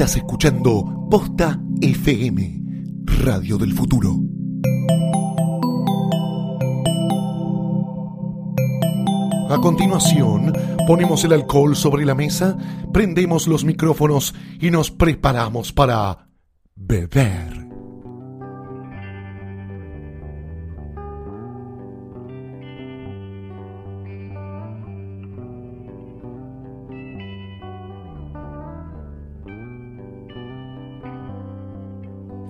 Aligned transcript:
Estás 0.00 0.16
escuchando 0.16 1.06
Posta 1.10 1.60
FM, 1.82 2.62
Radio 3.22 3.58
del 3.58 3.74
Futuro. 3.74 4.16
A 9.50 9.58
continuación, 9.58 10.54
ponemos 10.86 11.22
el 11.24 11.34
alcohol 11.34 11.76
sobre 11.76 12.06
la 12.06 12.14
mesa, 12.14 12.56
prendemos 12.94 13.46
los 13.46 13.66
micrófonos 13.66 14.34
y 14.58 14.70
nos 14.70 14.90
preparamos 14.90 15.70
para 15.70 16.30
beber. 16.74 17.59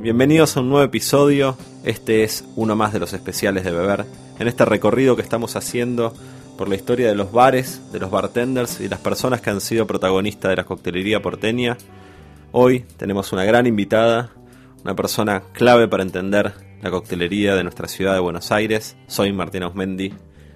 Bienvenidos 0.00 0.56
a 0.56 0.60
un 0.60 0.70
nuevo 0.70 0.82
episodio. 0.82 1.58
Este 1.84 2.24
es 2.24 2.46
uno 2.56 2.74
más 2.74 2.94
de 2.94 2.98
los 2.98 3.12
especiales 3.12 3.64
de 3.64 3.70
beber. 3.70 4.06
En 4.38 4.48
este 4.48 4.64
recorrido 4.64 5.14
que 5.14 5.20
estamos 5.20 5.56
haciendo 5.56 6.14
por 6.56 6.70
la 6.70 6.76
historia 6.76 7.06
de 7.08 7.14
los 7.14 7.32
bares, 7.32 7.82
de 7.92 7.98
los 7.98 8.10
bartenders 8.10 8.80
y 8.80 8.88
las 8.88 9.00
personas 9.00 9.42
que 9.42 9.50
han 9.50 9.60
sido 9.60 9.86
protagonistas 9.86 10.48
de 10.48 10.56
la 10.56 10.64
coctelería 10.64 11.20
porteña, 11.20 11.76
hoy 12.50 12.86
tenemos 12.96 13.34
una 13.34 13.44
gran 13.44 13.66
invitada, 13.66 14.30
una 14.82 14.96
persona 14.96 15.42
clave 15.52 15.86
para 15.86 16.02
entender 16.02 16.54
la 16.80 16.90
coctelería 16.90 17.54
de 17.54 17.62
nuestra 17.62 17.86
ciudad 17.86 18.14
de 18.14 18.20
Buenos 18.20 18.50
Aires. 18.52 18.96
Soy 19.06 19.34
Martín 19.34 19.64
Osmendi. 19.64 20.14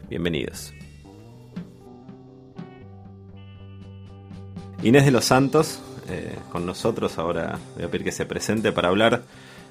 Bienvenidos. 0.09 0.73
Inés 4.83 5.05
de 5.05 5.11
los 5.11 5.27
Santos, 5.27 5.83
eh, 6.08 6.36
con 6.50 6.66
nosotros. 6.66 7.19
Ahora 7.19 7.58
voy 7.74 7.84
a 7.84 7.88
pedir 7.88 8.05
que 8.05 8.12
se 8.12 8.27
presente 8.27 8.72
para 8.72 8.88
hablar 8.88 9.22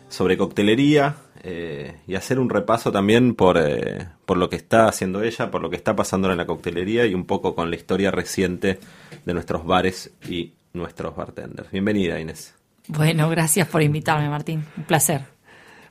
sobre 0.09 0.37
coctelería 0.37 1.15
eh, 1.43 1.95
y 2.07 2.15
hacer 2.15 2.39
un 2.39 2.49
repaso 2.49 2.91
también 2.91 3.35
por, 3.35 3.57
eh, 3.57 4.07
por 4.25 4.37
lo 4.37 4.49
que 4.49 4.55
está 4.55 4.87
haciendo 4.87 5.23
ella, 5.23 5.49
por 5.49 5.61
lo 5.61 5.69
que 5.69 5.75
está 5.75 5.95
pasando 5.95 6.31
en 6.31 6.37
la 6.37 6.45
coctelería 6.45 7.05
y 7.05 7.13
un 7.13 7.25
poco 7.25 7.55
con 7.55 7.69
la 7.69 7.75
historia 7.75 8.11
reciente 8.11 8.79
de 9.25 9.33
nuestros 9.33 9.65
bares 9.65 10.11
y 10.29 10.53
nuestros 10.73 11.15
bartenders. 11.15 11.71
Bienvenida, 11.71 12.19
Inés. 12.19 12.53
Bueno, 12.87 13.29
gracias 13.29 13.67
por 13.67 13.81
invitarme, 13.81 14.29
Martín. 14.29 14.65
Un 14.77 14.83
placer. 14.83 15.21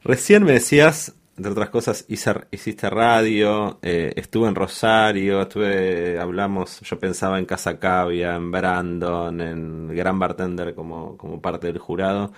Recién 0.05 0.45
me 0.45 0.53
decías 0.53 1.15
entre 1.37 1.53
otras 1.53 1.71
cosas, 1.71 2.05
hiciste 2.09 2.91
radio, 2.91 3.79
eh, 3.81 4.13
estuve 4.17 4.49
en 4.49 4.55
Rosario, 4.55 5.43
estuve, 5.43 6.19
hablamos, 6.19 6.81
yo 6.81 6.99
pensaba 6.99 7.39
en 7.39 7.47
Casa 7.47 7.79
Cavia, 7.79 8.35
en 8.35 8.51
Brandon, 8.51 9.41
en 9.41 9.89
Gran 9.89 10.19
Bartender 10.19 10.75
como, 10.75 11.17
como 11.17 11.41
parte 11.41 11.69
del 11.69 11.79
jurado. 11.79 12.33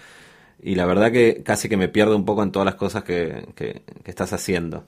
Y 0.63 0.77
la 0.77 0.87
verdad 0.87 1.11
que 1.11 1.43
casi 1.43 1.69
que 1.69 1.77
me 1.77 1.89
pierdo 1.89 2.17
un 2.17 2.25
poco 2.25 2.43
en 2.45 2.53
todas 2.53 2.67
las 2.67 2.77
cosas 2.77 3.03
que, 3.03 3.49
que, 3.57 3.83
estás 4.05 4.33
haciendo. 4.33 4.85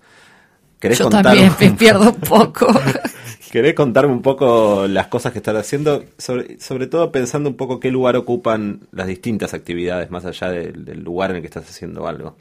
¿Querés 0.79 0.99
yo 0.99 1.09
también 1.09 1.53
me 1.59 1.71
pierdo 1.73 2.11
un 2.11 2.21
poco. 2.21 2.69
¿Querés 3.51 3.75
contarme 3.75 4.13
un 4.13 4.23
poco 4.23 4.87
las 4.89 5.09
cosas 5.09 5.33
que 5.33 5.39
estás 5.39 5.57
haciendo? 5.57 6.05
Sobre, 6.17 6.61
sobre 6.61 6.87
todo 6.87 7.11
pensando 7.11 7.49
un 7.49 7.57
poco 7.57 7.81
qué 7.81 7.91
lugar 7.91 8.17
ocupan 8.17 8.87
las 8.93 9.07
distintas 9.09 9.53
actividades, 9.53 10.11
más 10.11 10.25
allá 10.25 10.51
del 10.51 11.03
lugar 11.03 11.31
en 11.31 11.37
el 11.37 11.43
que 11.43 11.49
estás 11.49 11.69
haciendo 11.69 12.07
algo. 12.07 12.37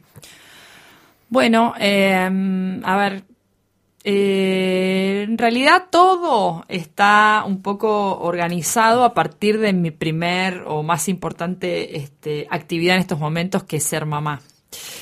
Bueno, 1.29 1.73
eh, 1.79 2.81
a 2.83 2.97
ver, 2.97 3.23
eh, 4.03 5.25
en 5.27 5.37
realidad 5.37 5.85
todo 5.89 6.63
está 6.67 7.43
un 7.45 7.61
poco 7.61 8.19
organizado 8.19 9.03
a 9.03 9.13
partir 9.13 9.59
de 9.59 9.73
mi 9.73 9.91
primer 9.91 10.63
o 10.67 10.83
más 10.83 11.09
importante 11.09 11.97
este, 11.97 12.47
actividad 12.49 12.95
en 12.95 13.01
estos 13.01 13.19
momentos, 13.19 13.63
que 13.63 13.77
es 13.77 13.83
ser 13.83 14.05
mamá. 14.05 14.41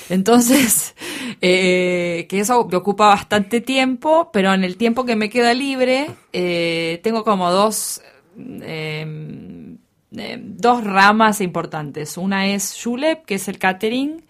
Entonces, 0.09 0.95
eh, 1.41 2.25
que 2.29 2.39
eso 2.39 2.67
me 2.71 2.77
ocupa 2.77 3.07
bastante 3.07 3.59
tiempo, 3.59 4.29
pero 4.31 4.53
en 4.53 4.63
el 4.63 4.77
tiempo 4.77 5.05
que 5.05 5.17
me 5.17 5.29
queda 5.29 5.53
libre, 5.53 6.09
tengo 6.31 7.25
como 7.25 7.51
dos, 7.51 8.01
em, 8.37 9.77
em, 10.15 10.57
dos 10.57 10.83
ramas 10.85 11.41
importantes. 11.41 12.17
Una 12.17 12.47
es 12.47 12.79
Julep, 12.81 13.25
que 13.25 13.35
es 13.35 13.49
el 13.49 13.59
catering, 13.59 14.23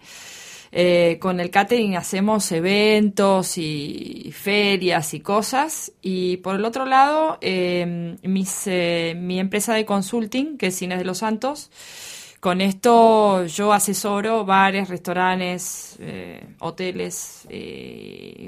eh, 0.76 1.18
con 1.20 1.38
el 1.38 1.50
catering 1.50 1.96
hacemos 1.96 2.50
eventos 2.50 3.58
y 3.58 4.32
ferias 4.34 5.14
y 5.14 5.20
cosas. 5.20 5.92
Y 6.02 6.38
por 6.38 6.56
el 6.56 6.64
otro 6.64 6.84
lado, 6.84 7.38
em, 7.40 8.16
eh, 8.66 9.14
mi 9.16 9.38
empresa 9.38 9.74
de 9.74 9.84
consulting, 9.86 10.58
que 10.58 10.66
es 10.68 10.76
Cines 10.76 10.98
de 10.98 11.04
los 11.04 11.18
Santos, 11.18 11.70
con 12.40 12.60
esto 12.60 13.46
yo 13.46 13.72
asesoro 13.72 14.44
bares, 14.44 14.88
restaurantes, 14.88 15.96
eh, 16.00 16.44
hoteles, 16.58 17.46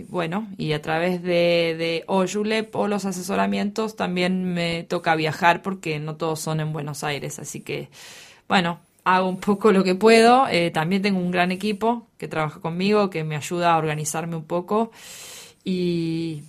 bueno, 0.08 0.48
y 0.58 0.72
a 0.72 0.82
través 0.82 1.22
de, 1.22 1.76
de 1.78 2.04
o 2.08 2.88
los 2.88 3.04
asesoramientos 3.04 3.94
también 3.94 4.52
me 4.52 4.82
toca 4.82 5.14
viajar 5.14 5.62
porque 5.62 6.00
no 6.00 6.16
todos 6.16 6.40
son 6.40 6.58
en 6.60 6.72
Buenos 6.72 7.04
Aires, 7.04 7.38
así 7.38 7.60
que, 7.60 7.88
bueno, 8.48 8.80
hago 9.06 9.28
un 9.28 9.38
poco 9.38 9.70
lo 9.72 9.84
que 9.84 9.94
puedo. 9.94 10.48
Eh, 10.48 10.72
también 10.72 11.00
tengo 11.00 11.20
un 11.20 11.30
gran 11.30 11.52
equipo 11.52 12.08
que 12.18 12.26
trabaja 12.26 12.60
conmigo, 12.60 13.08
que 13.08 13.22
me 13.22 13.36
ayuda 13.36 13.72
a 13.72 13.78
organizarme 13.78 14.34
un 14.34 14.44
poco. 14.44 14.90
Y, 15.64 16.42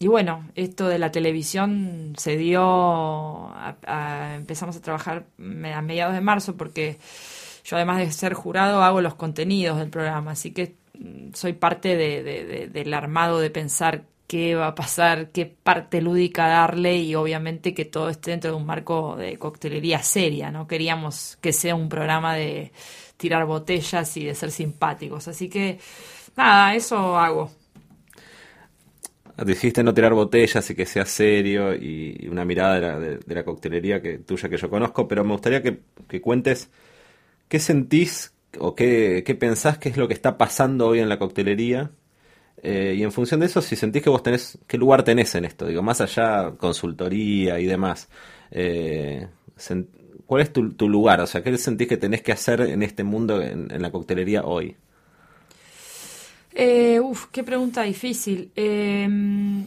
bueno, 0.00 0.50
esto 0.56 0.88
de 0.88 0.98
la 0.98 1.12
televisión 1.12 2.14
se 2.18 2.36
dio, 2.36 3.52
empezamos 4.34 4.76
a 4.76 4.82
trabajar 4.82 5.26
a 5.38 5.82
mediados 5.82 6.14
de 6.14 6.20
marzo 6.20 6.56
porque 6.56 6.98
yo 7.64 7.76
además 7.76 7.98
de 7.98 8.10
ser 8.10 8.34
jurado 8.34 8.82
hago 8.82 9.00
los 9.00 9.14
contenidos 9.14 9.78
del 9.78 9.88
programa, 9.90 10.32
así 10.32 10.50
que 10.50 10.76
mm, 10.98 11.32
soy 11.32 11.54
parte 11.54 11.96
del 11.96 12.94
armado 12.94 13.38
de 13.38 13.50
pensar 13.50 14.04
qué 14.26 14.54
va 14.54 14.68
a 14.68 14.74
pasar, 14.74 15.30
qué 15.30 15.46
parte 15.46 16.00
lúdica 16.00 16.46
darle 16.46 16.96
y 16.96 17.14
obviamente 17.14 17.74
que 17.74 17.84
todo 17.84 18.08
esté 18.08 18.30
dentro 18.30 18.50
de 18.50 18.56
un 18.56 18.66
marco 18.66 19.16
de 19.16 19.38
coctelería 19.38 20.02
seria, 20.02 20.50
¿no? 20.50 20.66
Queríamos 20.66 21.38
que 21.40 21.52
sea 21.52 21.74
un 21.74 21.88
programa 21.88 22.34
de 22.34 22.72
tirar 23.16 23.44
botellas 23.46 24.16
y 24.16 24.24
de 24.24 24.34
ser 24.34 24.50
simpáticos, 24.50 25.28
así 25.28 25.48
que 25.48 25.78
nada, 26.36 26.74
eso 26.74 27.16
hago. 27.18 27.50
Dijiste 29.44 29.82
no 29.82 29.92
tirar 29.92 30.14
botellas 30.14 30.70
y 30.70 30.76
que 30.76 30.86
sea 30.86 31.04
serio 31.06 31.74
y 31.74 32.28
una 32.30 32.44
mirada 32.44 32.98
de 33.00 33.34
la, 33.34 33.44
coctelería 33.44 34.00
que, 34.00 34.18
tuya 34.18 34.48
que 34.48 34.56
yo 34.56 34.70
conozco, 34.70 35.08
pero 35.08 35.24
me 35.24 35.32
gustaría 35.32 35.60
que, 35.60 35.80
cuentes 36.20 36.70
qué 37.48 37.58
sentís 37.58 38.32
o 38.58 38.76
qué, 38.76 39.24
qué 39.26 39.34
pensás 39.34 39.78
que 39.78 39.88
es 39.88 39.96
lo 39.96 40.06
que 40.06 40.14
está 40.14 40.38
pasando 40.38 40.86
hoy 40.86 41.00
en 41.00 41.08
la 41.08 41.18
coctelería 41.18 41.90
eh, 42.62 42.94
y 42.96 43.02
en 43.02 43.12
función 43.12 43.40
de 43.40 43.46
eso, 43.46 43.60
si 43.60 43.76
sentís 43.76 44.02
que 44.02 44.10
vos 44.10 44.22
tenés, 44.22 44.58
¿qué 44.66 44.78
lugar 44.78 45.02
tenés 45.02 45.34
en 45.34 45.44
esto? 45.44 45.66
Digo, 45.66 45.82
más 45.82 46.00
allá 46.00 46.52
consultoría 46.56 47.58
y 47.60 47.66
demás. 47.66 48.08
Eh, 48.50 49.26
¿Cuál 50.26 50.42
es 50.42 50.52
tu, 50.52 50.88
lugar? 50.88 51.20
O 51.20 51.26
sea, 51.26 51.42
¿qué 51.42 51.56
sentís 51.58 51.88
que 51.88 51.96
tenés 51.96 52.22
que 52.22 52.32
hacer 52.32 52.62
en 52.62 52.82
este 52.82 53.04
mundo, 53.04 53.42
en, 53.42 53.82
la 53.82 53.90
coctelería 53.90 54.44
hoy? 54.44 54.76
Eh, 56.52 57.00
uf, 57.00 57.26
qué 57.30 57.44
pregunta 57.44 57.82
difícil. 57.82 58.50
Em, 58.54 59.66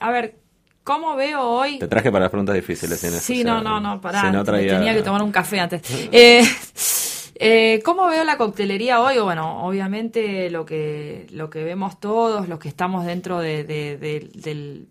a 0.00 0.10
ver, 0.10 0.34
¿cómo 0.82 1.14
veo 1.14 1.42
hoy? 1.42 1.78
Te 1.78 1.86
traje 1.86 2.10
para 2.10 2.24
las 2.24 2.30
preguntas 2.30 2.56
difíciles. 2.56 2.98
Sí, 2.98 3.44
no, 3.44 3.62
no, 3.62 3.78
no, 3.78 4.00
pará. 4.00 4.42
Tenía 4.44 4.94
que 4.94 5.02
tomar 5.02 5.22
un 5.22 5.30
café 5.30 5.60
antes. 5.60 5.82
eh, 7.38 7.82
¿Cómo 7.84 8.06
veo 8.06 8.24
la 8.24 8.38
coctelería 8.38 9.00
hoy? 9.00 9.18
Bueno, 9.18 9.66
obviamente 9.66 10.50
lo 10.50 10.64
que, 10.64 11.26
lo 11.30 11.50
que 11.50 11.64
vemos 11.64 12.00
todos, 12.00 12.48
los 12.48 12.58
que 12.58 12.68
estamos 12.68 13.04
dentro 13.04 13.40
de, 13.40 13.64
de, 13.64 14.86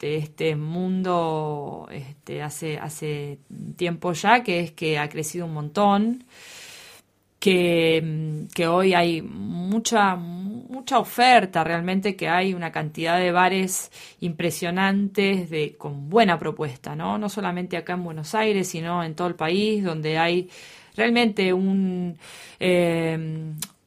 este 0.00 0.56
mundo 0.56 1.88
este, 1.90 2.42
hace, 2.42 2.78
hace 2.78 3.38
tiempo 3.76 4.12
ya, 4.12 4.42
que 4.42 4.60
es 4.60 4.72
que 4.72 4.98
ha 4.98 5.08
crecido 5.08 5.46
un 5.46 5.54
montón, 5.54 6.24
que, 7.38 8.46
que 8.54 8.66
hoy 8.68 8.94
hay 8.94 9.22
mucha, 9.22 10.14
mucha 10.16 10.98
oferta 10.98 11.64
realmente, 11.64 12.16
que 12.16 12.28
hay 12.28 12.54
una 12.54 12.70
cantidad 12.72 13.18
de 13.18 13.32
bares 13.32 13.90
impresionantes 14.20 15.50
de, 15.50 15.76
con 15.76 16.08
buena 16.08 16.38
propuesta, 16.38 16.94
¿no? 16.94 17.18
No 17.18 17.28
solamente 17.28 17.76
acá 17.76 17.94
en 17.94 18.04
Buenos 18.04 18.34
Aires, 18.34 18.68
sino 18.68 19.02
en 19.02 19.14
todo 19.14 19.28
el 19.28 19.34
país, 19.34 19.82
donde 19.84 20.18
hay 20.18 20.48
realmente 20.96 21.52
un, 21.52 22.16
eh, 22.60 23.18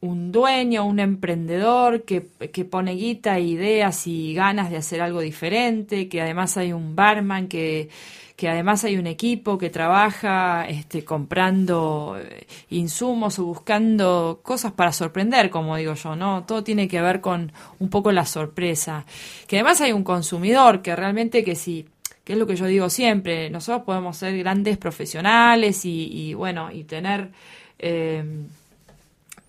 un 0.00 0.32
dueño, 0.32 0.84
un 0.84 1.00
emprendedor 1.00 2.02
que, 2.02 2.26
que, 2.52 2.64
pone 2.64 2.92
guita, 2.92 3.38
ideas 3.38 4.06
y 4.06 4.34
ganas 4.34 4.70
de 4.70 4.76
hacer 4.76 5.00
algo 5.00 5.20
diferente, 5.20 6.08
que 6.08 6.20
además 6.20 6.56
hay 6.56 6.72
un 6.72 6.94
barman, 6.94 7.48
que, 7.48 7.88
que 8.36 8.48
además 8.48 8.84
hay 8.84 8.98
un 8.98 9.06
equipo 9.06 9.56
que 9.56 9.70
trabaja 9.70 10.66
este, 10.68 11.04
comprando 11.04 12.18
eh, 12.20 12.46
insumos 12.70 13.38
o 13.38 13.44
buscando 13.44 14.40
cosas 14.42 14.72
para 14.72 14.92
sorprender, 14.92 15.48
como 15.48 15.76
digo 15.76 15.94
yo, 15.94 16.14
¿no? 16.16 16.44
Todo 16.44 16.62
tiene 16.62 16.86
que 16.86 17.00
ver 17.00 17.20
con 17.22 17.52
un 17.78 17.88
poco 17.88 18.12
la 18.12 18.26
sorpresa. 18.26 19.06
Que 19.46 19.56
además 19.56 19.80
hay 19.80 19.92
un 19.92 20.04
consumidor 20.04 20.82
que 20.82 20.94
realmente 20.94 21.42
que 21.42 21.54
si 21.54 21.86
que 22.26 22.32
es 22.32 22.38
lo 22.40 22.46
que 22.48 22.56
yo 22.56 22.66
digo 22.66 22.90
siempre, 22.90 23.50
nosotros 23.50 23.84
podemos 23.84 24.16
ser 24.16 24.36
grandes 24.36 24.78
profesionales 24.78 25.82
y, 25.84 26.34
bueno, 26.34 26.72
y 26.72 26.82
tener 26.82 27.30
eh, 27.78 28.24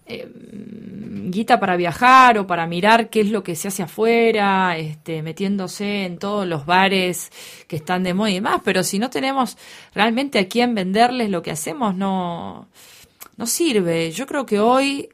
eh, 0.05 0.31
guita 1.31 1.59
para 1.59 1.75
viajar 1.75 2.37
o 2.37 2.45
para 2.45 2.67
mirar 2.67 3.09
qué 3.09 3.21
es 3.21 3.31
lo 3.31 3.41
que 3.41 3.55
se 3.55 3.69
hace 3.69 3.81
afuera, 3.81 4.77
este, 4.77 5.23
metiéndose 5.23 6.05
en 6.05 6.19
todos 6.19 6.45
los 6.45 6.67
bares 6.67 7.31
que 7.67 7.77
están 7.77 8.03
de 8.03 8.13
moda 8.13 8.29
y 8.29 8.35
demás, 8.35 8.61
pero 8.63 8.83
si 8.83 8.99
no 8.99 9.09
tenemos 9.09 9.57
realmente 9.95 10.37
a 10.37 10.47
quién 10.47 10.75
venderles 10.75 11.31
lo 11.31 11.41
que 11.41 11.49
hacemos, 11.49 11.95
no, 11.95 12.67
no 13.37 13.47
sirve. 13.47 14.11
Yo 14.11 14.27
creo 14.27 14.45
que 14.45 14.59
hoy 14.59 15.09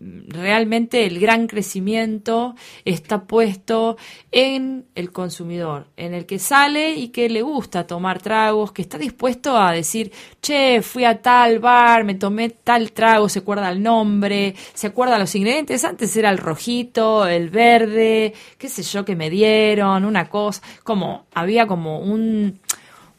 realmente 0.00 1.06
el 1.06 1.18
gran 1.18 1.46
crecimiento 1.46 2.54
está 2.84 3.24
puesto 3.24 3.96
en 4.32 4.86
el 4.94 5.12
consumidor, 5.12 5.86
en 5.96 6.14
el 6.14 6.26
que 6.26 6.38
sale 6.38 6.92
y 6.92 7.08
que 7.08 7.28
le 7.28 7.42
gusta 7.42 7.86
tomar 7.86 8.20
tragos, 8.20 8.72
que 8.72 8.82
está 8.82 8.98
dispuesto 8.98 9.56
a 9.56 9.72
decir, 9.72 10.12
che, 10.42 10.82
fui 10.82 11.04
a 11.04 11.22
tal 11.22 11.58
bar, 11.58 12.04
me 12.04 12.16
tomé 12.16 12.50
tal 12.50 12.92
trago, 12.92 13.28
se 13.28 13.38
acuerda 13.38 13.70
el 13.70 13.82
nombre, 13.82 14.54
se 14.74 14.88
acuerda 14.88 15.18
los 15.18 15.34
ingredientes, 15.34 15.84
antes 15.84 16.14
era 16.16 16.30
el 16.30 16.38
rojito, 16.38 17.26
el 17.26 17.50
verde, 17.50 18.34
qué 18.58 18.68
sé 18.68 18.82
yo 18.82 19.04
que 19.04 19.16
me 19.16 19.30
dieron, 19.30 20.04
una 20.04 20.28
cosa, 20.28 20.60
como 20.82 21.26
había 21.34 21.66
como 21.66 22.00
un 22.00 22.60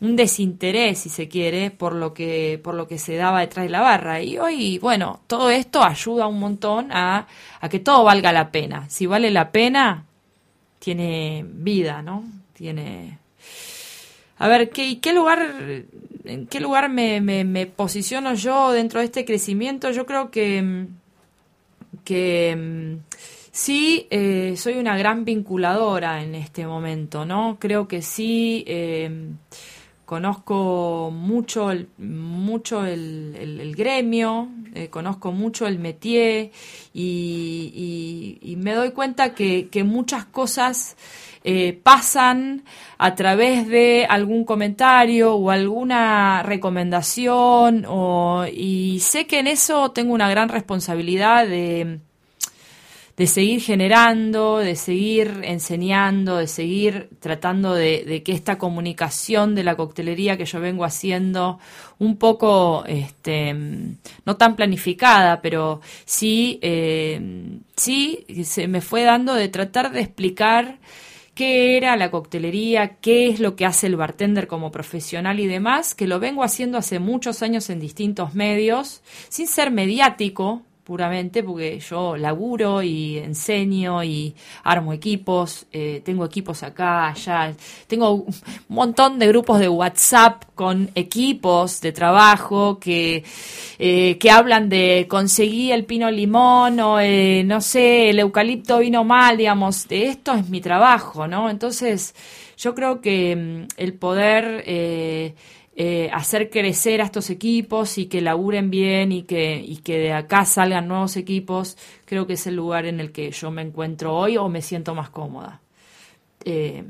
un 0.01 0.15
desinterés, 0.15 0.99
si 0.99 1.09
se 1.09 1.27
quiere, 1.27 1.71
por 1.71 1.93
lo 1.95 2.13
que, 2.13 2.59
por 2.63 2.75
lo 2.75 2.87
que 2.87 2.97
se 2.97 3.15
daba 3.15 3.39
detrás 3.39 3.65
de 3.65 3.71
la 3.71 3.81
barra. 3.81 4.21
Y 4.21 4.37
hoy, 4.37 4.77
bueno, 4.79 5.21
todo 5.27 5.49
esto 5.49 5.83
ayuda 5.83 6.27
un 6.27 6.39
montón 6.39 6.91
a, 6.91 7.27
que 7.69 7.79
todo 7.79 8.03
valga 8.03 8.31
la 8.31 8.51
pena. 8.51 8.89
Si 8.89 9.05
vale 9.05 9.31
la 9.31 9.51
pena, 9.51 10.05
tiene 10.79 11.45
vida, 11.47 12.01
¿no? 12.01 12.23
Tiene. 12.53 13.19
A 14.37 14.47
ver, 14.47 14.69
¿qué, 14.69 14.99
qué 14.99 15.13
lugar, 15.13 15.83
¿en 16.25 16.47
qué 16.47 16.59
lugar 16.59 16.89
me, 16.89 17.21
me, 17.21 17.65
posiciono 17.67 18.33
yo 18.33 18.71
dentro 18.71 18.99
de 18.99 19.05
este 19.05 19.23
crecimiento? 19.23 19.91
Yo 19.91 20.05
creo 20.05 20.29
que, 20.29 20.87
que 22.03 22.97
sí 23.51 24.07
eh, 24.09 24.55
soy 24.57 24.73
una 24.73 24.97
gran 24.97 25.23
vinculadora 25.23 26.21
en 26.21 26.35
este 26.35 26.67
momento, 26.67 27.25
¿no? 27.25 27.57
Creo 27.61 27.87
que 27.87 28.01
sí. 28.01 28.65
Eh, 28.67 29.29
conozco 30.05 31.11
mucho 31.11 31.71
el, 31.71 31.89
mucho 31.97 32.85
el, 32.85 33.73
gremio, 33.75 34.49
eh, 34.73 34.89
conozco 34.89 35.31
mucho 35.31 35.67
el 35.67 35.79
métier 35.79 36.51
y, 36.93 38.55
me 38.59 38.73
doy 38.73 38.91
cuenta 38.91 39.33
que, 39.33 39.83
muchas 39.83 40.25
cosas 40.25 40.95
eh, 41.43 41.79
pasan 41.83 42.63
a 42.97 43.15
través 43.15 43.67
de 43.67 44.05
algún 44.09 44.45
comentario 44.45 45.35
o 45.35 45.51
alguna 45.51 46.43
recomendación 46.43 47.85
y 48.53 48.99
sé 49.01 49.27
que 49.27 49.39
en 49.39 49.47
eso 49.47 49.91
tengo 49.91 50.13
una 50.13 50.29
gran 50.29 50.49
responsabilidad 50.49 51.47
de 51.47 51.99
de 53.17 53.27
seguir 53.27 53.61
generando, 53.61 54.57
de 54.57 54.75
seguir 54.75 55.41
enseñando, 55.43 56.37
de 56.37 56.47
seguir 56.47 57.09
tratando 57.19 57.73
de, 57.73 58.21
que 58.25 58.33
esta 58.33 58.57
comunicación 58.57 59.55
de 59.55 59.63
la 59.63 59.75
coctelería 59.75 60.37
que 60.37 60.45
yo 60.45 60.59
vengo 60.59 60.83
haciendo 60.83 61.59
un 61.97 62.17
poco, 62.17 62.83
este, 62.87 63.53
no 63.53 64.35
tan 64.37 64.57
planificada, 64.57 65.41
pero 65.41 65.79
sí, 66.03 66.59
eh, 66.61 67.59
sí 67.77 68.25
se 68.43 68.67
me 68.67 68.81
fue 68.81 69.03
dando 69.03 69.33
de 69.33 69.47
tratar 69.47 69.93
de 69.93 70.01
explicar 70.01 70.79
qué 71.35 71.77
era 71.77 71.95
la 71.95 72.11
coctelería, 72.11 72.95
qué 72.99 73.29
es 73.29 73.39
lo 73.39 73.55
que 73.55 73.65
hace 73.65 73.87
el 73.87 73.95
bartender 73.95 74.47
como 74.47 74.71
profesional 74.71 75.39
y 75.39 75.47
demás, 75.47 75.95
que 75.95 76.07
lo 76.07 76.19
vengo 76.19 76.43
haciendo 76.43 76.77
hace 76.77 76.99
muchos 76.99 77.41
años 77.43 77.69
en 77.69 77.79
distintos 77.79 78.35
medios, 78.35 79.03
sin 79.29 79.47
ser 79.47 79.71
mediático, 79.71 80.63
puramente 80.85 81.41
porque 81.41 81.79
yo 81.79 82.15
laburo 82.15 82.83
y 82.83 83.17
enseño 83.17 84.03
y 84.03 84.35
armo 84.63 84.93
equipos, 84.93 85.65
eh, 85.71 86.01
tengo 86.05 86.23
equipos 86.23 86.61
acá, 86.61 87.07
allá, 87.07 87.51
tengo 87.87 88.13
un 88.13 88.33
montón 88.69 89.17
de 89.17 89.27
grupos 89.27 89.59
de 89.59 89.67
WhatsApp 89.67 90.43
con 90.53 90.91
equipos 90.93 91.81
de 91.81 91.91
trabajo 91.91 92.79
que, 92.79 93.23
eh, 93.79 94.17
que 94.19 94.29
hablan 94.29 94.69
de 94.69 95.07
conseguí 95.09 95.71
el 95.71 95.85
pino 95.85 96.11
limón 96.11 96.79
o 96.79 96.99
eh, 96.99 97.43
no 97.43 97.61
sé, 97.61 98.11
el 98.11 98.19
eucalipto 98.19 98.77
vino 98.77 99.03
mal, 99.03 99.37
digamos, 99.37 99.87
de 99.87 100.09
esto 100.09 100.35
es 100.35 100.47
mi 100.49 100.61
trabajo, 100.61 101.27
¿no? 101.27 101.49
Entonces 101.49 102.13
yo 102.57 102.75
creo 102.75 103.01
que 103.01 103.35
mm, 103.35 103.67
el 103.77 103.93
poder 103.95 104.63
eh, 105.77 106.09
hacer 106.13 106.49
crecer 106.49 107.01
a 107.01 107.05
estos 107.05 107.29
equipos 107.29 107.97
y 107.97 108.05
que 108.05 108.21
laburen 108.21 108.69
bien 108.69 109.11
y 109.11 109.23
que, 109.23 109.57
y 109.57 109.77
que 109.77 109.97
de 109.97 110.13
acá 110.13 110.45
salgan 110.45 110.87
nuevos 110.87 111.17
equipos, 111.17 111.77
creo 112.05 112.25
que 112.25 112.33
es 112.33 112.47
el 112.47 112.55
lugar 112.55 112.85
en 112.85 113.01
el 113.01 113.11
que 113.11 113.29
yo 113.31 113.51
me 113.51 113.61
encuentro 113.61 114.15
hoy 114.15 114.37
o 114.37 114.47
me 114.47 114.61
siento 114.61 114.95
más 114.95 115.09
cómoda. 115.09 115.59
Eh, 116.45 116.81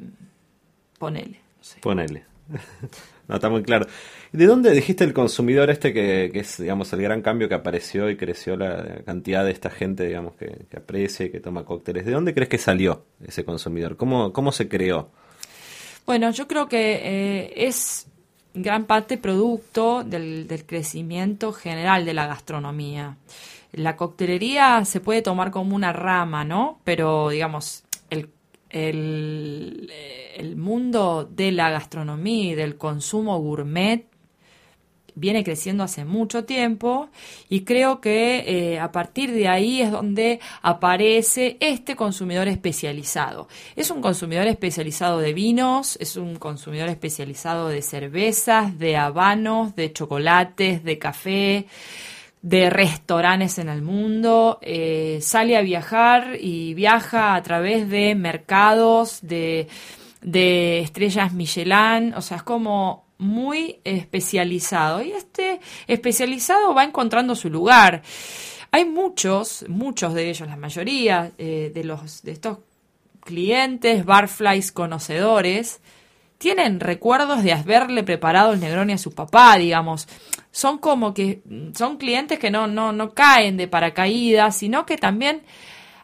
ponele. 1.00 1.40
Ponele. 1.82 2.26
no, 3.28 3.36
está 3.36 3.50
muy 3.50 3.64
claro. 3.64 3.88
¿De 4.32 4.46
dónde 4.46 4.70
dijiste 4.70 5.04
el 5.04 5.14
consumidor 5.14 5.72
este 5.72 5.92
que, 5.92 6.30
es, 6.34 6.60
digamos, 6.60 6.94
el 6.94 7.02
gran 7.02 7.24
cambio 7.24 7.50
que 7.50 7.56
apareció 7.56 8.08
y 8.12 8.18
creció 8.18 8.56
la 8.56 9.02
cantidad 9.04 9.44
de 9.44 9.52
esta 9.52 9.72
gente, 9.72 10.06
digamos, 10.06 10.36
que, 10.36 10.68
aprecia 10.78 11.26
y 11.26 11.32
que 11.32 11.40
toma 11.40 11.66
cócteles? 11.66 12.06
¿De 12.06 12.12
dónde 12.12 12.36
crees 12.36 12.50
que 12.50 12.60
salió 12.60 13.06
ese 13.26 13.44
consumidor? 13.44 13.98
¿Cómo, 13.98 14.32
cómo 14.32 14.52
se 14.52 14.68
creó? 14.68 15.10
Bueno, 16.06 16.30
yo 16.30 16.48
creo 16.48 16.68
que 16.68 17.00
eh, 17.02 17.54
es 17.66 18.08
gran 18.56 18.86
parte 18.86 19.18
producto 19.18 20.04
del, 20.04 20.48
crecimiento 20.66 21.54
general 21.54 22.06
de 22.06 22.14
la 22.14 22.28
gastronomía. 22.28 23.18
La 23.74 23.98
coctelería 23.98 24.86
se 24.86 25.02
puede 25.02 25.22
tomar 25.22 25.52
como 25.52 25.76
una 25.76 25.92
rama, 25.94 26.46
¿no? 26.46 26.80
Pero, 26.84 27.30
digamos, 27.30 27.84
el, 28.10 28.30
el, 28.70 29.92
el 30.36 30.56
mundo 30.56 31.30
de 31.30 31.52
la 31.52 31.70
gastronomía 31.70 32.52
y 32.52 32.56
del 32.56 32.78
consumo 32.78 33.38
gourmet 33.40 34.08
viene 35.16 35.44
creciendo 35.44 35.84
hace 35.84 36.06
mucho 36.06 36.46
tiempo 36.46 37.10
y 37.50 37.62
creo 37.62 38.02
que 38.02 38.44
eh, 38.48 38.80
a 38.80 38.92
partir 38.92 39.32
de 39.32 39.48
ahí 39.48 39.82
es 39.82 39.92
donde 39.92 40.40
aparece 40.62 41.58
este 41.60 41.96
consumidor 41.96 42.48
especializado. 42.48 43.48
Es 43.76 43.90
un 43.90 44.02
consumidor 44.02 44.48
especializado 44.48 45.20
de 45.20 45.34
vinos, 45.34 45.98
es 46.00 46.18
un 46.18 46.36
consumidor 46.36 46.90
especializado 46.90 47.70
de 47.70 47.82
cervezas, 47.82 48.78
de 48.78 48.98
habanos, 48.98 49.76
de 49.76 49.92
chocolates, 49.94 50.84
de 50.84 51.00
café 51.00 51.66
de 52.42 52.70
restaurantes 52.70 53.58
en 53.58 53.70
el 53.70 53.82
mundo, 53.82 54.60
eh, 54.62 55.18
sale 55.20 55.58
a 55.58 55.62
viajar 55.62 56.38
y 56.40 56.76
viaja 56.76 57.34
a 57.34 57.42
través 57.42 57.90
de 57.90 58.14
mercados, 58.14 59.18
de, 59.24 59.68
de 60.22 60.82
estrellas 60.82 61.34
Michelin, 61.34 62.14
o 62.14 62.22
sea, 62.22 62.38
es 62.38 62.44
como 62.44 63.05
muy 63.18 63.80
especializado 63.84 65.02
y 65.02 65.12
este 65.12 65.60
especializado 65.88 66.74
va 66.74 66.84
encontrando 66.84 67.36
su 67.36 67.50
lugar. 67.50 68.02
Hay 68.72 68.86
muchos, 68.86 69.66
muchos 69.70 70.14
de 70.14 70.30
ellos, 70.30 70.48
la 70.48 70.58
mayoría 70.58 71.32
eh, 71.38 71.72
de 71.74 71.84
los 71.84 72.24
de 72.24 72.32
estos 72.32 72.60
clientes, 73.22 74.06
barflies 74.06 74.72
conocedores, 74.72 75.82
tienen 76.38 76.80
recuerdos 76.80 77.44
de 77.44 77.54
haberle 77.54 78.04
preparado 78.04 78.54
el 78.54 78.60
Negroni 78.60 78.94
a 78.94 78.98
su 78.98 79.14
papá, 79.14 79.58
digamos. 79.58 80.08
Son 80.52 80.78
como 80.78 81.14
que 81.14 81.42
son 81.74 81.98
clientes 81.98 82.38
que 82.40 82.52
no, 82.52 82.68
no, 82.68 82.92
no 82.92 83.14
caen 83.14 83.58
de 83.58 83.68
paracaídas, 83.68 84.58
sino 84.58 84.86
que 84.86 84.98
también 84.98 85.42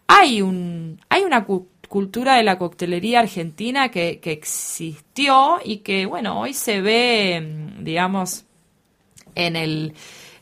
hay 0.07 0.41
un 0.41 0.99
hay 1.09 1.23
una 1.23 1.45
cultura 1.91 2.37
de 2.37 2.43
la 2.43 2.57
coctelería 2.57 3.19
argentina 3.19 3.91
que, 3.91 4.21
que 4.21 4.31
existió 4.31 5.59
y 5.61 5.79
que, 5.79 6.05
bueno, 6.05 6.39
hoy 6.39 6.53
se 6.53 6.79
ve, 6.79 7.41
mm, 7.41 7.83
digamos, 7.83 8.45
en 9.35 9.57
el 9.57 9.93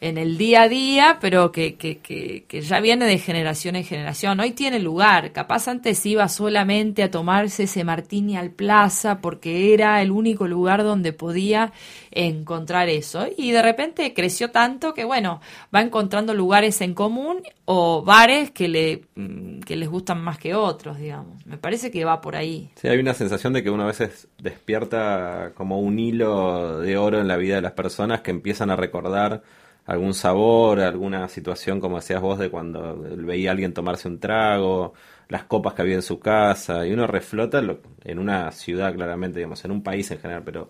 en 0.02 0.18
el 0.18 0.38
día 0.38 0.64
a 0.64 0.68
día, 0.70 1.18
pero 1.20 1.52
que, 1.52 1.76
que, 1.76 2.00
que, 2.00 2.62
ya 2.62 2.80
viene 2.80 3.06
de 3.06 3.18
generación 3.18 3.76
en 3.76 3.84
generación. 3.84 4.40
Hoy 4.40 4.52
tiene 4.52 4.80
lugar. 4.80 5.32
Capaz 5.34 5.68
antes 5.68 6.06
iba 6.06 6.28
solamente 6.30 7.04
a 7.04 7.12
tomarse 7.12 7.64
ese 7.64 7.84
martini 7.84 8.38
al 8.38 8.52
plaza 8.52 9.20
porque 9.20 9.74
era 9.74 10.02
el 10.02 10.12
único 10.12 10.48
lugar 10.48 10.84
donde 10.84 11.12
podía 11.12 11.74
encontrar 12.12 12.88
eso. 12.88 13.28
Y 13.38 13.52
de 13.52 13.62
repente 13.62 14.14
creció 14.14 14.52
tanto 14.52 14.94
que, 14.94 15.04
bueno, 15.04 15.42
va 15.74 15.82
encontrando 15.82 16.34
lugares 16.34 16.80
en 16.82 16.94
común 16.94 17.42
o 17.66 18.02
bares 18.02 18.52
que, 18.52 18.68
le, 18.68 19.02
mm, 19.16 19.60
que 19.62 19.76
les 19.76 19.90
gustan 19.90 20.22
más 20.22 20.38
que 20.38 20.56
otros, 20.56 20.98
digamos. 20.98 21.46
Me 21.46 21.58
parece 21.58 21.92
que 21.92 22.06
va 22.06 22.22
por 22.22 22.36
ahí. 22.36 22.72
Sí, 22.76 22.88
hay 22.88 23.00
una 23.00 23.14
sensación 23.14 23.52
de 23.52 23.64
que 23.64 23.70
uno 23.70 23.84
a 23.84 23.88
veces 23.88 24.30
despierta 24.38 25.52
como 25.56 25.80
un 25.80 26.00
hilo 26.00 26.80
de 26.80 26.98
oro 26.98 27.20
en 27.20 27.28
la 27.28 27.36
vida 27.36 27.56
de 27.56 27.62
las 27.62 27.74
personas 27.74 28.22
que 28.22 28.32
empiezan 28.32 28.70
a 28.70 28.78
recordar 28.78 29.44
algún 29.86 30.14
sabor, 30.14 30.80
alguna 30.82 31.28
situación 31.28 31.80
como 31.80 31.98
decías 31.98 32.22
vos 32.22 32.38
de 32.40 32.50
cuando 32.50 32.96
veía 32.98 33.50
a 33.50 33.54
alguien 33.54 33.74
tomarse 33.74 34.08
un 34.08 34.20
trago, 34.20 34.94
las 35.30 35.44
copas 35.46 35.74
que 35.74 35.82
había 35.82 35.96
en 35.96 36.02
su 36.02 36.20
casa, 36.20 36.86
y 36.86 36.92
uno 36.94 37.08
reflota 37.08 37.62
lo- 37.62 37.80
en 38.04 38.20
una 38.20 38.52
ciudad 38.52 38.94
claramente, 38.94 39.40
digamos, 39.40 39.64
en 39.66 39.72
un 39.72 39.84
país 39.84 40.10
en 40.12 40.20
general, 40.20 40.44
pero 40.46 40.70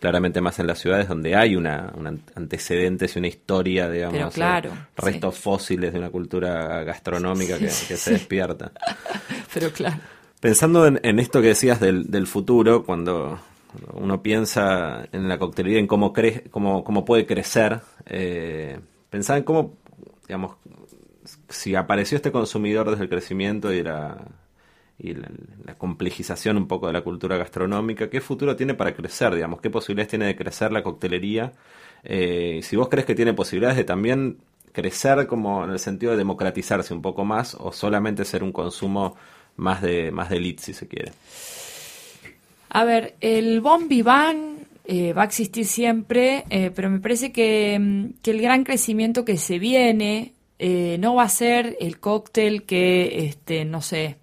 claramente 0.00 0.40
más 0.40 0.58
en 0.58 0.66
las 0.66 0.78
ciudades 0.78 1.08
donde 1.08 1.36
hay 1.36 1.56
una, 1.56 1.92
un 1.96 2.06
an- 2.06 2.22
antecedentes 2.34 3.14
y 3.16 3.18
una 3.18 3.28
historia, 3.28 3.88
digamos, 3.90 4.18
Pero 4.18 4.30
claro, 4.30 4.72
restos 4.96 5.36
fósiles 5.38 5.92
de 5.92 5.98
una 5.98 6.10
cultura 6.10 6.82
gastronómica 6.84 7.58
que, 7.58 7.66
que 7.66 7.96
se 7.96 8.12
despierta. 8.12 8.72
Pero 9.54 9.70
claro. 9.72 9.96
Pensando 10.40 10.86
en, 10.86 10.98
en 11.02 11.18
esto 11.18 11.42
que 11.42 11.48
decías 11.48 11.80
del, 11.80 12.10
del 12.10 12.26
futuro, 12.26 12.82
cuando 12.84 13.38
uno 13.94 14.22
piensa 14.22 15.06
en 15.12 15.28
la 15.28 15.38
coctelería, 15.38 15.78
en 15.78 15.86
cómo, 15.86 16.12
cre 16.12 16.44
cómo, 16.50 16.84
cómo 16.84 17.04
puede 17.04 17.26
crecer, 17.26 17.80
eh, 18.06 18.78
en 19.12 19.42
cómo, 19.42 19.76
digamos, 20.26 20.56
si 21.48 21.74
apareció 21.74 22.16
este 22.16 22.32
consumidor 22.32 22.90
desde 22.90 23.04
el 23.04 23.08
crecimiento 23.08 23.72
y 23.72 23.82
la, 23.82 24.16
y 24.98 25.14
la, 25.14 25.74
complejización 25.78 26.56
un 26.56 26.68
poco 26.68 26.86
de 26.86 26.92
la 26.92 27.02
cultura 27.02 27.36
gastronómica, 27.36 28.10
¿qué 28.10 28.20
futuro 28.20 28.56
tiene 28.56 28.74
para 28.74 28.94
crecer, 28.94 29.34
digamos? 29.34 29.60
¿Qué 29.60 29.70
posibilidades 29.70 30.10
tiene 30.10 30.26
de 30.26 30.36
crecer 30.36 30.72
la 30.72 30.82
coctelería? 30.82 31.52
Eh, 32.02 32.60
si 32.62 32.76
vos 32.76 32.88
crees 32.88 33.06
que 33.06 33.14
tiene 33.14 33.32
posibilidades 33.32 33.76
de 33.76 33.84
también 33.84 34.38
crecer 34.72 35.26
como 35.26 35.64
en 35.64 35.70
el 35.70 35.78
sentido 35.78 36.12
de 36.12 36.18
democratizarse 36.18 36.94
un 36.94 37.02
poco 37.02 37.24
más 37.24 37.56
o 37.58 37.72
solamente 37.72 38.24
ser 38.24 38.42
un 38.42 38.52
consumo 38.52 39.16
más 39.56 39.82
de, 39.82 40.10
más 40.10 40.30
de 40.30 40.36
elite, 40.36 40.62
si 40.62 40.72
se 40.72 40.86
quiere. 40.86 41.12
A 42.70 42.84
ver, 42.84 43.16
el 43.20 43.60
bon 43.60 43.88
vivant 43.88 44.66
eh, 44.84 45.12
va 45.12 45.22
a 45.22 45.24
existir 45.26 45.66
siempre, 45.66 46.44
eh, 46.50 46.70
pero 46.74 46.88
me 46.88 47.00
parece 47.00 47.32
que, 47.32 47.78
mm, 47.78 48.20
que 48.22 48.30
el 48.30 48.40
gran 48.40 48.64
crecimiento 48.64 49.24
que 49.24 49.36
se 49.38 49.58
viene 49.58 50.34
eh, 50.58 50.96
no 51.00 51.14
va 51.14 51.24
a 51.24 51.28
ser 51.28 51.76
el 51.80 51.98
cóctel 51.98 52.64
que, 52.64 53.26
este, 53.26 53.64
no 53.64 53.80
sé, 53.82 54.16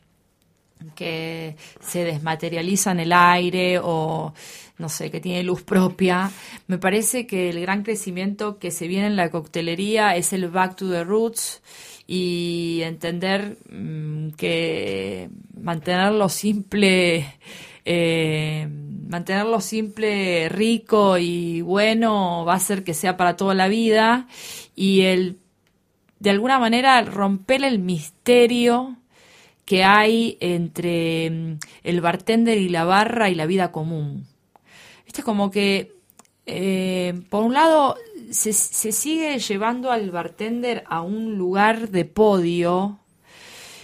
que 0.95 1.55
se 1.81 2.03
desmaterializa 2.03 2.91
en 2.91 2.99
el 3.01 3.13
aire 3.13 3.79
o 3.83 4.33
no 4.77 4.89
sé, 4.89 5.09
que 5.09 5.19
tiene 5.19 5.43
luz 5.43 5.63
propia. 5.63 6.31
Me 6.67 6.77
parece 6.77 7.25
que 7.25 7.49
el 7.49 7.59
gran 7.61 7.83
crecimiento 7.83 8.59
que 8.59 8.71
se 8.71 8.87
viene 8.87 9.07
en 9.07 9.15
la 9.15 9.29
coctelería 9.31 10.15
es 10.15 10.33
el 10.33 10.47
back 10.49 10.75
to 10.75 10.89
the 10.89 11.03
roots 11.03 11.61
y 12.05 12.81
entender 12.83 13.57
mm, 13.69 14.29
que 14.31 15.29
mantenerlo 15.59 16.29
simple, 16.29 17.25
eh, 17.89 18.67
mantenerlo 19.07 19.61
simple, 19.61 20.49
rico 20.49 21.17
y 21.17 21.61
bueno 21.61 22.43
va 22.45 22.51
a 22.53 22.57
hacer 22.57 22.83
que 22.83 22.93
sea 22.93 23.15
para 23.15 23.37
toda 23.37 23.53
la 23.53 23.69
vida 23.69 24.27
y 24.75 25.03
el 25.03 25.37
de 26.19 26.29
alguna 26.29 26.59
manera 26.59 27.01
romper 27.03 27.63
el 27.63 27.79
misterio 27.79 28.97
que 29.63 29.85
hay 29.85 30.37
entre 30.41 31.29
mm, 31.29 31.59
el 31.83 32.01
bartender 32.01 32.57
y 32.57 32.67
la 32.67 32.83
barra 32.83 33.29
y 33.29 33.35
la 33.35 33.45
vida 33.45 33.71
común. 33.71 34.27
Viste, 35.05 35.23
como 35.23 35.49
que, 35.49 35.93
eh, 36.45 37.21
por 37.29 37.45
un 37.45 37.53
lado, 37.53 37.95
se, 38.31 38.51
se 38.51 38.91
sigue 38.91 39.39
llevando 39.39 39.91
al 39.91 40.11
bartender 40.11 40.83
a 40.87 41.01
un 41.01 41.37
lugar 41.37 41.89
de 41.89 42.03
podio, 42.03 42.99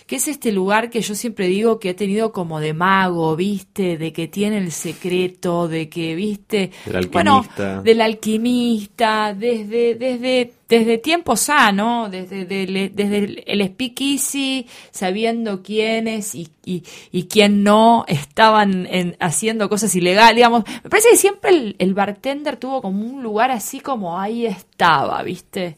que 0.07 0.17
es 0.17 0.27
este 0.27 0.51
lugar 0.51 0.89
que 0.89 1.01
yo 1.01 1.15
siempre 1.15 1.47
digo 1.47 1.79
que 1.79 1.89
ha 1.91 1.95
tenido 1.95 2.31
como 2.31 2.59
de 2.59 2.73
mago, 2.73 3.35
¿viste? 3.35 3.97
De 3.97 4.11
que 4.13 4.27
tiene 4.27 4.57
el 4.57 4.71
secreto, 4.71 5.67
de 5.67 5.89
que, 5.89 6.15
¿viste? 6.15 6.71
Del 6.85 7.07
Bueno, 7.07 7.41
del 7.83 8.01
alquimista, 8.01 9.33
desde, 9.33 9.95
desde, 9.95 10.53
desde 10.67 10.97
tiempos 10.97 11.49
A, 11.49 11.71
¿no? 11.71 12.09
Desde, 12.09 12.45
desde 12.45 13.17
el, 13.17 13.43
el 13.45 13.67
speakeasy, 13.67 14.67
sabiendo 14.91 15.61
quiénes 15.61 16.35
y, 16.35 16.49
y, 16.65 16.83
y 17.11 17.23
quién 17.23 17.63
no 17.63 18.05
estaban 18.07 18.87
en- 18.87 19.15
haciendo 19.19 19.69
cosas 19.69 19.95
ilegales, 19.95 20.35
digamos. 20.35 20.63
Me 20.83 20.89
parece 20.89 21.09
que 21.11 21.17
siempre 21.17 21.51
el, 21.51 21.75
el 21.79 21.93
bartender 21.93 22.57
tuvo 22.57 22.81
como 22.81 23.05
un 23.05 23.23
lugar 23.23 23.51
así 23.51 23.79
como 23.79 24.19
ahí 24.19 24.45
estaba, 24.45 25.21
¿viste? 25.23 25.77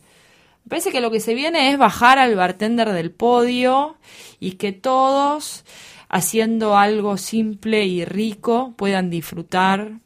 Me 0.65 0.69
parece 0.69 0.91
que 0.91 0.99
lo 0.99 1.11
que 1.11 1.19
se 1.19 1.35
viene 1.35 1.69
es 1.69 1.77
bajar 1.77 2.17
al 2.17 2.35
bartender 2.35 2.91
del 2.91 3.11
podio 3.11 3.97
y 4.39 4.53
que 4.53 4.71
todos, 4.71 5.63
haciendo 6.09 6.75
algo 6.75 7.17
simple 7.17 7.85
y 7.85 8.03
rico, 8.03 8.73
puedan 8.75 9.11
disfrutar 9.11 9.99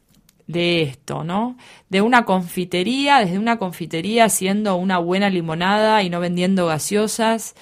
de 0.46 0.82
esto, 0.82 1.24
¿no? 1.24 1.56
De 1.88 2.02
una 2.02 2.26
confitería, 2.26 3.20
desde 3.20 3.38
una 3.38 3.58
confitería 3.58 4.26
haciendo 4.26 4.76
una 4.76 4.98
buena 4.98 5.30
limonada 5.30 6.02
y 6.02 6.10
no 6.10 6.20
vendiendo 6.20 6.66
gaseosas, 6.66 7.54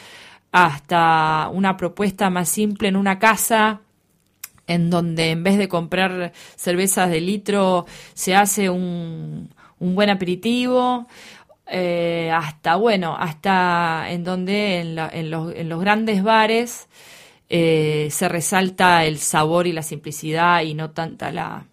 hasta 0.51 1.51
una 1.53 1.77
propuesta 1.77 2.31
más 2.31 2.49
simple 2.49 2.89
en 2.89 2.97
una 2.97 3.21
casa 3.21 3.81
en 4.67 4.91
donde 4.91 5.31
en 5.31 5.45
vez 5.45 5.57
de 5.57 5.69
comprar 5.69 6.33
cervezas 6.57 7.11
de 7.11 7.21
litro 7.21 7.87
se 8.15 8.35
hace 8.35 8.69
un, 8.71 9.51
un 9.79 9.95
buen 9.95 10.11
aperitivo, 10.11 11.07
eh, 11.71 12.31
hasta, 12.35 12.77
bueno, 12.77 13.17
hasta 13.19 14.07
en 14.11 14.25
donde 14.25 14.81
en, 14.81 14.95
la- 14.95 15.09
en 15.13 15.31
los, 15.31 15.55
en 15.55 15.69
los 15.69 15.81
grandes 15.81 16.23
bares 16.23 16.89
eh, 17.51 18.09
se 18.11 18.29
resalta 18.29 19.05
el 19.05 19.19
sabor 19.19 19.67
y 19.67 19.73
la 19.73 19.83
simplicidad 19.83 20.63
y 20.63 20.75
no 20.75 20.91
tanta 20.91 21.31
la 21.33 21.65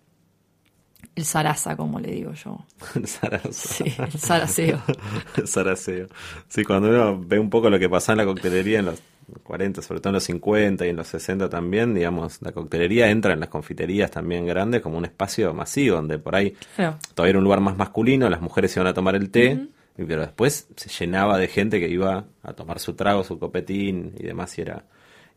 el 1.15 1.23
zaraza, 1.23 1.77
como 1.77 1.99
le 1.99 2.11
digo 2.11 2.33
yo. 2.33 2.59
Zaraza. 3.05 3.49
Sí, 3.51 3.85
el 3.97 4.11
zaraceo. 4.19 4.81
Saraceo. 5.45 6.07
Sí, 6.49 6.63
cuando 6.65 6.89
uno 6.89 7.17
ve 7.25 7.39
un 7.39 7.49
poco 7.49 7.69
lo 7.69 7.79
que 7.79 7.87
pasaba 7.89 8.21
en 8.21 8.27
la 8.27 8.33
coctelería 8.33 8.79
en 8.79 8.85
los 8.87 9.01
40, 9.43 9.81
sobre 9.81 10.01
todo 10.01 10.09
en 10.09 10.15
los 10.15 10.23
50 10.25 10.85
y 10.85 10.89
en 10.89 10.97
los 10.97 11.07
60 11.07 11.49
también, 11.49 11.93
digamos, 11.93 12.41
la 12.41 12.51
coctelería 12.51 13.09
entra 13.09 13.33
en 13.33 13.39
las 13.39 13.49
confiterías 13.49 14.11
también 14.11 14.45
grandes 14.45 14.81
como 14.81 14.97
un 14.97 15.05
espacio 15.05 15.53
masivo, 15.53 15.95
donde 15.95 16.19
por 16.19 16.35
ahí 16.35 16.53
Claro. 16.75 16.97
todavía 17.13 17.29
era 17.31 17.39
un 17.39 17.45
lugar 17.45 17.61
más 17.61 17.77
masculino, 17.77 18.29
las 18.29 18.41
mujeres 18.41 18.75
iban 18.75 18.87
a 18.87 18.93
tomar 18.93 19.15
el 19.15 19.29
té, 19.31 19.67
pero 20.03 20.21
después 20.21 20.67
se 20.75 20.89
llenaba 20.89 21.37
de 21.37 21.47
gente 21.47 21.79
que 21.79 21.87
iba 21.87 22.25
a 22.43 22.53
tomar 22.53 22.79
su 22.79 22.95
trago, 22.95 23.23
su 23.23 23.39
copetín 23.39 24.13
y 24.19 24.23
demás, 24.23 24.57
y 24.57 24.61
era, 24.61 24.85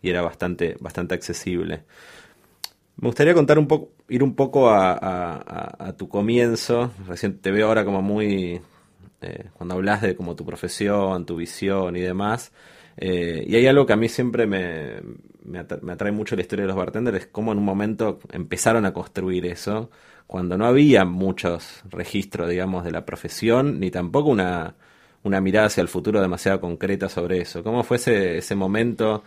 y 0.03 0.11
era 0.11 0.23
bastante, 0.23 0.77
bastante 0.81 1.15
accesible. 1.15 1.85
Me 2.97 3.09
gustaría 3.09 3.35
contar 3.35 3.59
un 3.59 3.69
poco, 3.69 3.93
ir 4.09 4.23
un 4.25 4.35
poco 4.35 4.71
a, 4.71 5.95
tu 5.97 6.09
comienzo. 6.09 6.93
Recién 7.07 7.39
te 7.39 7.53
veo 7.53 7.69
ahora 7.69 7.85
como 7.85 8.03
muy, 8.03 8.61
eh, 9.21 9.51
cuando 9.55 9.77
hablas 9.77 10.03
de 10.03 10.17
como 10.17 10.35
tu 10.35 10.45
profesión, 10.45 11.25
tu 11.25 11.37
visión 11.37 11.97
y 11.97 12.01
demás. 12.01 12.53
eh, 12.97 13.45
y 13.47 13.55
hay 13.55 13.67
algo 13.69 13.87
que 13.87 13.93
a 13.93 13.97
mí 13.97 14.09
siempre 14.09 14.47
me, 14.47 15.01
me, 15.49 15.65
me 15.83 15.93
atrae 15.93 16.13
mucho 16.13 16.37
la 16.37 16.43
historia 16.43 16.65
de 16.65 16.69
los 16.69 16.77
bartenders, 16.77 17.27
cómo 17.27 17.53
en 17.53 17.59
un 17.59 17.65
momento 17.65 18.21
empezaron 18.33 18.85
a 18.87 18.93
construir 18.93 19.47
eso, 19.47 19.91
cuando 20.27 20.59
no 20.59 20.67
había 20.67 21.05
muchos 21.05 21.83
registros, 21.89 22.51
digamos, 22.51 22.85
de 22.85 22.93
la 22.93 23.07
profesión, 23.07 23.81
ni 23.81 23.91
tampoco 23.91 24.29
una, 24.29 24.75
una 25.23 25.41
mirada 25.41 25.67
hacia 25.69 25.81
el 25.81 25.89
futuro 25.89 26.21
demasiado 26.21 26.61
concreta 26.61 27.09
sobre 27.09 27.41
eso. 27.41 27.63
¿Cómo 27.65 27.83
fue 27.83 27.97
ese, 27.97 28.39
ese 28.39 28.55
momento? 28.55 29.25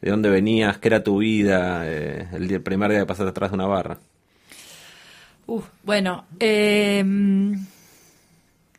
¿De 0.00 0.10
dónde 0.10 0.30
venías? 0.30 0.78
¿Qué 0.78 0.88
era 0.88 1.02
tu 1.02 1.18
vida? 1.18 1.82
eh, 1.86 2.28
el, 2.32 2.60
primer 2.62 2.90
día 2.90 3.00
que 3.00 3.06
pasaste 3.06 3.30
atrás 3.30 3.50
de 3.50 3.54
una 3.54 3.66
barra. 3.66 3.98
Bueno, 5.84 6.24
eh, 6.40 7.04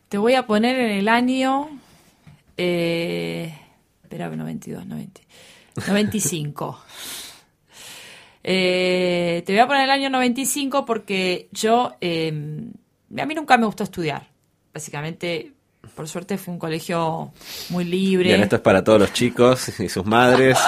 te 0.10 0.18
voy 0.18 0.34
a 0.34 0.48
poner 0.48 0.80
en 0.80 0.92
el 0.92 1.08
año. 1.08 1.70
Eh, 2.58 3.54
espera, 4.04 4.30
92, 4.30 4.86
90, 4.86 5.22
95. 5.88 6.80
Eh, 8.44 9.44
te 9.46 9.54
voy 9.54 9.60
a 9.62 9.68
poner 9.68 9.84
el 9.84 9.90
año 9.92 10.10
95 10.10 10.86
porque 10.86 11.48
yo. 11.52 11.96
eh, 12.02 12.30
a 13.18 13.26
mí 13.26 13.36
nunca 13.36 13.58
me 13.58 13.66
gustó 13.66 13.84
estudiar. 13.84 14.28
Básicamente, 14.74 15.52
por 15.96 16.08
suerte, 16.08 16.38
fue 16.38 16.54
un 16.54 16.60
colegio 16.60 17.32
muy 17.70 17.86
libre. 17.86 18.30
Bien, 18.30 18.42
esto 18.42 18.56
es 18.56 18.62
para 18.62 18.84
todos 18.84 19.00
los 19.00 19.14
chicos 19.14 19.80
y 19.80 19.88
sus 19.88 20.06
madres. 20.06 20.58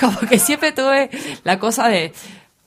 Como 0.00 0.18
que 0.20 0.38
siempre 0.38 0.72
tuve 0.72 1.10
la 1.44 1.58
cosa 1.58 1.88
de 1.88 2.12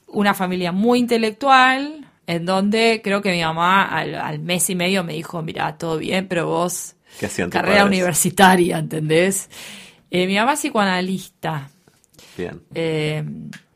una 0.08 0.34
familia 0.34 0.72
muy 0.74 1.00
intelectual, 1.00 2.06
en 2.28 2.46
donde 2.46 3.02
creo 3.04 3.22
que 3.22 3.32
mi 3.32 3.42
mamá 3.42 3.88
al, 3.88 4.16
al 4.16 4.40
mes 4.40 4.70
y 4.70 4.76
medio 4.76 5.04
me 5.04 5.14
dijo, 5.14 5.42
mira, 5.42 5.78
todo 5.78 5.98
bien, 5.98 6.28
pero 6.28 6.48
vos, 6.48 6.96
¿Qué 7.20 7.28
carrera 7.50 7.84
padres? 7.84 7.86
universitaria, 7.86 8.78
¿entendés? 8.78 9.50
Eh, 10.12 10.27
mi 10.27 10.36
mamá 10.36 10.53
es 10.53 10.60
psicoanalista, 10.60 11.70
Bien, 12.38 12.62
eh, 12.75 13.24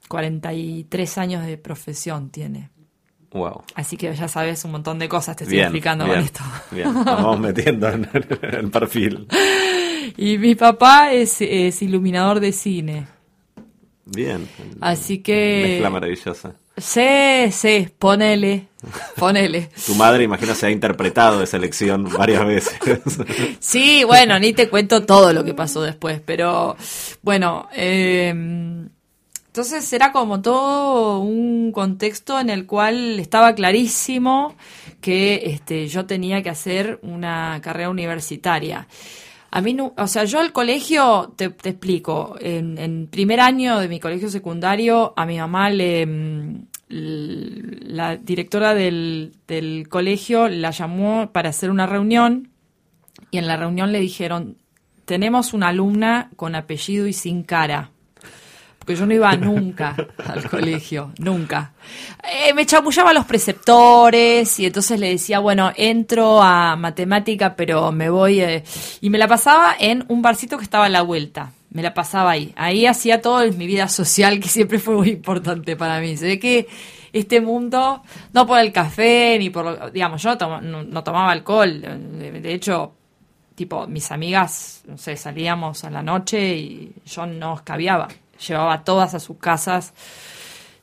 43 0.08 1.18
años 1.18 1.46
de 1.46 1.58
profesión 1.58 2.30
tiene. 2.30 2.70
wow. 3.32 3.64
Así 3.76 3.96
que 3.98 4.14
ya 4.14 4.28
sabes 4.28 4.64
un 4.66 4.72
montón 4.72 5.00
de 5.00 5.08
cosas, 5.10 5.36
te 5.38 5.46
estoy 5.46 5.56
Bien, 5.58 5.68
explicando 5.68 6.04
bien, 6.06 6.18
con 6.18 6.26
esto. 6.26 6.42
Bien, 6.72 6.94
nos 6.94 7.06
vamos 7.06 7.40
metiendo 7.40 7.88
en 7.90 8.08
el 8.14 8.70
perfil. 8.70 9.28
Y 10.18 10.38
mi 10.38 10.56
papá 10.56 11.12
es, 11.12 11.42
es 11.42 11.82
iluminador 11.82 12.40
de 12.40 12.52
cine. 12.52 13.08
Bien. 14.06 14.48
Así 14.82 15.20
que... 15.20 15.64
Mezcla 15.68 15.90
maravillosa. 15.90 16.56
Sí, 16.78 17.52
sí, 17.52 17.88
ponele, 17.98 18.68
ponele. 19.16 19.70
tu 19.86 19.96
madre, 19.96 20.24
imagino, 20.24 20.54
se 20.54 20.68
ha 20.68 20.72
interpretado 20.72 21.42
esa 21.42 21.58
lección 21.58 22.04
varias 22.18 22.46
veces. 22.46 22.78
sí, 23.60 24.04
bueno, 24.04 24.38
ni 24.40 24.52
te 24.52 24.70
cuento 24.70 25.06
todo 25.06 25.32
lo 25.32 25.46
que 25.46 25.54
pasó 25.54 25.82
después, 25.82 26.22
pero 26.26 26.76
bueno, 27.22 27.70
eh, 27.74 28.34
entonces 29.56 29.94
era 29.94 30.12
como 30.12 30.42
todo 30.42 31.22
un 31.22 31.72
contexto 31.72 32.38
en 32.42 32.50
el 32.50 32.66
cual 32.66 33.22
estaba 33.22 33.56
clarísimo 33.56 34.54
que 35.00 35.44
este, 35.46 35.88
yo 35.88 36.06
tenía 36.06 36.44
que 36.44 36.50
hacer 36.50 37.00
una 37.04 37.62
carrera 37.64 37.90
universitaria. 37.90 38.86
A 39.56 39.62
mí, 39.62 39.74
no, 39.74 39.94
o 39.96 40.08
sea, 40.08 40.26
yo 40.26 40.42
al 40.42 40.52
colegio, 40.52 41.34
te, 41.38 41.46
explico, 41.46 42.36
en, 42.42 43.08
primer 43.08 43.40
año 43.40 43.80
de 43.80 43.88
mi 43.88 44.02
colegio 44.02 44.30
secundario, 44.30 45.14
a 45.16 45.26
mi 45.26 45.38
mamá 45.38 45.70
le, 45.70 46.06
mm, 46.06 46.68
la 46.90 48.18
directora 48.18 48.76
del 48.76 49.88
colegio 49.90 50.50
la 50.50 50.72
llamó 50.72 51.32
para 51.32 51.52
hacer 51.52 51.72
una 51.72 51.86
reunión 51.86 52.50
y 53.32 53.38
en 53.38 53.48
la 53.48 53.56
reunión 53.56 53.94
le 53.94 54.02
dijeron, 54.02 54.58
tenemos 55.06 55.54
una 55.54 55.70
alumna 55.70 56.32
con 56.36 56.54
apellido 56.54 57.08
y 57.08 57.14
sin 57.14 57.44
cara 57.44 57.92
porque 58.86 59.00
yo 59.00 59.08
no 59.08 59.16
iba 59.16 59.36
nunca 59.36 59.96
al 60.28 60.48
colegio, 60.48 61.12
nunca. 61.18 61.74
Eh, 62.24 62.54
me 62.54 62.68
chamullaba 62.68 63.10
a 63.10 63.14
los 63.14 63.26
preceptores 63.26 64.60
y 64.60 64.68
entonces 64.68 65.00
le 65.00 65.10
decía, 65.10 65.40
bueno, 65.40 65.72
entro 65.76 66.40
a 66.40 66.76
matemática, 66.76 67.56
pero 67.56 67.92
me 67.92 68.12
voy... 68.12 68.42
Eh", 68.42 68.64
y 69.02 69.10
me 69.10 69.18
la 69.18 69.28
pasaba 69.28 69.76
en 69.80 70.06
un 70.08 70.22
barcito 70.22 70.60
que 70.60 70.64
estaba 70.64 70.86
a 70.86 70.90
la 70.90 71.02
vuelta. 71.02 71.52
Me 71.72 71.82
la 71.82 71.96
pasaba 71.96 72.30
ahí. 72.30 72.54
Ahí 72.56 72.86
hacía 72.86 73.22
todo 73.22 73.52
mi 73.54 73.66
vida 73.66 73.88
social, 73.88 74.40
que 74.40 74.50
siempre 74.50 74.78
fue 74.78 74.94
muy 74.94 75.10
importante 75.10 75.76
para 75.76 76.00
mí. 76.00 76.16
Se 76.16 76.28
ve 76.28 76.40
que 76.40 76.68
este 77.12 77.42
mundo, 77.42 78.04
no 78.34 78.46
por 78.46 78.60
el 78.60 78.72
café, 78.72 79.38
ni 79.40 79.50
por... 79.50 79.92
Digamos, 79.92 80.22
yo 80.22 80.36
no, 80.62 81.04
tomaba 81.04 81.32
alcohol. 81.32 81.82
De, 81.82 82.54
hecho, 82.54 82.94
tipo, 83.56 83.88
mis 83.88 84.12
amigas, 84.12 84.84
no 84.86 84.96
sé, 84.96 85.18
salíamos 85.18 85.84
a 85.84 85.90
la 85.90 86.04
noche 86.04 86.56
y 86.56 86.94
yo 87.04 87.26
no 87.26 87.56
escabiaba 87.56 88.10
llevaba 88.48 88.84
todas 88.84 89.14
a 89.14 89.20
sus 89.20 89.38
casas 89.38 89.94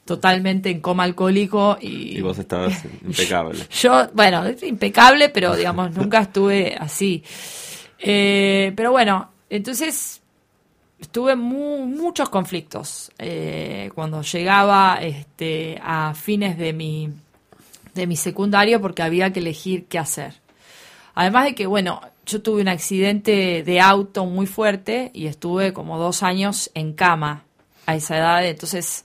totalmente 0.04 0.70
en 0.70 0.80
coma 0.80 1.04
alcohólico 1.04 1.78
y... 1.80 2.18
Y 2.18 2.20
vos 2.20 2.38
estabas 2.38 2.84
impecable. 3.04 3.66
Yo, 3.70 4.08
bueno, 4.12 4.44
impecable, 4.62 5.28
pero 5.28 5.54
digamos, 5.56 5.92
nunca 5.92 6.20
estuve 6.20 6.76
así. 6.78 7.22
Eh, 7.98 8.72
pero 8.74 8.90
bueno, 8.90 9.30
entonces 9.48 10.20
estuve 11.00 11.36
muchos 11.36 12.28
conflictos 12.28 13.12
eh, 13.18 13.90
cuando 13.94 14.22
llegaba 14.22 14.98
este, 15.00 15.80
a 15.82 16.14
fines 16.14 16.58
de 16.58 16.72
mi, 16.72 17.10
de 17.94 18.06
mi 18.06 18.16
secundario 18.16 18.80
porque 18.80 19.02
había 19.02 19.32
que 19.32 19.40
elegir 19.40 19.86
qué 19.86 19.98
hacer. 19.98 20.34
Además 21.14 21.44
de 21.44 21.54
que, 21.54 21.66
bueno, 21.66 22.00
yo 22.26 22.42
tuve 22.42 22.62
un 22.62 22.68
accidente 22.68 23.62
de 23.62 23.80
auto 23.80 24.26
muy 24.26 24.46
fuerte 24.46 25.10
y 25.14 25.26
estuve 25.26 25.72
como 25.72 25.98
dos 25.98 26.22
años 26.22 26.70
en 26.74 26.92
cama 26.92 27.44
a 27.86 27.96
esa 27.96 28.16
edad, 28.16 28.46
entonces 28.46 29.04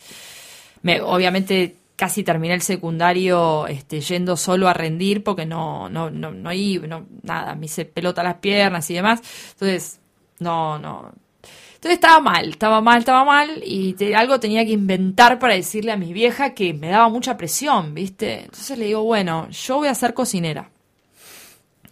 me, 0.83 1.01
obviamente 1.01 1.75
casi 1.95 2.23
terminé 2.23 2.53
el 2.53 2.61
secundario 2.61 3.65
este, 3.67 4.01
yendo 4.01 4.37
solo 4.37 4.67
a 4.67 4.73
rendir 4.73 5.23
porque 5.23 5.45
no, 5.45 5.89
no, 5.89 6.11
no, 6.11 6.31
no 6.31 6.53
iba, 6.53 6.85
no, 6.85 7.07
nada, 7.23 7.55
me 7.55 7.65
hice 7.65 7.85
pelota 7.85 8.21
las 8.23 8.35
piernas 8.35 8.89
y 8.91 8.93
demás, 8.93 9.21
entonces 9.53 9.99
no, 10.39 10.77
no. 10.77 11.11
Entonces 11.75 11.93
estaba 11.93 12.19
mal, 12.19 12.49
estaba 12.49 12.81
mal, 12.81 12.99
estaba 12.99 13.25
mal 13.25 13.63
y 13.63 13.95
algo 14.13 14.39
tenía 14.39 14.65
que 14.65 14.71
inventar 14.71 15.39
para 15.39 15.53
decirle 15.55 15.91
a 15.91 15.97
mi 15.97 16.13
vieja 16.13 16.53
que 16.53 16.73
me 16.73 16.89
daba 16.89 17.09
mucha 17.09 17.37
presión, 17.37 17.93
¿viste? 17.93 18.45
Entonces 18.45 18.77
le 18.77 18.85
digo, 18.85 19.03
bueno, 19.03 19.49
yo 19.49 19.77
voy 19.77 19.87
a 19.87 19.95
ser 19.95 20.13
cocinera 20.13 20.69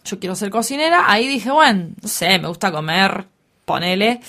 yo 0.06 0.18
quiero 0.18 0.34
ser 0.34 0.50
cocinera, 0.50 1.10
ahí 1.10 1.28
dije, 1.28 1.50
bueno, 1.50 1.90
no 2.00 2.08
sé, 2.08 2.38
me 2.38 2.48
gusta 2.48 2.72
comer, 2.72 3.26
ponele, 3.64 4.20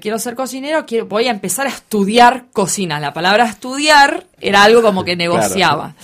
quiero 0.00 0.18
ser 0.18 0.34
cocinero, 0.34 0.84
quiero, 0.84 1.06
voy 1.06 1.26
a 1.26 1.30
empezar 1.30 1.66
a 1.66 1.70
estudiar 1.70 2.46
cocina. 2.52 3.00
La 3.00 3.14
palabra 3.14 3.46
estudiar 3.46 4.26
era 4.40 4.62
algo 4.62 4.82
como 4.82 5.04
que 5.04 5.16
negociaba. 5.16 5.94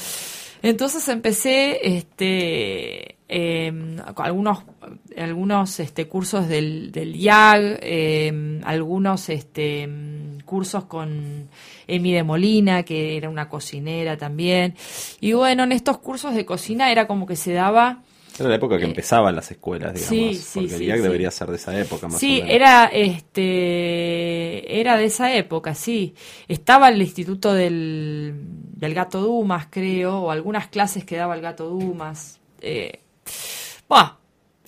Entonces 0.63 1.07
empecé 1.09 1.97
este, 1.97 3.17
em, 3.29 3.99
algunos, 4.17 4.63
algunos 5.15 5.79
este, 5.79 6.09
cursos 6.09 6.49
del, 6.49 6.91
del 6.91 7.15
IAG, 7.15 7.81
em, 7.83 8.63
algunos 8.65 9.29
este, 9.29 9.87
cursos 10.47 10.85
con 10.85 11.51
Emi 11.87 12.15
de 12.15 12.23
Molina, 12.23 12.83
que 12.83 13.19
era 13.19 13.29
una 13.29 13.51
cocinera 13.51 14.17
también. 14.17 14.75
Y 15.21 15.35
bueno, 15.35 15.65
en 15.65 15.73
estos 15.73 15.99
cursos 15.99 16.35
de 16.35 16.47
cocina 16.47 16.91
era 16.91 17.07
como 17.07 17.27
que 17.27 17.37
se 17.37 17.53
daba 17.53 17.99
era 18.39 18.49
la 18.49 18.55
época 18.57 18.79
que 18.79 18.85
eh, 18.85 18.89
empezaban 18.89 19.35
las 19.37 19.51
escuelas, 19.51 19.95
digamos. 19.95 20.39
Sí, 20.39 20.61
porque 20.61 20.75
el 20.75 20.83
IAC 20.83 21.01
debería 21.01 21.31
ser 21.31 21.49
de 21.49 21.57
esa 21.57 21.79
época 21.79 22.09
más 22.09 22.19
Sí, 22.19 22.43
era 22.45 22.87
este 22.87 24.81
era 24.81 24.97
de 24.97 25.05
esa 25.05 25.35
época, 25.35 25.75
sí. 25.75 26.15
Estaba 26.49 26.89
el 26.89 27.01
Instituto 27.01 27.55
del, 27.55 28.35
del 28.37 28.95
Gato 28.95 29.21
Dumas, 29.21 29.69
creo, 29.71 30.19
o 30.19 30.31
algunas 30.31 30.69
clases 30.69 31.05
que 31.05 31.17
daba 31.17 31.35
el 31.35 31.43
Gato 31.43 31.69
Dumas. 31.69 32.41
Eh, 32.61 33.01
bueno, 33.89 34.17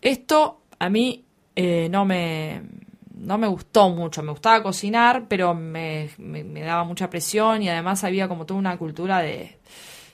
esto 0.01 0.61
a 0.79 0.89
mí 0.89 1.25
eh, 1.57 1.89
no 1.91 2.05
me 2.05 2.63
no 3.15 3.39
me 3.39 3.49
gustó 3.49 3.91
mucho. 3.91 4.23
Me 4.23 4.31
gustaba 4.31 4.63
cocinar, 4.63 5.27
pero 5.27 5.55
me 5.55 6.11
daba 6.19 6.85
mucha 6.85 7.11
presión 7.11 7.63
y 7.63 7.69
además 7.69 8.05
había 8.05 8.29
como 8.29 8.47
toda 8.47 8.61
una 8.61 8.77
cultura 8.77 9.21
de 9.21 9.59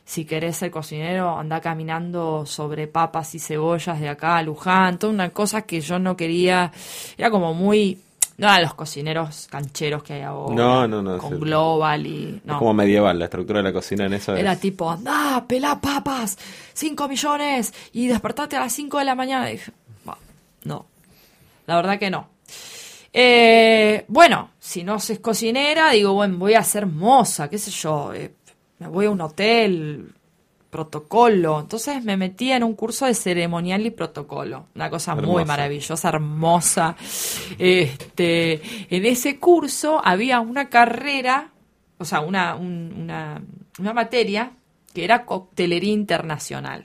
si 0.05 0.25
querés 0.25 0.57
ser 0.57 0.71
cocinero, 0.71 1.39
anda 1.39 1.61
caminando 1.61 2.45
sobre 2.47 2.87
papas 2.87 3.35
y 3.35 3.39
cebollas 3.39 4.01
de 4.01 4.09
acá 4.09 4.37
a 4.37 4.43
Luján, 4.43 4.99
toda 4.99 5.13
una 5.13 5.31
cosa 5.31 5.63
que 5.63 5.81
yo 5.81 5.99
no 5.99 6.17
quería, 6.17 6.73
era 7.17 7.31
como 7.31 7.55
muy, 7.55 7.99
no 8.37 8.49
eran 8.49 8.63
los 8.63 8.75
cocineros 8.75 9.49
cancheros 9.51 10.03
que 10.03 10.15
hay 10.15 10.23
ahora, 10.23 10.55
no, 10.55 10.89
no, 10.89 11.03
no, 11.03 11.19
con 11.19 11.39
Global 11.39 12.07
y... 12.07 12.41
No. 12.45 12.55
Es 12.55 12.59
como 12.59 12.75
medieval, 12.75 13.19
la 13.19 13.27
estructura 13.27 13.59
de 13.61 13.65
la 13.65 13.73
cocina 13.73 14.07
en 14.07 14.15
eso 14.15 14.35
Era 14.35 14.57
tipo, 14.57 14.91
anda, 14.91 15.45
pelá 15.47 15.81
papas, 15.81 16.37
5 16.75 17.09
millones, 17.09 17.73
y 17.93 18.09
despertate 18.09 18.57
a 18.57 18.61
las 18.61 18.73
5 18.73 18.99
de 18.99 19.05
la 19.05 19.15
mañana. 19.15 19.49
Y 19.49 19.53
dije, 19.55 19.73
no, 20.65 20.87
la 21.67 21.77
verdad 21.77 21.99
que 21.99 22.11
no. 22.11 22.29
Eh, 23.13 24.05
bueno, 24.09 24.51
si 24.59 24.85
no 24.85 24.97
es 24.97 25.19
cocinera, 25.21 25.91
digo, 25.91 26.15
bueno, 26.15 26.39
voy 26.39 26.55
a 26.55 26.63
ser 26.63 26.87
moza, 26.87 27.49
qué 27.51 27.59
sé 27.59 27.71
yo, 27.71 28.13
eh, 28.15 28.33
me 28.83 28.89
voy 28.89 29.07
a 29.07 29.11
un 29.11 29.21
hotel, 29.21 30.13
protocolo. 30.73 31.61
Entonces 31.61 32.03
me 32.03 32.17
metí 32.17 32.51
en 32.51 32.65
un 32.65 32.75
curso 32.75 33.05
de 33.05 33.15
ceremonial 33.15 33.85
y 33.85 33.91
protocolo. 33.91 34.67
Una 34.75 34.89
cosa 34.89 35.15
muy 35.15 35.45
maravillosa, 35.45 36.09
hermosa. 36.09 36.97
Este, 37.59 38.55
en 38.89 39.05
ese 39.05 39.39
curso 39.39 40.01
había 40.03 40.41
una 40.41 40.71
carrera, 40.71 41.51
o 41.99 42.07
sea, 42.07 42.21
una, 42.21 42.55
una, 42.55 43.43
una 43.79 43.93
materia 43.93 44.53
que 44.95 45.05
era 45.05 45.27
coctelería 45.27 45.93
internacional. 45.93 46.85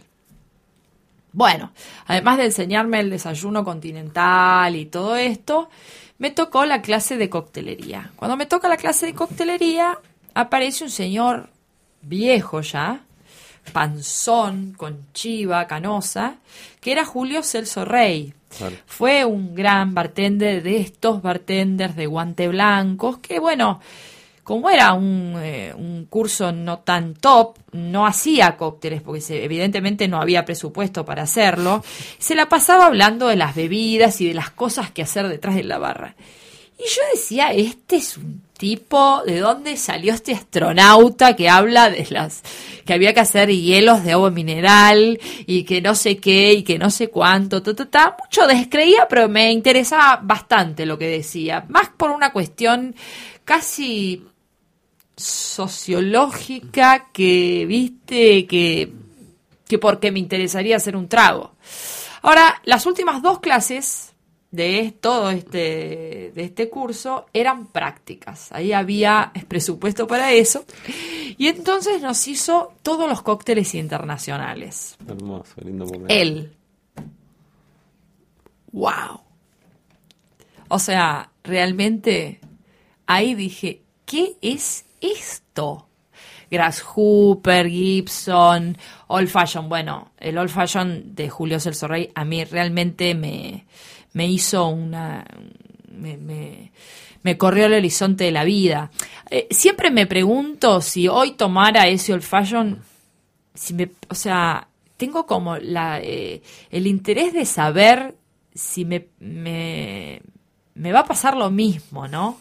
Bueno, 1.32 1.72
además 2.08 2.38
de 2.40 2.46
enseñarme 2.46 3.00
el 3.00 3.10
desayuno 3.10 3.64
continental 3.64 4.76
y 4.76 4.86
todo 4.88 5.16
esto, 5.16 5.70
me 6.18 6.32
tocó 6.32 6.66
la 6.66 6.82
clase 6.82 7.16
de 7.16 7.30
coctelería. 7.30 8.12
Cuando 8.18 8.36
me 8.36 8.48
toca 8.48 8.68
la 8.68 8.76
clase 8.76 9.06
de 9.06 9.14
coctelería, 9.14 9.98
aparece 10.34 10.84
un 10.84 10.90
señor 10.90 11.50
viejo 12.02 12.62
ya, 12.62 13.02
panzón, 13.72 14.74
con 14.78 15.08
chiva, 15.14 15.68
canosa, 15.68 16.36
que 16.80 16.92
era 16.92 17.06
Julio 17.06 17.44
Celso 17.44 17.86
Rey. 17.86 18.34
Fue 18.86 19.26
un 19.26 19.54
gran 19.54 19.94
bartender 19.94 20.64
de 20.64 20.78
estos 20.78 21.22
bartenders 21.22 21.96
de 21.96 22.06
guante 22.06 22.48
blancos, 22.48 23.18
que 23.20 23.40
bueno, 23.40 23.82
como 24.44 24.70
era 24.70 24.94
un, 24.94 25.36
eh, 25.38 25.74
un, 25.76 26.06
curso 26.06 26.54
no 26.54 26.80
tan 26.80 27.14
top, 27.16 27.58
no 27.74 28.08
hacía 28.08 28.56
cócteles, 28.56 29.02
porque 29.02 29.22
evidentemente 29.44 30.08
no 30.08 30.22
había 30.22 30.46
presupuesto 30.46 31.04
para 31.04 31.24
hacerlo, 31.24 31.84
se 32.18 32.34
la 32.34 32.48
pasaba 32.48 32.86
hablando 32.86 33.28
de 33.28 33.36
las 33.36 33.54
bebidas 33.54 34.22
y 34.22 34.28
de 34.30 34.34
las 34.34 34.50
cosas 34.50 34.90
que 34.90 35.02
hacer 35.02 35.28
detrás 35.28 35.56
de 35.56 35.66
la 35.66 35.78
barra. 35.78 36.16
Y 36.80 36.84
yo 36.84 37.02
decía, 37.12 37.52
este 37.54 37.96
es 37.96 38.18
un 38.18 38.44
tipo, 38.58 39.24
¿de 39.26 39.40
dónde 39.40 39.78
salió 39.78 40.14
este 40.14 40.34
astronauta 40.34 41.36
que 41.36 41.50
habla 41.50 41.90
de 41.90 42.06
las 42.10 42.44
que 42.86 42.94
había 42.94 43.14
que 43.14 43.20
hacer 43.20 43.50
hielos 43.50 44.04
de 44.04 44.12
agua 44.14 44.30
mineral 44.30 45.20
y 45.46 45.64
que 45.64 45.82
no 45.82 45.96
sé 45.96 46.18
qué 46.18 46.54
y 46.54 46.64
que 46.64 46.78
no 46.78 46.92
sé 46.92 47.10
cuánto? 47.10 47.64
Ta, 47.64 48.16
Mucho 48.24 48.46
descreía, 48.46 49.08
pero 49.08 49.28
me 49.28 49.52
interesaba 49.52 50.20
bastante 50.22 50.86
lo 50.86 50.98
que 50.98 51.08
decía, 51.08 51.66
más 51.68 51.90
por 51.90 52.12
una 52.12 52.32
cuestión 52.32 52.96
casi 53.44 54.24
sociológica 55.16 57.08
que, 57.12 57.66
viste, 57.68 58.46
que, 58.46 58.94
que 59.68 59.80
porque 59.80 60.12
me 60.12 60.20
interesaría 60.20 60.78
hacer 60.78 60.96
un 60.96 61.08
trago. 61.08 61.56
Ahora, 62.22 62.62
las 62.66 62.86
últimas 62.86 63.24
dos 63.24 63.40
clases 63.40 64.14
de 64.58 64.92
todo 65.00 65.30
este, 65.30 66.32
de 66.34 66.44
este 66.44 66.68
curso 66.68 67.28
eran 67.32 67.68
prácticas. 67.68 68.52
Ahí 68.52 68.74
había 68.74 69.32
presupuesto 69.48 70.08
para 70.08 70.34
eso. 70.34 70.66
Y 71.38 71.48
entonces 71.48 72.02
nos 72.02 72.28
hizo 72.28 72.74
todos 72.82 73.08
los 73.08 73.22
cócteles 73.22 73.76
internacionales. 73.76 74.98
Hermoso, 75.08 75.54
lindo 75.64 75.86
momento. 75.86 76.08
Él. 76.10 76.54
¡Wow! 78.72 79.22
O 80.70 80.80
sea, 80.80 81.30
realmente 81.44 82.42
ahí 83.06 83.36
dije, 83.36 83.84
¿qué 84.06 84.38
es 84.42 84.86
esto? 85.00 85.88
Grasshopper, 86.50 87.70
Gibson, 87.70 88.78
Old 89.08 89.28
Fashion. 89.28 89.70
Bueno, 89.70 90.12
el 90.18 90.38
Old 90.38 90.50
Fashion 90.50 91.14
de 91.14 91.30
Julio 91.30 91.60
Celso 91.60 91.88
Rey 91.88 92.10
a 92.16 92.26
mí 92.26 92.44
realmente 92.44 93.14
me, 93.16 93.66
me 94.18 94.28
hizo 94.28 94.68
una... 94.68 95.24
Me, 95.92 96.18
me, 96.18 97.38
corrió 97.38 97.66
el 97.66 97.74
horizonte 97.74 98.24
de 98.24 98.32
la 98.32 98.46
vida. 98.46 98.90
Eh, 99.30 99.48
siempre 99.52 99.92
me 99.92 100.08
pregunto 100.08 100.82
si 100.82 101.08
hoy 101.08 101.32
tomara 101.32 101.88
ese 101.88 102.14
Old 102.14 102.24
Fashion, 102.24 102.82
si 103.54 103.74
me, 103.74 103.92
o 104.08 104.16
sea, 104.16 104.70
tengo 104.96 105.26
como 105.26 105.58
la, 105.58 106.00
eh, 106.02 106.42
el 106.72 106.88
interés 106.88 107.34
de 107.34 107.46
saber 107.46 108.16
si 108.56 108.86
me, 108.86 109.08
me, 109.20 110.22
me 110.74 110.92
va 110.94 111.02
a 111.02 111.06
pasar 111.06 111.36
lo 111.36 111.52
mismo, 111.52 112.08
¿no? 112.08 112.40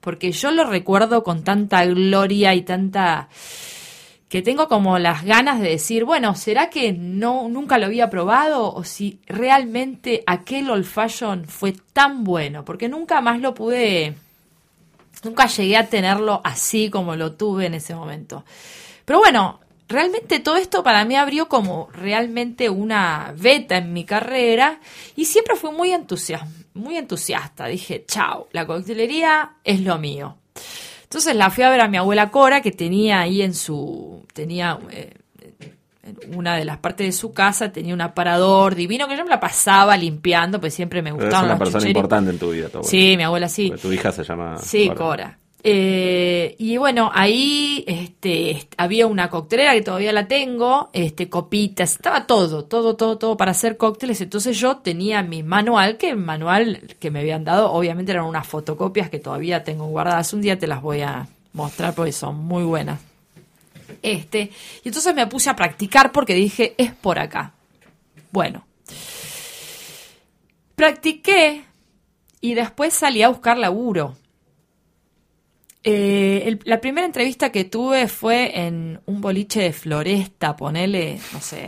Porque 0.00 0.32
yo 0.32 0.50
lo 0.50 0.64
recuerdo 0.64 1.22
con 1.22 1.44
tanta 1.44 1.84
gloria 1.84 2.54
y 2.54 2.62
tanta 2.62 3.28
que 4.34 4.42
tengo 4.42 4.66
como 4.66 4.98
las 4.98 5.24
ganas 5.24 5.60
de 5.60 5.68
decir, 5.68 6.04
bueno, 6.04 6.34
¿será 6.34 6.68
que 6.68 6.92
no 6.92 7.48
nunca 7.48 7.78
lo 7.78 7.86
había 7.86 8.10
probado 8.10 8.74
o 8.74 8.82
si 8.82 9.20
realmente 9.28 10.24
aquel 10.26 10.70
old 10.70 10.86
fashion 10.86 11.44
fue 11.44 11.72
tan 11.92 12.24
bueno? 12.24 12.64
Porque 12.64 12.88
nunca 12.88 13.20
más 13.20 13.38
lo 13.38 13.54
pude 13.54 14.16
nunca 15.22 15.46
llegué 15.46 15.76
a 15.76 15.86
tenerlo 15.86 16.40
así 16.42 16.90
como 16.90 17.14
lo 17.14 17.34
tuve 17.34 17.66
en 17.66 17.74
ese 17.74 17.94
momento. 17.94 18.44
Pero 19.04 19.20
bueno, 19.20 19.60
realmente 19.86 20.40
todo 20.40 20.56
esto 20.56 20.82
para 20.82 21.04
mí 21.04 21.14
abrió 21.14 21.48
como 21.48 21.88
realmente 21.92 22.68
una 22.68 23.32
beta 23.36 23.76
en 23.76 23.92
mi 23.92 24.02
carrera 24.02 24.80
y 25.14 25.26
siempre 25.26 25.54
fui 25.54 25.70
muy 25.70 25.92
entusiasta, 25.92 26.48
muy 26.72 26.96
entusiasta. 26.96 27.66
Dije, 27.66 28.04
chao, 28.04 28.48
la 28.50 28.66
coctelería 28.66 29.52
es 29.62 29.78
lo 29.78 29.96
mío. 29.96 30.38
Entonces 31.14 31.36
la 31.36 31.48
fui 31.48 31.62
a 31.62 31.70
ver 31.70 31.80
a 31.80 31.86
mi 31.86 31.96
abuela 31.96 32.32
Cora, 32.32 32.60
que 32.60 32.72
tenía 32.72 33.20
ahí 33.20 33.40
en 33.40 33.54
su, 33.54 34.26
tenía 34.32 34.76
eh, 34.90 35.14
en 36.02 36.36
una 36.36 36.56
de 36.56 36.64
las 36.64 36.78
partes 36.78 37.06
de 37.06 37.12
su 37.12 37.32
casa, 37.32 37.70
tenía 37.70 37.94
un 37.94 38.00
aparador 38.00 38.74
divino 38.74 39.06
que 39.06 39.16
yo 39.16 39.22
me 39.22 39.30
la 39.30 39.38
pasaba 39.38 39.96
limpiando, 39.96 40.58
pues 40.60 40.74
siempre 40.74 41.02
me 41.02 41.12
Pero 41.12 41.22
gustaban 41.26 41.44
es 41.44 41.46
una 41.46 41.52
los 41.52 41.58
persona 41.60 41.78
chucheris. 41.78 41.94
importante 41.96 42.30
en 42.32 42.38
tu 42.40 42.50
vida, 42.50 42.68
tu 42.68 42.78
abuela. 42.78 42.90
Sí, 42.90 43.16
mi 43.16 43.22
abuela 43.22 43.48
sí. 43.48 43.68
Porque 43.68 43.82
Tu 43.82 43.92
hija 43.92 44.10
se 44.10 44.24
llama. 44.24 44.58
Sí, 44.58 44.90
Cora. 44.90 45.38
Eh, 45.66 46.56
y 46.58 46.76
bueno, 46.76 47.10
ahí 47.14 47.84
este, 47.86 48.50
est- 48.50 48.74
había 48.76 49.06
una 49.06 49.30
coctelera 49.30 49.72
que 49.72 49.80
todavía 49.80 50.12
la 50.12 50.28
tengo, 50.28 50.90
este, 50.92 51.30
copitas, 51.30 51.92
estaba 51.92 52.26
todo, 52.26 52.64
todo, 52.66 52.96
todo, 52.96 53.16
todo 53.16 53.36
para 53.38 53.52
hacer 53.52 53.78
cócteles. 53.78 54.20
Entonces 54.20 54.58
yo 54.58 54.76
tenía 54.76 55.22
mi 55.22 55.42
manual, 55.42 55.96
que 55.96 56.10
el 56.10 56.16
manual 56.18 56.94
que 57.00 57.10
me 57.10 57.20
habían 57.20 57.44
dado, 57.44 57.72
obviamente 57.72 58.12
eran 58.12 58.26
unas 58.26 58.46
fotocopias 58.46 59.08
que 59.08 59.18
todavía 59.20 59.64
tengo 59.64 59.86
guardadas. 59.86 60.34
Un 60.34 60.42
día 60.42 60.58
te 60.58 60.66
las 60.66 60.82
voy 60.82 61.00
a 61.00 61.26
mostrar 61.54 61.94
porque 61.94 62.12
son 62.12 62.36
muy 62.44 62.64
buenas. 62.64 63.00
Este, 64.02 64.50
y 64.84 64.88
entonces 64.88 65.14
me 65.14 65.26
puse 65.28 65.48
a 65.48 65.56
practicar 65.56 66.12
porque 66.12 66.34
dije, 66.34 66.74
es 66.76 66.92
por 66.92 67.18
acá. 67.18 67.54
Bueno, 68.32 68.66
practiqué 70.74 71.64
y 72.42 72.52
después 72.54 72.92
salí 72.92 73.22
a 73.22 73.28
buscar 73.28 73.56
laburo. 73.56 74.16
Eh, 75.84 76.42
el- 76.46 76.60
la 76.64 76.80
primera 76.80 77.06
entrevista 77.06 77.52
que 77.52 77.64
tuve 77.64 78.08
fue 78.08 78.58
en 78.66 79.00
un 79.06 79.20
boliche 79.20 79.60
de 79.60 79.72
floresta, 79.74 80.56
ponele, 80.56 81.18
no 81.32 81.40
sé, 81.40 81.66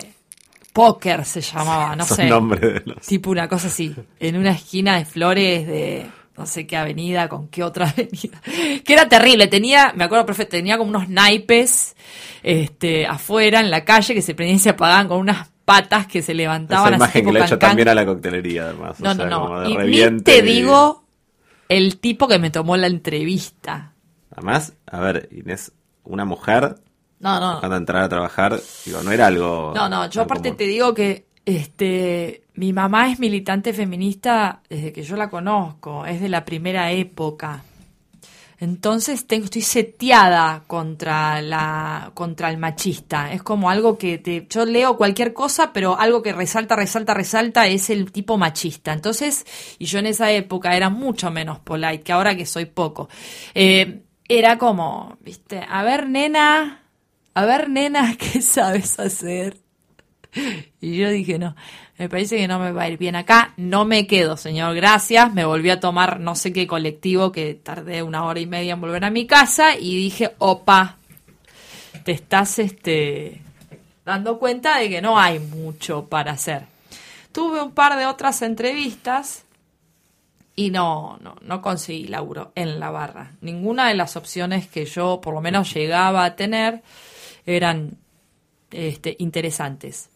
póker 0.73 1.25
se 1.27 1.43
llamaba, 1.43 1.95
no 1.97 2.05
Son 2.07 2.17
sé, 2.17 2.23
de 2.25 2.83
los. 2.87 3.07
tipo 3.07 3.31
una 3.31 3.47
cosa 3.49 3.67
así, 3.69 3.95
en 4.19 4.37
una 4.37 4.53
esquina 4.53 4.97
de 4.99 5.05
flores 5.05 5.67
de 5.67 6.07
no 6.39 6.45
sé 6.47 6.67
qué 6.67 6.77
avenida, 6.77 7.29
con 7.29 7.49
qué 7.49 7.63
otra 7.63 7.89
avenida, 7.97 8.41
que 8.85 8.93
era 8.93 9.07
terrible, 9.09 9.49
tenía, 9.49 9.93
me 9.95 10.05
acuerdo 10.05 10.25
perfecto, 10.27 10.57
tenía 10.57 10.79
como 10.79 10.89
unos 10.91 11.09
naipes 11.11 11.95
este, 12.43 13.07
afuera 13.07 13.61
en 13.61 13.71
la 13.71 13.85
calle 13.85 14.15
que 14.15 14.23
se 14.23 14.35
prendían 14.35 14.57
y 14.57 14.61
se 14.61 14.71
apagaban 14.71 15.09
con 15.09 15.19
unas 15.19 15.49
patas 15.67 16.07
que 16.07 16.23
se 16.23 16.33
levantaban 16.33 16.95
Esa 16.95 17.05
así 17.05 17.19
imagen 17.19 17.25
que 17.27 17.33
le 17.33 17.41
he 17.41 17.45
hecho 17.45 17.59
también 17.59 17.89
a 17.89 17.95
la 17.95 18.07
coctelería, 18.07 18.65
además. 18.65 19.01
o 19.01 19.05
No, 19.05 19.15
sea, 19.15 19.27
no, 19.27 19.49
no. 19.49 19.61
de 19.61 19.91
Y 19.91 20.21
te 20.23 20.39
y- 20.39 20.43
digo 20.43 21.05
el 21.69 21.99
tipo 21.99 22.29
que 22.29 22.39
me 22.39 22.51
tomó 22.51 22.77
la 22.77 22.87
entrevista. 22.87 23.93
Además, 24.37 24.75
a 24.87 25.01
ver, 25.01 25.29
Inés, 25.33 25.73
una 26.05 26.25
mujer, 26.25 26.77
No, 27.19 27.41
no. 27.41 27.59
cuando 27.59 27.77
entrar 27.77 28.03
a 28.05 28.09
trabajar, 28.09 28.61
digo, 28.85 29.03
no 29.03 29.11
era 29.11 29.27
algo. 29.27 29.73
No, 29.75 29.89
no, 29.89 30.09
yo 30.09 30.23
aparte 30.23 30.51
común. 30.51 30.57
te 30.59 30.65
digo 30.67 30.95
que 30.95 31.27
este 31.45 32.43
mi 32.55 32.73
mamá 32.73 33.11
es 33.11 33.19
militante 33.19 33.73
feminista 33.73 34.61
desde 34.69 34.93
que 34.93 35.03
yo 35.03 35.17
la 35.17 35.29
conozco, 35.31 36.05
es 36.07 36.21
de 36.21 36.29
la 36.29 36.45
primera 36.45 36.93
época. 36.93 37.63
Entonces 38.59 39.27
tengo, 39.27 39.45
estoy 39.45 39.61
seteada 39.61 40.63
contra 40.67 41.43
la 41.43 42.11
contra 42.15 42.49
el 42.51 42.57
machista. 42.57 43.31
Es 43.33 43.43
como 43.43 43.69
algo 43.69 43.99
que 43.99 44.17
te, 44.17 44.47
yo 44.49 44.65
leo 44.65 44.97
cualquier 44.97 45.35
cosa, 45.35 45.75
pero 45.75 45.99
algo 45.99 46.23
que 46.23 46.33
resalta, 46.33 46.75
resalta, 46.75 47.13
resalta 47.13 47.67
es 47.67 47.91
el 47.91 48.11
tipo 48.13 48.39
machista. 48.39 48.95
Entonces, 48.95 49.45
y 49.79 49.85
yo 49.85 49.99
en 49.99 50.07
esa 50.07 50.31
época 50.33 50.75
era 50.75 50.89
mucho 50.89 51.31
menos 51.31 51.59
polite 51.59 52.01
que 52.01 52.13
ahora 52.13 52.35
que 52.35 52.47
soy 52.47 52.65
poco. 52.65 53.11
Eh, 53.55 54.05
era 54.29 54.59
como, 54.59 55.19
viste, 55.21 55.65
a 55.69 55.83
ver, 55.83 56.09
nena, 56.09 56.83
a 57.35 57.45
ver, 57.45 57.69
nena, 57.69 58.17
¿qué 58.19 58.43
sabes 58.43 58.99
hacer? 58.99 59.57
Y 60.81 60.97
yo 60.99 61.09
dije, 61.09 61.39
no, 61.39 61.57
me 61.99 62.11
parece 62.11 62.37
que 62.37 62.49
no 62.49 62.59
me 62.59 62.73
va 62.73 62.83
a 62.83 62.89
ir 62.91 62.99
bien 62.99 63.17
acá, 63.17 63.55
no 63.57 63.87
me 63.87 64.07
quedo, 64.07 64.37
señor, 64.37 64.75
gracias. 64.75 65.33
Me 65.33 65.47
volví 65.47 65.71
a 65.71 65.81
tomar 65.81 66.21
no 66.21 66.35
sé 66.35 66.53
qué 66.53 66.67
colectivo 66.67 67.33
que 67.33 67.55
tardé 67.55 68.03
una 68.03 68.25
hora 68.25 68.39
y 68.39 68.47
media 68.47 68.75
en 68.75 68.81
volver 68.81 69.05
a 69.05 69.11
mi 69.11 69.27
casa 69.27 69.77
y 69.77 69.97
dije, 69.97 70.35
opa, 70.39 70.99
te 72.05 72.13
estás 72.13 72.59
este, 72.59 73.41
dando 74.05 74.39
cuenta 74.39 74.79
de 74.79 74.91
que 74.91 75.01
no 75.01 75.19
hay 75.19 75.39
mucho 75.39 76.07
para 76.07 76.33
hacer. 76.33 76.65
Tuve 77.33 77.63
un 77.63 77.73
par 77.73 77.97
de 77.97 78.05
otras 78.05 78.43
entrevistas 78.43 79.46
y 80.57 80.71
no, 80.71 81.19
no, 81.21 81.37
no 81.43 81.61
conseguí 81.61 82.09
laburo 82.09 82.53
en 82.55 82.81
la 82.81 82.91
barra. 82.91 83.37
Ninguna 83.43 83.89
de 83.89 83.95
las 83.95 84.17
opciones 84.17 84.67
que 84.67 84.87
yo 84.87 85.21
por 85.21 85.35
lo 85.35 85.43
menos 85.43 85.73
llegaba 85.73 86.25
a 86.25 86.35
tener 86.35 86.83
eran 87.45 87.99
este, 88.71 89.15
interesantes. 89.19 90.09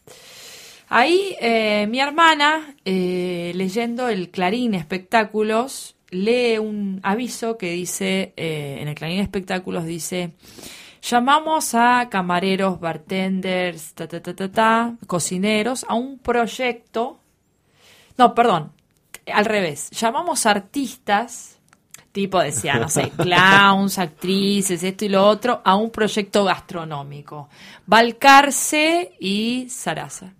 Ahí 0.89 1.37
eh, 1.39 1.87
mi 1.87 2.01
hermana, 2.01 2.75
eh, 2.83 3.53
leyendo 3.55 4.09
el 4.09 4.29
Clarín 4.29 4.73
Espectáculos, 4.73 5.95
lee 6.09 6.57
un 6.57 6.99
aviso 7.03 7.57
que 7.57 7.71
dice, 7.71 8.33
eh, 8.35 8.79
en 8.81 8.89
el 8.89 8.95
Clarín 8.95 9.21
Espectáculos 9.21 9.85
dice, 9.85 10.33
llamamos 11.01 11.75
a 11.75 12.09
camareros, 12.09 12.81
bartenders, 12.81 13.93
ta, 13.93 14.07
ta, 14.07 14.21
ta, 14.21 14.35
ta, 14.35 14.51
ta, 14.51 14.95
cocineros, 15.07 15.85
a 15.87 15.93
un 15.93 16.19
proyecto, 16.19 17.19
no, 18.17 18.35
perdón, 18.35 18.73
al 19.25 19.45
revés, 19.45 19.89
llamamos 19.91 20.45
artistas, 20.45 21.57
tipo 22.11 22.39
decía, 22.39 22.75
no 22.75 22.89
sé, 22.89 23.09
clowns, 23.17 23.97
actrices, 23.97 24.83
esto 24.83 25.05
y 25.05 25.09
lo 25.09 25.25
otro, 25.25 25.61
a 25.63 25.75
un 25.75 25.91
proyecto 25.91 26.43
gastronómico. 26.43 27.49
Balcarce 27.85 29.13
y 29.19 29.67
Sarasa. 29.69 30.33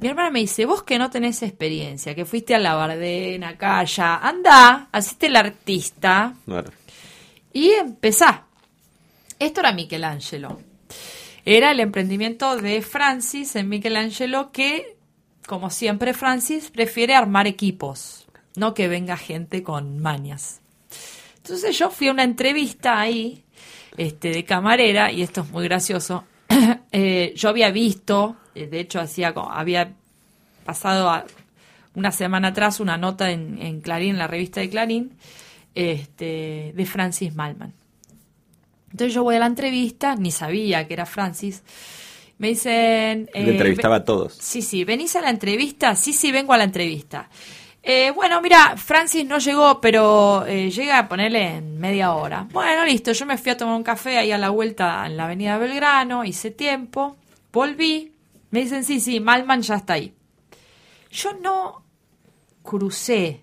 Mi 0.00 0.08
hermana 0.08 0.30
me 0.30 0.40
dice, 0.40 0.66
vos 0.66 0.82
que 0.82 0.98
no 0.98 1.08
tenés 1.08 1.42
experiencia, 1.42 2.14
que 2.14 2.24
fuiste 2.24 2.54
a 2.54 2.58
la 2.58 2.74
Bardena, 2.74 3.50
acá, 3.50 3.78
allá, 3.78 4.16
anda, 4.16 4.88
hacete 4.90 5.26
el 5.26 5.36
artista 5.36 6.34
Bueno, 6.46 6.70
y 7.52 7.70
empezá. 7.70 8.44
Esto 9.38 9.60
era 9.60 9.72
Michelangelo. 9.72 10.60
Era 11.44 11.70
el 11.70 11.80
emprendimiento 11.80 12.56
de 12.56 12.82
Francis 12.82 13.54
en 13.54 13.68
Michelangelo 13.68 14.50
que, 14.50 14.93
como 15.46 15.70
siempre, 15.70 16.14
Francis 16.14 16.70
prefiere 16.70 17.14
armar 17.14 17.46
equipos, 17.46 18.26
no 18.56 18.74
que 18.74 18.88
venga 18.88 19.16
gente 19.16 19.62
con 19.62 19.98
mañas. 20.00 20.60
Entonces 21.36 21.78
yo 21.78 21.90
fui 21.90 22.08
a 22.08 22.12
una 22.12 22.24
entrevista 22.24 22.98
ahí, 22.98 23.44
este, 23.96 24.30
de 24.30 24.44
camarera, 24.44 25.12
y 25.12 25.22
esto 25.22 25.42
es 25.42 25.50
muy 25.50 25.64
gracioso. 25.64 26.24
Eh, 26.96 27.32
yo 27.34 27.48
había 27.48 27.72
visto, 27.72 28.36
eh, 28.54 28.68
de 28.68 28.78
hecho 28.78 29.00
hacía, 29.00 29.34
había 29.50 29.94
pasado 30.64 31.24
una 31.96 32.12
semana 32.12 32.48
atrás 32.48 32.78
una 32.78 32.96
nota 32.96 33.32
en, 33.32 33.60
en 33.60 33.80
Clarín, 33.80 34.10
en 34.10 34.18
la 34.18 34.28
revista 34.28 34.60
de 34.60 34.70
Clarín, 34.70 35.18
este, 35.74 36.72
de 36.72 36.86
Francis 36.86 37.34
Malman. 37.34 37.74
Entonces 38.92 39.12
yo 39.12 39.24
voy 39.24 39.34
a 39.34 39.40
la 39.40 39.46
entrevista, 39.46 40.14
ni 40.14 40.30
sabía 40.30 40.86
que 40.86 40.94
era 40.94 41.04
Francis. 41.04 41.64
Me 42.38 42.48
dicen... 42.48 43.30
eh, 43.32 43.50
entrevistaba 43.50 43.96
a 43.96 44.04
todos. 44.04 44.34
Sí, 44.34 44.62
sí, 44.62 44.84
venís 44.84 45.14
a 45.16 45.20
la 45.20 45.30
entrevista. 45.30 45.94
Sí, 45.94 46.12
sí, 46.12 46.32
vengo 46.32 46.52
a 46.52 46.58
la 46.58 46.64
entrevista. 46.64 47.28
Eh, 47.86 48.12
bueno, 48.12 48.40
mira, 48.40 48.76
Francis 48.78 49.26
no 49.26 49.38
llegó, 49.38 49.78
pero 49.78 50.46
eh, 50.46 50.70
llega 50.70 50.98
a 50.98 51.06
ponerle 51.08 51.56
en 51.56 51.78
media 51.78 52.14
hora. 52.14 52.48
Bueno, 52.50 52.82
listo, 52.86 53.12
yo 53.12 53.26
me 53.26 53.36
fui 53.36 53.52
a 53.52 53.58
tomar 53.58 53.76
un 53.76 53.82
café 53.82 54.16
ahí 54.16 54.32
a 54.32 54.38
la 54.38 54.48
vuelta 54.48 55.04
en 55.04 55.18
la 55.18 55.26
avenida 55.26 55.58
Belgrano, 55.58 56.24
hice 56.24 56.50
tiempo, 56.50 57.16
volví, 57.52 58.12
me 58.50 58.60
dicen, 58.60 58.84
sí, 58.84 59.00
sí, 59.00 59.20
Malman 59.20 59.60
ya 59.60 59.74
está 59.74 59.92
ahí. 59.94 60.14
Yo 61.10 61.34
no 61.34 61.84
crucé, 62.62 63.42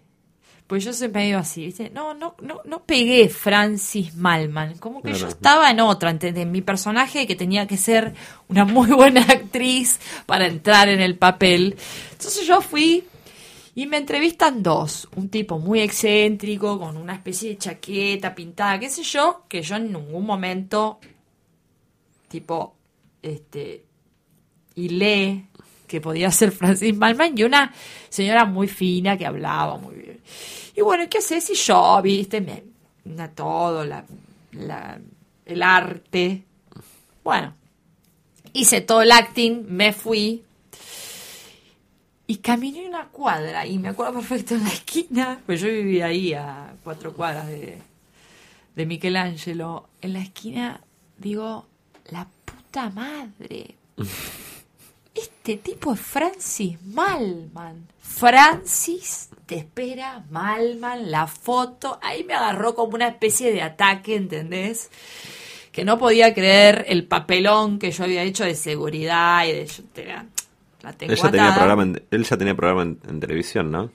pues 0.71 0.85
yo 0.85 0.93
siempre 0.93 1.25
digo 1.25 1.37
así, 1.37 1.65
¿viste? 1.65 1.89
No, 1.89 2.13
no, 2.13 2.33
no, 2.41 2.61
no 2.63 2.85
pegué 2.85 3.27
Francis 3.27 4.15
Malman, 4.15 4.77
como 4.77 5.01
que 5.01 5.13
yo 5.13 5.27
estaba 5.27 5.69
en 5.69 5.81
otra, 5.81 6.11
¿entendés? 6.11 6.47
Mi 6.47 6.61
personaje 6.61 7.27
que 7.27 7.35
tenía 7.35 7.67
que 7.67 7.75
ser 7.75 8.13
una 8.47 8.63
muy 8.63 8.89
buena 8.93 9.19
actriz 9.21 9.99
para 10.25 10.47
entrar 10.47 10.87
en 10.87 11.01
el 11.01 11.17
papel. 11.17 11.75
Entonces 12.13 12.47
yo 12.47 12.61
fui 12.61 13.03
y 13.75 13.85
me 13.85 13.97
entrevistan 13.97 14.63
dos, 14.63 15.09
un 15.17 15.27
tipo 15.27 15.59
muy 15.59 15.81
excéntrico, 15.81 16.79
con 16.79 16.95
una 16.95 17.15
especie 17.15 17.49
de 17.49 17.57
chaqueta 17.57 18.33
pintada, 18.33 18.79
qué 18.79 18.89
sé 18.89 19.03
yo, 19.03 19.43
que 19.49 19.61
yo 19.61 19.75
en 19.75 19.91
ningún 19.91 20.25
momento, 20.25 21.01
tipo, 22.29 22.77
este, 23.21 23.83
hilé 24.75 25.47
que 25.85 25.99
podía 25.99 26.31
ser 26.31 26.53
Francis 26.53 26.95
Malman, 26.95 27.37
y 27.37 27.43
una 27.43 27.73
señora 28.07 28.45
muy 28.45 28.69
fina 28.69 29.17
que 29.17 29.25
hablaba 29.25 29.75
muy 29.75 29.95
bien. 29.95 30.21
Y 30.75 30.81
bueno, 30.81 31.05
¿qué 31.09 31.17
haces? 31.19 31.49
Y 31.49 31.55
yo, 31.55 31.99
viste, 32.01 32.41
me, 32.41 32.63
na- 33.05 33.31
todo, 33.31 33.83
la- 33.85 34.05
el 35.45 35.63
arte. 35.63 36.43
Bueno, 37.23 37.53
hice 38.53 38.81
todo 38.81 39.01
el 39.01 39.11
acting, 39.11 39.65
me 39.67 39.93
fui, 39.93 40.43
y 42.27 42.37
caminé 42.37 42.87
una 42.87 43.07
cuadra 43.09 43.65
y 43.65 43.77
me 43.77 43.89
acuerdo 43.89 44.13
perfecto 44.13 44.55
en 44.55 44.63
la 44.63 44.69
esquina, 44.69 45.41
pues 45.45 45.59
yo 45.61 45.67
vivía 45.67 46.05
ahí 46.05 46.33
a 46.33 46.73
cuatro 46.83 47.13
cuadras 47.13 47.47
de, 47.47 47.77
de 48.75 48.85
Michelangelo. 48.85 49.89
En 50.01 50.13
la 50.13 50.21
esquina 50.21 50.79
digo, 51.17 51.65
la 52.09 52.27
puta 52.45 52.89
madre. 52.89 53.75
Este 55.13 55.57
tipo 55.57 55.93
es 55.93 55.99
Francis 55.99 56.77
Malman. 56.85 57.87
Francis 58.01 59.29
te 59.45 59.55
espera 59.57 60.23
Malman, 60.29 61.11
la 61.11 61.27
foto. 61.27 61.99
Ahí 62.01 62.23
me 62.23 62.33
agarró 62.33 62.73
como 62.75 62.95
una 62.95 63.07
especie 63.09 63.51
de 63.51 63.61
ataque, 63.61 64.15
¿entendés? 64.15 64.89
Que 65.71 65.83
no 65.83 65.97
podía 65.97 66.33
creer 66.33 66.85
el 66.87 67.05
papelón 67.05 67.79
que 67.79 67.91
yo 67.91 68.03
había 68.03 68.23
hecho 68.23 68.43
de 68.45 68.55
seguridad 68.55 69.45
y 69.45 69.51
de... 69.53 69.65
Yo 69.65 69.83
te- 69.93 70.05
la 70.83 70.93
tengo 70.93 71.13
Él 71.13 71.19
ya 71.19 71.31
tenía 71.31 71.53
programa 71.53 71.83
en, 71.83 72.03
él 72.09 72.23
ya 72.25 72.37
tenía 72.37 72.55
programa 72.55 72.81
en, 72.83 72.99
en 73.07 73.19
televisión, 73.19 73.71
¿no? 73.71 73.91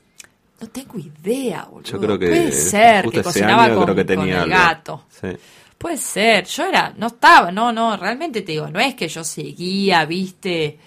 No 0.60 0.68
tengo 0.68 0.98
idea, 0.98 1.64
boludo. 1.70 1.90
Yo 1.90 1.98
creo 2.00 2.18
que 2.18 2.26
Puede 2.28 2.52
ser 2.52 3.08
que 3.10 3.22
cocinaba 3.22 3.64
año 3.64 3.74
con, 3.74 3.84
creo 3.84 3.96
que 4.06 4.16
con 4.16 4.28
el 4.28 4.48
gato. 4.48 5.04
Sí. 5.10 5.28
Puede 5.76 5.96
ser. 5.98 6.44
Yo 6.46 6.64
era, 6.64 6.94
no 6.96 7.08
estaba, 7.08 7.50
no, 7.52 7.72
no, 7.72 7.96
realmente 7.96 8.40
te 8.42 8.52
digo, 8.52 8.68
no 8.68 8.80
es 8.80 8.94
que 8.94 9.08
yo 9.08 9.22
seguía, 9.24 10.04
viste. 10.06 10.78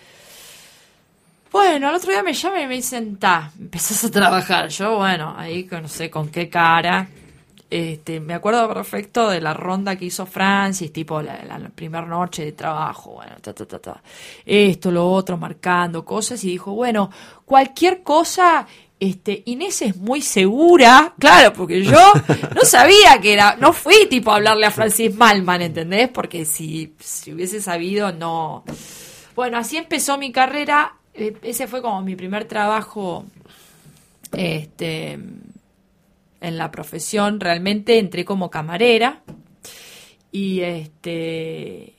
Bueno, 1.52 1.90
el 1.90 1.96
otro 1.96 2.12
día 2.12 2.22
me 2.22 2.34
llaman 2.34 2.62
y 2.62 2.68
me 2.68 2.76
dicen, 2.76 3.18
ta, 3.18 3.52
empezás 3.60 4.04
a 4.04 4.12
trabajar. 4.12 4.70
Yo, 4.70 4.98
bueno, 4.98 5.34
ahí 5.36 5.68
no 5.72 5.88
sé 5.88 6.10
con 6.10 6.30
qué 6.30 6.48
cara. 6.50 7.10
Este, 7.70 8.20
me 8.20 8.34
acuerdo 8.34 8.68
perfecto 8.68 9.30
de 9.30 9.42
la 9.42 9.54
ronda 9.54 9.96
que 9.96 10.06
hizo 10.06 10.26
Francis, 10.26 10.92
tipo 10.92 11.22
la, 11.22 11.44
la, 11.44 11.60
la 11.60 11.70
primera 11.70 12.06
noche 12.06 12.44
de 12.44 12.52
trabajo, 12.54 13.12
bueno, 13.14 13.36
ta, 13.42 13.54
ta, 13.54 13.66
ta, 13.66 13.80
ta. 13.80 14.02
Esto, 14.44 14.92
lo 14.92 15.08
otro, 15.08 15.38
marcando 15.38 16.04
cosas, 16.04 16.44
y 16.44 16.50
dijo, 16.50 16.74
bueno, 16.74 17.12
cualquier 17.46 18.02
cosa, 18.02 18.66
este, 19.00 19.44
Inés 19.46 19.84
es 19.84 19.96
muy 19.98 20.24
segura, 20.24 21.14
claro, 21.20 21.54
porque 21.54 21.84
yo 21.84 22.12
no 22.56 22.62
sabía 22.64 23.22
que 23.22 23.34
era, 23.34 23.56
no 23.58 23.72
fui 23.72 24.08
tipo 24.10 24.32
a 24.32 24.38
hablarle 24.38 24.66
a 24.66 24.72
Francis 24.72 25.14
Malman, 25.16 25.62
¿entendés? 25.62 26.10
Porque 26.10 26.46
si, 26.46 26.96
si 27.00 27.34
hubiese 27.34 27.62
sabido, 27.62 28.12
no. 28.12 28.64
Bueno, 29.36 29.60
así 29.60 29.78
empezó 29.78 30.18
mi 30.18 30.32
carrera, 30.32 30.96
ese 31.44 31.68
fue 31.68 31.82
como 31.82 32.02
mi 32.02 32.16
primer 32.16 32.46
trabajo, 32.46 33.26
este, 34.32 35.14
en 35.14 36.58
la 36.58 36.72
profesión 36.72 37.40
realmente 37.40 38.00
entré 38.00 38.26
como 38.26 38.50
camarera 38.50 39.22
y 40.32 40.62
este 40.62 41.94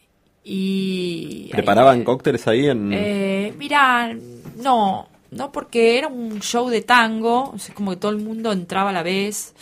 y 0.44 1.48
¿Preparaban 1.50 2.04
cócteles 2.04 2.46
ahí 2.48 2.66
en...? 2.66 2.90
eh, 2.92 3.54
mira 3.58 4.16
no 4.56 5.08
no 5.30 5.52
porque 5.52 5.98
era 5.98 6.08
un 6.08 6.40
show 6.40 6.68
de 6.68 6.80
tango 6.80 7.54
sea, 7.58 7.74
como 7.74 7.90
que 7.90 7.96
todo 7.98 8.10
el 8.12 8.18
mundo 8.18 8.52
entraba 8.52 8.90
a 8.90 8.92
la 8.92 9.02
vez 9.02 9.54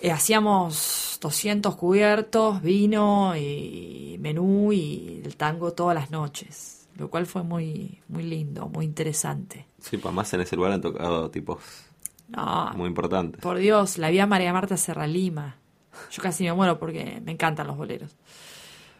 Eh, 0.00 0.12
hacíamos 0.12 1.18
200 1.20 1.74
cubiertos 1.74 2.62
vino 2.62 3.36
y 3.36 4.16
menú 4.20 4.72
y 4.72 5.22
el 5.24 5.34
tango 5.36 5.72
todas 5.72 5.94
las 5.94 6.10
noches 6.10 6.77
lo 6.98 7.08
cual 7.08 7.24
fue 7.26 7.42
muy 7.44 7.98
muy 8.08 8.24
lindo 8.24 8.68
muy 8.68 8.84
interesante 8.84 9.66
Sí, 9.80 9.96
pues 9.96 10.12
más 10.14 10.32
en 10.34 10.40
ese 10.42 10.56
lugar 10.56 10.72
han 10.72 10.80
tocado 10.82 11.30
tipos 11.30 11.58
no 12.28 12.72
muy 12.76 12.88
importantes. 12.88 13.40
Por 13.40 13.56
Dios, 13.58 13.96
la 13.96 14.10
vi 14.10 14.18
a 14.18 14.26
María 14.26 14.52
Marta 14.52 14.76
Serra 14.76 15.06
Lima. 15.06 15.56
Yo 16.10 16.22
casi 16.22 16.44
me 16.44 16.52
muero 16.52 16.78
porque 16.78 17.22
me 17.24 17.32
encantan 17.32 17.66
los 17.66 17.76
boleros. 17.78 18.14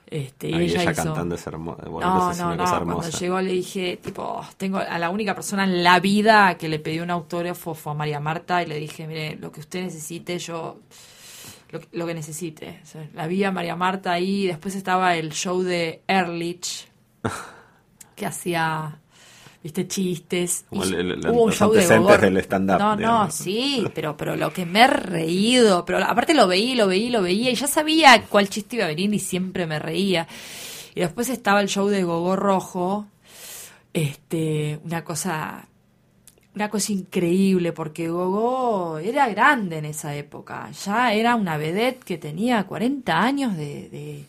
Este, 0.07 0.49
y 0.49 0.55
Ahí 0.55 0.65
ella, 0.65 0.81
ella 0.83 0.93
hizo... 0.93 1.05
cantando 1.05 1.35
es 1.35 1.47
hermoso. 1.47 1.83
No, 1.85 2.33
no, 2.33 2.57
no. 2.57 2.65
Cuando 2.95 3.11
llegó 3.11 3.41
le 3.43 3.53
dije, 3.53 3.99
tipo, 4.03 4.41
tengo 4.57 4.79
a 4.79 4.99
la 4.99 5.11
única 5.11 5.35
persona 5.35 5.65
en 5.65 5.85
la 5.85 6.01
vida 6.01 6.57
que 6.57 6.69
le 6.69 6.79
pedí 6.79 7.01
un 7.01 7.11
autógrafo 7.11 7.75
fue 7.75 7.93
a 7.93 7.95
María 7.97 8.19
Marta 8.19 8.63
y 8.63 8.67
le 8.67 8.79
dije, 8.79 9.07
mire, 9.07 9.37
lo 9.37 9.53
que 9.53 9.61
usted 9.61 9.83
necesite, 9.83 10.39
yo 10.39 10.79
lo, 11.71 11.81
que- 11.81 11.89
lo 11.93 12.07
que 12.07 12.15
necesite. 12.15 12.81
O 12.83 12.87
sea, 12.87 13.07
la 13.13 13.27
vi 13.27 13.45
a 13.45 13.53
María 13.53 13.77
Marta 13.77 14.13
ahí. 14.13 14.47
Después 14.47 14.75
estaba 14.75 15.15
el 15.17 15.33
show 15.33 15.61
de 15.63 16.01
Ehrlich 16.09 16.89
que 18.19 18.27
hacía, 18.27 18.99
viste, 19.63 19.87
chistes. 19.89 20.65
Como 20.69 20.85
Y 20.85 20.89
el- 20.89 21.11
el- 21.13 21.29
hubo 21.31 21.43
un 21.45 21.51
los 21.51 21.59
show 21.59 21.73
de 21.73 21.81
del 21.81 22.37
stand-up, 22.39 22.79
No, 22.79 22.91
no, 22.91 22.97
digamos. 22.97 23.35
sí, 23.35 23.87
pero, 23.95 24.17
pero 24.17 24.37
lo 24.37 24.53
que 24.53 24.67
me 24.67 24.81
he 24.83 24.87
reído, 24.89 25.85
pero 25.85 25.99
aparte 25.99 26.35
lo 26.35 26.47
veía, 26.47 26.75
lo 26.75 26.87
veía, 26.89 27.11
lo 27.11 27.23
veía, 27.23 27.51
y 27.51 27.55
ya 27.55 27.67
sabía 27.67 28.23
cuál 28.29 28.49
chiste 28.49 28.77
iba 28.77 28.85
a 28.85 28.89
venir 28.89 29.13
y 29.15 29.19
siempre 29.19 29.67
me 29.67 29.79
reía. 29.79 30.27
Y 30.95 31.01
después 31.01 31.29
estaba 31.29 31.61
el 31.61 31.69
show 31.69 31.89
de 31.89 32.03
Gogó 32.03 32.35
Rojo, 32.37 33.07
este, 33.93 34.81
una 34.85 35.05
cosa, 35.05 35.69
una 36.55 36.69
cosa 36.71 36.93
increíble, 36.93 37.73
porque 37.73 38.09
Gogó 38.09 38.99
era 38.99 39.29
grande 39.29 39.79
en 39.79 39.85
esa 39.87 40.15
época, 40.17 40.71
ya 40.85 41.13
era 41.15 41.37
una 41.37 41.57
vedette 41.57 42.03
que 42.05 42.19
tenía 42.19 42.65
40 42.65 43.21
años 43.23 43.57
de, 43.57 43.89
de- 43.89 44.25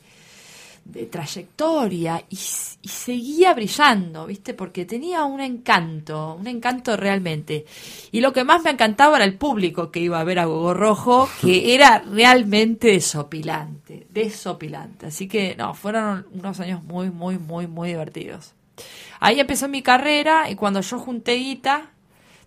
de 0.92 1.06
trayectoria 1.06 2.24
y, 2.30 2.36
y 2.82 2.88
seguía 2.88 3.54
brillando, 3.54 4.26
¿viste? 4.26 4.54
Porque 4.54 4.86
tenía 4.86 5.24
un 5.26 5.40
encanto, 5.40 6.36
un 6.36 6.48
encanto 6.48 6.98
realmente. 6.98 7.66
Y 8.12 8.22
lo 8.22 8.34
que 8.34 8.44
más 8.44 8.64
me 8.64 8.72
encantaba 8.72 9.18
era 9.18 9.26
el 9.26 9.38
público 9.38 9.92
que 9.92 10.00
iba 10.00 10.20
a 10.20 10.24
ver 10.24 10.40
a 10.40 10.46
Gogo 10.46 10.74
Rojo, 10.74 11.30
que 11.42 11.74
era 11.76 12.00
realmente 12.00 12.90
desopilante, 12.90 14.08
desopilante. 14.10 15.08
Así 15.08 15.28
que, 15.28 15.56
no, 15.56 15.74
fueron 15.74 16.26
unos 16.32 16.60
años 16.60 16.84
muy, 16.84 17.10
muy, 17.10 17.38
muy, 17.38 17.68
muy 17.68 17.90
divertidos. 17.90 18.54
Ahí 19.20 19.40
empezó 19.40 19.68
mi 19.68 19.82
carrera 19.82 20.50
y 20.50 20.56
cuando 20.56 20.82
yo 20.82 21.00
junté 21.00 21.36
guita, 21.36 21.92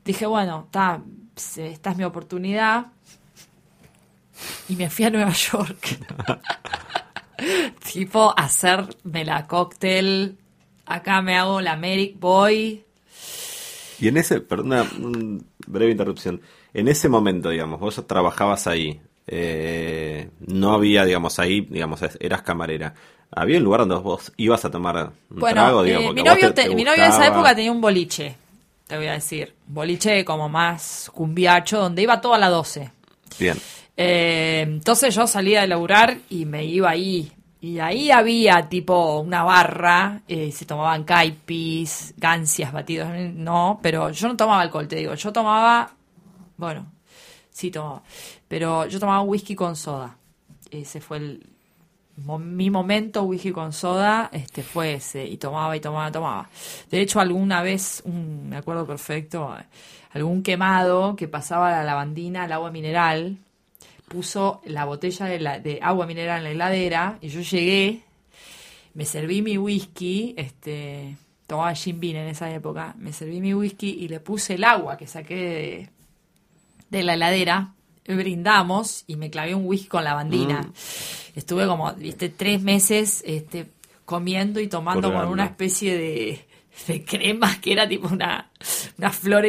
dije, 0.05 0.27
bueno, 0.27 0.69
ta, 0.71 1.03
esta 1.37 1.91
es 1.91 1.97
mi 1.97 2.05
oportunidad. 2.05 2.87
Y 4.69 4.77
me 4.77 4.91
fui 4.91 5.05
a 5.05 5.11
Nueva 5.11 5.33
York. 5.33 5.99
tipo 7.93 8.35
hacerme 8.37 9.25
la 9.25 9.47
cóctel. 9.47 10.37
Acá 10.87 11.23
me 11.23 11.37
hago 11.37 11.61
la 11.61 11.77
Merrick 11.77 12.19
Boy. 12.19 12.85
Y 14.01 14.09
en 14.09 14.17
ese, 14.17 14.41
perdona, 14.41 14.85
una 15.01 15.39
breve 15.67 15.93
interrupción. 15.93 16.41
En 16.75 16.89
ese 16.89 17.09
momento, 17.09 17.51
digamos, 17.51 17.79
vos 17.81 18.05
trabajabas 18.07 18.67
ahí. 18.67 19.01
eh, 19.27 20.29
no 20.41 20.73
había, 20.73 21.05
digamos, 21.05 21.39
ahí, 21.39 21.61
digamos, 21.63 22.01
eras 22.19 22.43
camarera. 22.43 22.95
Había 23.31 23.59
un 23.59 23.65
lugar 23.65 23.81
donde 23.81 23.95
vos 23.97 24.33
ibas 24.37 24.65
a 24.65 24.71
tomar 24.71 25.13
un 25.31 25.39
Bueno, 25.39 25.63
trago, 25.63 25.83
eh, 25.83 25.87
digamos. 25.87 26.07
porque 26.09 26.23
mi, 26.23 26.29
novio 26.29 26.53
te- 26.55 26.69
mi 26.75 26.85
novio 26.85 27.05
en 27.05 27.11
esa 27.11 27.27
época 27.29 27.55
tenía 27.55 27.71
un 27.73 27.81
boliche, 27.81 28.35
te 28.89 28.97
voy 28.97 29.07
a 29.07 29.13
decir. 29.13 29.55
Boliche 29.69 30.25
como 30.25 30.49
más 30.49 31.09
cumbiacho, 31.15 31.79
donde 31.81 32.03
iba 32.03 32.21
todo 32.21 32.35
a 32.35 32.39
las 32.39 32.51
12. 32.51 32.91
Bien. 33.39 33.57
Eh, 33.97 34.61
entonces 34.63 35.15
yo 35.15 35.27
salía 35.27 35.63
de 35.63 35.69
laburar 35.69 36.19
y 36.31 36.45
me 36.45 36.65
iba 36.65 36.91
ahí. 36.91 37.33
Y 37.61 37.79
ahí 37.79 38.11
había 38.11 38.69
tipo 38.69 39.21
una 39.21 39.45
barra, 39.45 40.23
eh, 40.27 40.51
se 40.51 40.65
tomaban 40.65 41.05
caipis, 41.05 42.13
gancias 42.17 42.73
batidos, 42.73 43.09
no, 43.35 43.79
pero 43.81 44.11
yo 44.11 44.27
no 44.29 44.37
tomaba 44.37 44.63
alcohol, 44.63 44.89
te 44.89 44.97
digo, 44.97 45.15
yo 45.15 45.33
tomaba, 45.33 45.93
bueno, 46.57 46.91
sí 47.51 47.71
tomaba, 47.71 48.03
pero 48.49 48.87
yo 48.87 48.99
tomaba 48.99 49.23
whisky 49.23 49.55
con 49.55 49.77
soda. 49.77 50.17
Ese 50.73 51.01
fue 51.01 51.19
el, 51.19 51.53
mi 52.17 52.71
momento 52.71 53.23
whisky 53.23 53.53
con 53.53 53.73
soda 53.73 54.29
este 54.33 54.63
fue 54.63 54.95
ese 54.95 55.25
y 55.27 55.39
tomaba 55.39 55.77
y 55.77 55.81
tomaba 55.81 56.13
tomaba 56.13 56.51
de 56.91 57.01
hecho 57.01 57.21
alguna 57.21 57.63
vez 57.63 58.03
un, 58.05 58.51
me 58.51 58.57
acuerdo 58.57 58.87
perfecto 58.87 59.55
algún 60.13 60.43
quemado 60.43 61.17
que 61.17 61.27
pasaba 61.27 61.71
la 61.71 61.85
lavandina 61.85 62.45
al 62.45 62.53
agua 62.53 62.71
mineral 62.71 63.39
puso 64.13 64.61
la 64.65 64.85
botella 64.85 65.27
de, 65.27 65.41
la, 65.41 65.59
de 65.59 65.79
agua 65.83 66.07
mineral 66.07 66.39
en 66.39 66.45
la 66.45 66.51
heladera 66.51 67.19
y 67.21 67.29
yo 67.29 67.41
llegué 67.41 68.03
me 68.95 69.07
serví 69.07 69.41
mi 69.41 69.57
whisky 69.57 70.35
este 70.37 71.17
tomaba 71.47 71.75
Jim 71.75 71.99
Beam 71.99 72.17
en 72.17 72.29
esa 72.29 72.53
época 72.53 72.95
me 72.99 73.13
serví 73.13 73.41
mi 73.41 73.55
whisky 73.55 73.91
y 74.01 74.09
le 74.09 74.21
puse 74.21 74.55
el 74.55 74.65
agua 74.65 74.97
que 74.97 75.07
saqué 75.07 75.35
de, 75.37 75.89
de 76.91 77.03
la 77.03 77.15
heladera 77.15 77.75
brindamos 78.07 79.05
y 79.07 79.17
me 79.17 79.31
clavé 79.31 79.55
un 79.55 79.67
whisky 79.67 79.89
con 79.89 80.05
lavandina. 80.05 80.63
Mm. 80.63 80.73
Estuve 81.39 81.67
como, 81.67 81.93
viste, 81.95 82.29
tres 82.29 82.61
meses 82.63 83.23
este, 83.27 83.67
comiendo 84.05 84.61
y 84.61 84.69
tomando 84.69 85.13
con 85.13 85.29
una 85.29 85.45
especie 85.47 85.97
de, 85.97 86.47
de, 86.87 87.05
crema 87.05 87.61
que 87.61 87.73
era 87.73 87.89
tipo 87.89 88.09
una, 88.09 88.51
una 88.99 89.11
flora 89.11 89.49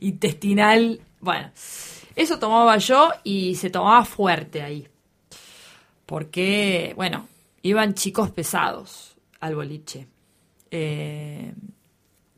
intestinal. 0.00 1.00
Bueno, 1.20 1.50
eso 2.16 2.38
tomaba 2.38 2.76
yo 2.78 3.10
y 3.22 3.54
se 3.56 3.70
tomaba 3.70 4.04
fuerte 4.04 4.62
ahí. 4.62 4.88
Porque, 6.06 6.92
bueno, 6.96 7.26
iban 7.62 7.94
chicos 7.94 8.30
pesados 8.30 9.16
al 9.40 9.54
boliche. 9.54 10.06
Eh, 10.70 11.52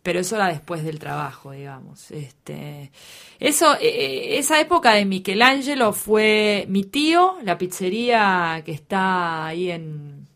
pero 0.06 0.20
eso 0.20 0.36
era 0.36 0.46
después 0.46 0.84
del 0.84 1.00
trabajo, 1.00 1.50
digamos. 1.50 2.12
Este, 2.12 2.92
eso, 3.40 3.74
eh, 3.74 3.88
eh, 3.88 4.38
esa 4.38 4.60
época 4.60 4.92
de 4.94 5.04
Michelangelo 5.04 5.92
fue 5.92 6.64
mi 6.68 6.84
tío, 6.84 7.38
la 7.42 7.58
pizzería 7.58 8.62
que 8.64 8.70
está 8.70 9.46
ahí 9.46 9.68
en, 9.68 10.28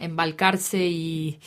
en 0.00 0.16
Balcarce 0.16 0.86
y 0.86 1.38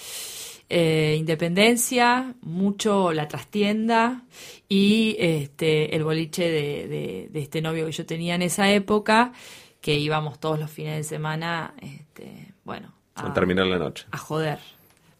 eh, 0.70 1.16
Independencia, 1.18 2.36
mucho 2.42 3.14
la 3.14 3.28
trastienda 3.28 4.22
y 4.70 5.16
este, 5.18 5.96
el 5.96 6.04
boliche 6.04 6.50
de, 6.50 7.28
de, 7.32 7.40
este 7.42 7.60
novio 7.60 7.88
que 7.88 7.92
yo 7.92 8.06
tenía 8.06 8.36
en 8.36 8.44
esa 8.44 8.72
época, 8.72 9.34
que 9.82 9.96
íbamos 9.96 10.40
todos 10.40 10.60
los 10.60 10.70
fines 10.70 10.96
de 10.98 11.04
semana, 11.04 11.74
este, 11.82 12.54
bueno, 12.64 12.94
a 13.16 13.34
terminar 13.34 13.66
la 13.66 13.80
noche. 13.80 14.06
A 14.12 14.18
joder, 14.18 14.60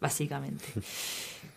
básicamente. 0.00 0.64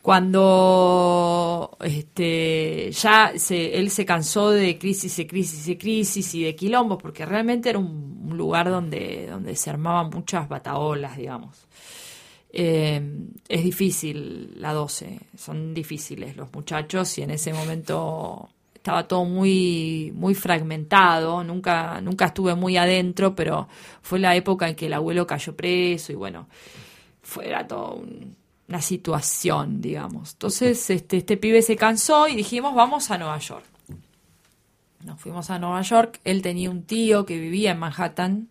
cuando 0.01 1.77
este, 1.81 2.91
ya 2.91 3.33
se, 3.37 3.77
él 3.77 3.89
se 3.89 4.05
cansó 4.05 4.49
de 4.49 4.77
crisis 4.77 5.17
y 5.19 5.27
crisis 5.27 5.67
y 5.67 5.77
crisis 5.77 6.35
y 6.35 6.43
de 6.43 6.55
quilombos, 6.55 7.01
porque 7.01 7.25
realmente 7.25 7.69
era 7.69 7.79
un, 7.79 8.11
lugar 8.33 8.69
donde, 8.69 9.27
donde 9.29 9.55
se 9.55 9.69
armaban 9.69 10.09
muchas 10.09 10.49
bataolas, 10.49 11.17
digamos. 11.17 11.67
Eh, 12.55 13.01
es 13.49 13.63
difícil 13.63 14.53
la 14.61 14.73
12, 14.73 15.19
son 15.35 15.73
difíciles 15.73 16.37
los 16.37 16.53
muchachos 16.53 17.17
y 17.17 17.23
en 17.23 17.31
ese 17.31 17.51
momento 17.51 18.47
estaba 18.75 19.07
todo 19.07 19.25
muy 19.25 20.11
muy 20.13 20.35
fragmentado, 20.35 21.43
nunca 21.43 21.99
nunca 21.99 22.25
estuve 22.25 22.53
muy 22.53 22.77
adentro, 22.77 23.35
pero 23.35 23.67
fue 24.03 24.19
la 24.19 24.35
época 24.35 24.69
en 24.69 24.75
que 24.75 24.85
el 24.85 24.93
abuelo 24.93 25.25
cayó 25.25 25.55
preso 25.55 26.11
y 26.11 26.15
bueno, 26.15 26.47
fuera 27.23 27.65
todo 27.67 27.95
un, 27.95 28.35
una 28.67 28.81
situación, 28.81 29.81
digamos. 29.81 30.33
Entonces, 30.33 30.89
este, 30.89 31.17
este 31.17 31.37
pibe 31.37 31.61
se 31.61 31.75
cansó 31.75 32.27
y 32.27 32.35
dijimos, 32.35 32.73
vamos 32.75 33.11
a 33.11 33.17
Nueva 33.17 33.37
York. 33.39 33.65
Nos 35.03 35.19
fuimos 35.19 35.49
a 35.49 35.59
Nueva 35.59 35.81
York. 35.81 36.19
Él 36.23 36.41
tenía 36.41 36.69
un 36.69 36.83
tío 36.83 37.25
que 37.25 37.37
vivía 37.37 37.71
en 37.71 37.79
Manhattan 37.79 38.49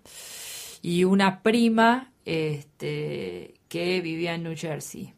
y 0.83 1.05
una 1.05 1.43
prima 1.43 2.12
este, 2.25 3.55
que 3.73 4.03
vivía 4.03 4.35
en 4.35 4.43
New 4.43 4.55
Jersey. 4.55 5.15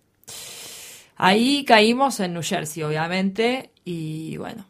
Ahí 1.16 1.64
caímos 1.64 2.20
en 2.20 2.34
New 2.34 2.42
Jersey, 2.44 2.84
obviamente, 2.84 3.72
y 3.84 4.36
bueno, 4.36 4.64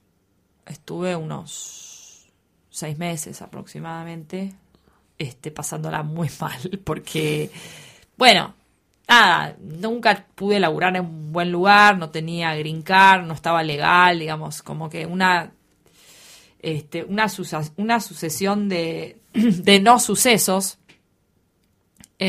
estuve 0.64 1.14
unos 1.14 2.32
seis 2.70 2.96
meses 2.96 3.42
aproximadamente, 3.42 4.54
este, 5.18 5.50
pasándola 5.50 6.02
muy 6.02 6.30
mal, 6.40 6.80
porque, 6.82 7.50
bueno, 8.16 8.54
nada, 9.06 9.54
nunca 9.60 10.28
pude 10.34 10.58
laburar 10.58 10.96
en 10.96 11.04
un 11.04 11.32
buen 11.34 11.52
lugar, 11.52 11.98
no 11.98 12.08
tenía 12.08 12.54
green 12.54 12.80
card, 12.80 13.26
no 13.26 13.34
estaba 13.34 13.62
legal, 13.62 14.18
digamos, 14.18 14.62
como 14.62 14.88
que 14.88 15.04
una 15.04 15.52
este, 16.62 17.04
una, 17.04 17.26
una 17.76 18.00
sucesión 18.00 18.70
de, 18.70 19.18
de 19.34 19.80
no 19.80 19.98
sucesos 19.98 20.78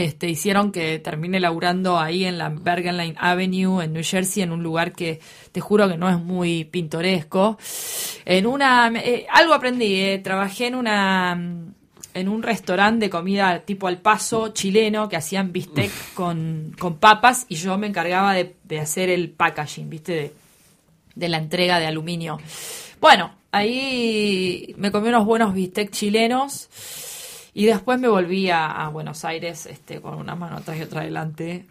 este, 0.04 0.30
hicieron 0.30 0.72
que 0.72 1.00
termine 1.00 1.40
laburando 1.40 1.98
ahí 1.98 2.26
en 2.26 2.38
la 2.38 2.50
Bergen 2.50 2.98
Line 2.98 3.16
Avenue 3.18 3.82
en 3.84 3.94
New 3.94 4.04
Jersey, 4.04 4.44
en 4.44 4.52
un 4.52 4.62
lugar 4.62 4.92
que 4.92 5.20
te 5.52 5.62
juro 5.62 5.88
que 5.88 5.98
no 5.98 6.10
es 6.10 6.20
muy 6.20 6.66
pintoresco. 6.66 7.58
En 8.26 8.46
una, 8.46 8.92
eh, 8.96 9.26
algo 9.32 9.54
aprendí, 9.54 9.96
eh, 9.96 10.20
trabajé 10.20 10.68
en 10.68 10.76
una, 10.76 11.40
en 12.14 12.30
un 12.30 12.44
restaurante 12.44 13.06
de 13.06 13.10
comida 13.10 13.60
tipo 13.60 13.88
al 13.88 14.00
paso 14.00 14.50
chileno 14.50 15.08
que 15.08 15.16
hacían 15.16 15.52
bistec 15.52 15.92
con, 16.14 16.76
papas 17.00 17.46
y 17.48 17.56
yo 17.56 17.78
me 17.78 17.88
encargaba 17.88 18.34
de, 18.34 18.80
hacer 18.80 19.10
el 19.10 19.30
packaging, 19.30 19.90
¿viste? 19.90 20.34
De, 21.16 21.30
la 21.30 21.38
entrega 21.38 21.80
de 21.80 21.88
aluminio. 21.88 22.38
Bueno, 23.00 23.34
ahí 23.52 24.74
me 24.78 24.92
comí 24.92 25.08
unos 25.08 25.26
buenos 25.26 25.54
bistec 25.54 25.92
chilenos 25.92 26.70
y 27.58 27.66
después 27.68 27.98
me 27.98 28.10
volví 28.10 28.50
a, 28.50 28.90
Buenos 28.90 29.24
Aires 29.24 29.66
este, 29.66 30.02
con 30.02 30.16
una 30.16 30.36
mano 30.36 30.58
atrás 30.58 30.78
y 30.78 30.82
otra 30.82 31.02
adelante. 31.02 31.66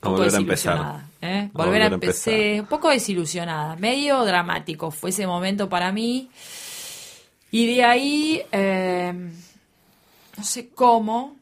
volver 0.00 0.32
a 0.32 0.38
empezar. 0.38 1.00
¿eh? 1.20 1.50
Volver 1.52 1.82
a, 1.82 1.86
empezar. 1.86 2.60
Un 2.60 2.66
poco 2.66 2.88
desilusionada, 2.88 3.74
medio 3.74 4.24
dramático 4.24 4.92
fue 4.92 5.10
ese 5.10 5.26
momento 5.26 5.68
para 5.68 5.90
mí. 5.90 6.30
Y 7.50 7.74
de 7.74 7.84
ahí, 7.84 8.42
eh, 8.52 9.12
no 10.36 10.44
sé 10.44 10.68
cómo, 10.68 11.34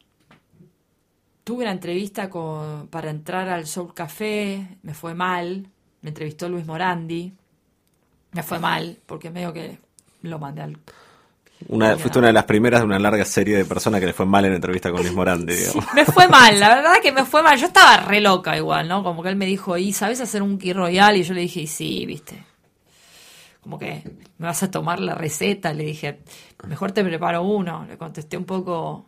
tuve 1.44 1.64
una 1.64 1.72
entrevista 1.72 2.31
con, 2.31 2.88
para 2.88 3.11
entrar 3.11 3.51
al 3.51 3.66
Soul 3.66 3.92
Café, 3.92 4.79
me 4.83 4.94
fue 4.94 5.12
mal, 5.12 5.68
me 6.01 6.09
entrevistó 6.09 6.48
Luis 6.48 6.64
Morandi, 6.64 7.31
me 8.33 8.42
fue 8.42 8.59
mal, 8.59 8.98
porque 9.05 9.29
medio 9.31 9.53
que 9.53 9.77
lo 10.22 10.38
mandé 10.38 10.62
al... 10.62 10.79
Una, 11.68 11.96
fuiste 11.96 12.18
una 12.18 12.29
de 12.29 12.33
las 12.33 12.44
primeras 12.44 12.81
de 12.81 12.87
una 12.87 12.98
larga 12.98 13.25
serie 13.25 13.57
de 13.57 13.64
personas 13.64 14.01
que 14.01 14.07
le 14.07 14.12
fue 14.12 14.27
mal 14.27 14.44
en 14.44 14.55
entrevista 14.55 14.90
con 14.90 15.01
Luis 15.01 15.14
Morandi. 15.14 15.55
me 15.94 16.05
fue 16.05 16.29
mal, 16.29 16.59
la 16.59 16.68
verdad 16.77 16.94
que 17.03 17.12
me 17.12 17.25
fue 17.25 17.42
mal. 17.42 17.59
Yo 17.59 17.66
estaba 17.66 17.98
re 17.98 18.20
loca 18.20 18.57
igual, 18.57 18.88
¿no? 18.88 19.03
Como 19.03 19.22
que 19.22 19.29
él 19.29 19.37
me 19.37 19.46
dijo, 19.46 19.77
¿y 19.77 19.92
sabes 19.92 20.20
hacer 20.20 20.42
un 20.42 20.59
Key 20.59 20.72
Royal? 20.72 21.16
Y 21.16 21.22
yo 21.22 21.35
le 21.35 21.42
dije, 21.42 21.66
sí, 21.66 22.05
viste 22.07 22.53
como 23.62 23.79
que 23.79 24.03
me 24.38 24.46
vas 24.46 24.62
a 24.62 24.70
tomar 24.70 25.01
la 25.01 25.14
receta, 25.14 25.72
le 25.72 25.85
dije, 25.85 26.18
mejor 26.66 26.92
te 26.92 27.05
preparo 27.05 27.42
uno, 27.42 27.87
le 27.88 27.96
contesté 27.96 28.37
un 28.37 28.44
poco 28.44 29.07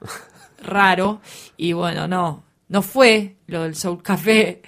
raro 0.63 1.21
y 1.57 1.73
bueno, 1.73 2.07
no, 2.07 2.45
no 2.69 2.83
fue 2.83 3.37
lo 3.49 3.65
del 3.65 3.75
Soul 3.75 4.03
Café, 4.03 4.63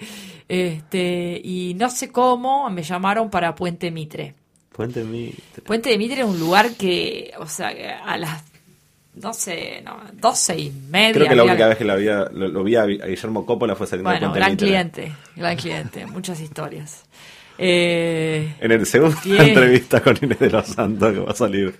este, 0.47 1.41
y 1.43 1.73
no 1.75 1.89
sé 1.89 2.11
cómo 2.11 2.69
me 2.69 2.83
llamaron 2.83 3.29
para 3.29 3.55
Puente 3.55 3.89
Mitre. 3.91 4.35
Puente 4.77 5.03
Mitre. 5.03 5.63
Puente 5.63 5.89
de 5.89 5.97
Mitre 5.97 6.21
es 6.21 6.27
un 6.27 6.39
lugar 6.39 6.71
que, 6.75 7.33
o 7.39 7.47
sea, 7.47 7.69
a 8.05 8.17
las 8.17 8.43
no 9.15 9.33
sé, 9.33 9.81
no, 9.83 9.99
12 10.13 10.59
y 10.59 10.71
media. 10.89 11.13
Creo 11.13 11.29
que 11.29 11.35
la 11.35 11.43
única 11.43 11.67
vez 11.67 11.77
que 11.77 11.83
lo, 11.83 12.63
vi 12.63 12.75
a 12.75 12.85
Guillermo 12.85 13.43
Coppola 13.45 13.75
fue 13.75 13.87
saliendo 13.87 14.11
bueno, 14.11 14.27
de 14.27 14.39
Puente 14.39 14.39
gran 14.39 14.55
cliente, 14.55 15.11
gran 15.35 15.55
cliente, 15.57 16.05
muchas 16.05 16.39
historias. 16.39 17.05
Eh, 17.57 18.53
en 18.59 18.71
el 18.71 18.85
segundo 18.85 19.17
entrevista 19.25 20.01
con 20.01 20.15
Inés 20.21 20.37
de 20.37 20.51
los 20.51 20.67
Santos 20.67 21.11
que 21.11 21.19
va 21.21 21.31
a 21.31 21.35
salir 21.35 21.73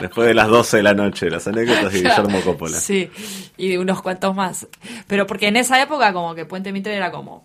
después 0.00 0.28
de 0.28 0.34
las 0.34 0.46
12 0.46 0.76
de 0.76 0.82
la 0.84 0.94
noche, 0.94 1.28
las 1.28 1.48
anécdotas 1.48 1.92
de 1.92 1.98
Guillermo 2.02 2.40
Coppola. 2.42 2.78
Sí, 2.78 3.10
y 3.56 3.68
de 3.68 3.78
unos 3.80 4.02
cuantos 4.02 4.36
más. 4.36 4.68
Pero 5.08 5.26
porque 5.26 5.48
en 5.48 5.56
esa 5.56 5.82
época 5.82 6.12
como 6.12 6.36
que 6.36 6.44
Puente 6.44 6.72
Mitre 6.72 6.94
era 6.94 7.10
como 7.10 7.44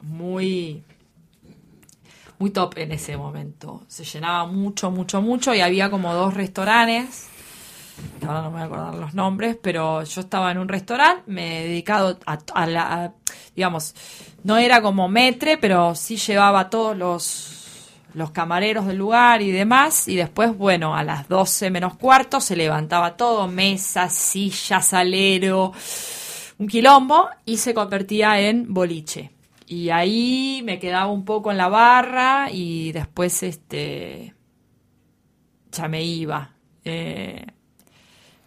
muy 0.00 0.84
muy 2.40 2.50
top 2.50 2.78
en 2.78 2.92
ese 2.92 3.16
momento. 3.16 3.82
Se 3.86 4.02
llenaba 4.02 4.46
mucho, 4.46 4.90
mucho, 4.90 5.20
mucho 5.20 5.54
y 5.54 5.60
había 5.60 5.90
como 5.90 6.12
dos 6.14 6.34
restaurantes. 6.34 7.28
Ahora 8.26 8.40
no 8.40 8.50
me 8.50 8.52
voy 8.52 8.62
a 8.62 8.64
acordar 8.64 8.94
los 8.94 9.14
nombres, 9.14 9.58
pero 9.62 10.02
yo 10.02 10.22
estaba 10.22 10.50
en 10.50 10.56
un 10.56 10.66
restaurante, 10.66 11.22
me 11.26 11.60
he 11.60 11.68
dedicado 11.68 12.18
a, 12.24 12.66
la, 12.66 13.12
digamos, 13.54 13.94
no 14.42 14.56
era 14.56 14.80
como 14.80 15.06
metre, 15.06 15.58
pero 15.58 15.94
sí 15.94 16.16
llevaba 16.16 16.70
todos 16.70 16.96
los, 16.96 17.90
los 18.14 18.30
camareros 18.30 18.86
del 18.86 18.96
lugar 18.96 19.42
y 19.42 19.50
demás. 19.50 20.08
Y 20.08 20.16
después, 20.16 20.56
bueno, 20.56 20.96
a 20.96 21.04
las 21.04 21.28
12 21.28 21.70
menos 21.70 21.98
cuarto 21.98 22.40
se 22.40 22.56
levantaba 22.56 23.18
todo, 23.18 23.48
mesa, 23.48 24.08
silla, 24.08 24.80
salero, 24.80 25.74
un 26.56 26.66
quilombo, 26.68 27.28
y 27.44 27.58
se 27.58 27.74
convertía 27.74 28.40
en 28.40 28.72
boliche. 28.72 29.30
Y 29.72 29.90
ahí 29.90 30.62
me 30.64 30.80
quedaba 30.80 31.06
un 31.06 31.24
poco 31.24 31.52
en 31.52 31.56
la 31.56 31.68
barra 31.68 32.48
y 32.50 32.90
después 32.90 33.42
este 33.44 34.34
ya 35.70 35.86
me 35.86 36.02
iba. 36.02 36.54
Eh, 36.84 37.46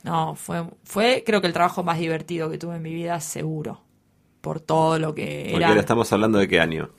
No, 0.04 0.36
fue, 0.36 0.66
fue 0.84 1.24
creo 1.26 1.40
que 1.40 1.48
el 1.48 1.54
trabajo 1.54 1.82
más 1.82 1.98
divertido 1.98 2.50
que 2.52 2.58
tuve 2.58 2.76
en 2.76 2.82
mi 2.82 2.94
vida, 2.94 3.22
seguro. 3.22 3.82
Por 4.42 4.60
todo 4.60 5.00
lo 5.00 5.16
que 5.16 5.46
Porque 5.52 5.56
era. 5.56 5.70
ahora 5.70 5.80
estamos 5.80 6.12
hablando 6.12 6.40
de 6.40 6.50
qué 6.50 6.60
año. 6.60 6.90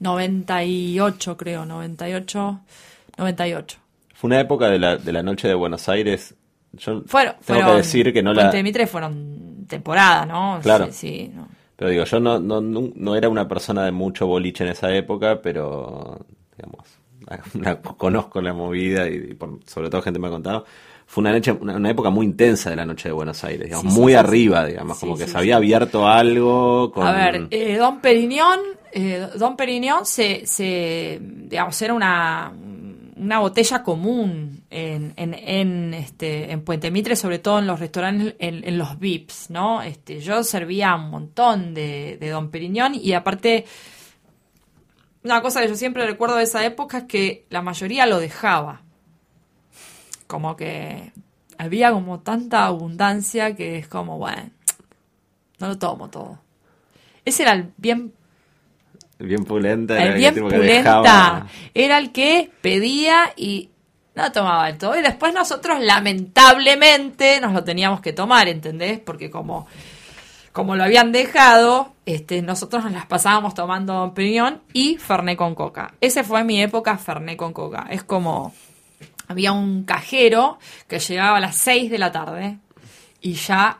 98, 0.00 1.36
creo, 1.36 1.64
98. 1.64 2.60
98. 3.18 3.78
Fue 4.14 4.28
una 4.28 4.40
época 4.40 4.66
de 4.68 4.78
la, 4.80 4.96
de 4.96 5.12
la 5.12 5.22
noche 5.22 5.46
de 5.48 5.54
Buenos 5.54 5.88
Aires. 5.88 6.34
Yo 6.72 7.02
Fueron, 7.06 7.34
tengo 7.34 7.60
fueron- 7.60 7.66
que 7.70 7.76
decir 7.76 8.12
que 8.12 8.22
no 8.22 8.32
la. 8.34 8.50
Mitre 8.62 8.86
fueron 8.88 9.64
temporada, 9.68 10.26
¿no? 10.26 10.58
Claro. 10.62 10.86
Sí, 10.86 10.92
sí, 10.92 11.30
no. 11.32 11.46
Pero 11.76 11.90
digo, 11.90 12.04
yo 12.04 12.20
no, 12.20 12.38
no, 12.38 12.60
no, 12.60 12.90
no 12.94 13.16
era 13.16 13.28
una 13.28 13.48
persona 13.48 13.84
de 13.84 13.92
mucho 13.92 14.26
boliche 14.26 14.64
en 14.64 14.70
esa 14.70 14.94
época, 14.94 15.40
pero, 15.42 16.18
digamos, 16.56 16.86
la- 17.60 17.80
conozco 17.80 18.40
la 18.40 18.52
movida 18.52 19.08
y, 19.08 19.14
y 19.30 19.34
por- 19.34 19.58
sobre 19.66 19.90
todo 19.90 20.02
gente 20.02 20.18
me 20.20 20.28
ha 20.28 20.30
contado. 20.30 20.64
Fue 21.06 21.20
una, 21.20 21.32
noche, 21.32 21.52
una, 21.52 21.76
una 21.76 21.90
época 21.90 22.10
muy 22.10 22.24
intensa 22.26 22.70
de 22.70 22.76
la 22.76 22.86
noche 22.86 23.08
de 23.08 23.12
Buenos 23.12 23.42
Aires, 23.44 23.64
digamos, 23.68 23.92
Sí, 23.92 24.00
muy 24.00 24.12
sí, 24.12 24.16
arriba, 24.16 24.64
digamos, 24.64 24.96
Sí, 24.96 25.00
como 25.06 25.18
que 25.18 25.26
se 25.26 25.36
había 25.36 25.56
abierto 25.56 26.08
algo 26.08 26.90
con... 26.92 27.06
A 27.06 27.12
ver, 27.12 27.46
eh, 27.50 27.76
Don 27.76 28.00
Perignon, 28.00 28.60
eh, 28.92 29.28
Don 29.36 29.54
Perignon 29.56 30.06
se, 30.06 30.46
se, 30.46 31.18
digamos, 31.20 31.80
era 31.82 31.92
una, 31.92 32.52
una 33.24 33.38
botella 33.38 33.82
común 33.82 34.64
en, 34.70 35.14
en, 35.16 35.34
en, 35.34 35.94
este, 35.94 36.52
en 36.52 36.62
Puente 36.62 36.90
Mitre, 36.90 37.16
sobre 37.16 37.38
todo 37.38 37.58
en 37.58 37.66
los 37.66 37.80
restaurantes, 37.80 38.34
en, 38.38 38.78
los 38.78 38.98
VIPs, 38.98 39.50
¿no? 39.50 39.82
Este, 39.82 40.20
yo 40.20 40.42
servía 40.44 40.94
un 40.94 41.10
montón 41.10 41.74
de, 41.74 42.18
de 42.20 42.28
Don 42.28 42.50
Perignon 42.50 42.94
y 42.94 43.14
aparte, 43.14 43.64
una 45.22 45.40
cosa 45.40 45.62
que 45.62 45.68
yo 45.68 45.76
siempre 45.76 46.06
recuerdo 46.06 46.36
de 46.36 46.44
esa 46.44 46.64
época 46.64 46.98
es 46.98 47.04
que 47.04 47.46
la 47.48 47.62
mayoría 47.62 48.06
lo 48.06 48.20
dejaba. 48.20 48.82
Como 50.26 50.56
que 50.56 51.12
había 51.56 51.92
como 51.92 52.20
tanta 52.20 52.66
abundancia 52.66 53.56
que 53.56 53.78
es 53.78 53.88
como, 53.88 54.18
bueno, 54.18 54.50
no 55.58 55.68
lo 55.68 55.78
tomo 55.78 56.10
todo. 56.10 56.40
Ese 57.24 57.44
era 57.44 57.52
el 57.52 57.72
bien, 57.78 58.12
Bien 59.18 59.44
pulenta. 59.44 59.94
era 59.94 60.04
el 60.04 60.10
el 60.12 60.18
bien 60.18 60.34
que 60.34 60.40
pulenta. 60.40 60.66
dejaba- 61.00 61.46
Era 61.72 61.98
el 61.98 62.12
que 62.12 62.50
pedía 62.60 63.32
y 63.36 63.70
no 64.14 64.30
tomaba 64.32 64.68
el 64.68 64.78
todo. 64.78 64.98
Y 64.98 65.02
después 65.02 65.32
nosotros, 65.34 65.78
lamentablemente, 65.80 67.40
nos 67.40 67.52
lo 67.52 67.64
teníamos 67.64 68.00
que 68.00 68.12
tomar, 68.12 68.48
¿entendés? 68.48 68.98
Porque 69.00 69.30
como, 69.30 69.66
como 70.52 70.76
lo 70.76 70.84
habían 70.84 71.12
dejado, 71.12 71.92
este, 72.06 72.42
nosotros 72.42 72.84
nos 72.84 72.92
las 72.92 73.06
pasábamos 73.06 73.54
tomando 73.54 73.92
Don 73.94 74.14
Perignon 74.14 74.60
y 74.72 74.96
Ferné 74.98 75.36
con 75.36 75.54
coca. 75.54 75.94
Ese 76.00 76.24
fue 76.24 76.44
mi 76.44 76.60
época 76.62 76.96
Ferné 76.98 77.36
con 77.36 77.52
coca. 77.52 77.86
Es 77.90 78.04
como, 78.04 78.52
había 79.28 79.52
un 79.52 79.84
cajero 79.84 80.58
que 80.88 80.98
llegaba 80.98 81.38
a 81.38 81.40
las 81.40 81.56
6 81.56 81.90
de 81.90 81.98
la 81.98 82.12
tarde 82.12 82.58
y 83.20 83.34
ya 83.34 83.78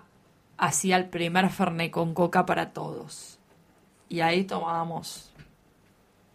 hacía 0.56 0.96
el 0.96 1.06
primer 1.06 1.50
Ferné 1.50 1.90
con 1.90 2.14
coca 2.14 2.46
para 2.46 2.70
todos. 2.70 3.33
Y 4.08 4.20
ahí 4.20 4.44
tomábamos 4.44 5.30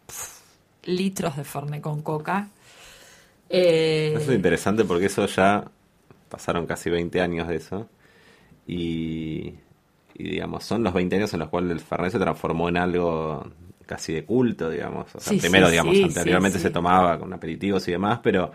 pf, 0.07 0.41
litros 0.91 1.37
de 1.37 1.43
Fernet 1.43 1.81
con 1.81 2.01
coca. 2.01 2.49
Eh, 3.49 4.13
Eso 4.15 4.31
es 4.31 4.35
interesante 4.35 4.85
porque 4.85 5.05
eso 5.07 5.25
ya 5.25 5.65
pasaron 6.29 6.65
casi 6.65 6.89
20 6.89 7.21
años 7.21 7.47
de 7.47 7.55
eso. 7.55 7.89
Y, 8.67 9.53
y, 10.15 10.23
digamos, 10.31 10.63
son 10.63 10.83
los 10.83 10.93
20 10.93 11.15
años 11.15 11.33
en 11.33 11.39
los 11.39 11.49
cuales 11.49 11.71
el 11.71 11.79
Fernet 11.79 12.11
se 12.11 12.19
transformó 12.19 12.69
en 12.69 12.77
algo 12.77 13.51
casi 13.85 14.13
de 14.13 14.23
culto, 14.25 14.69
digamos. 14.69 15.07
O 15.15 15.19
sea, 15.19 15.33
Sí, 15.33 15.39
primero, 15.39 15.65
sí, 15.67 15.71
digamos, 15.71 15.95
sí, 15.95 16.03
anteriormente 16.03 16.59
se 16.59 16.69
tomaba 16.69 17.17
con 17.19 17.33
aperitivos 17.33 17.87
y 17.87 17.91
demás, 17.91 18.19
pero 18.21 18.51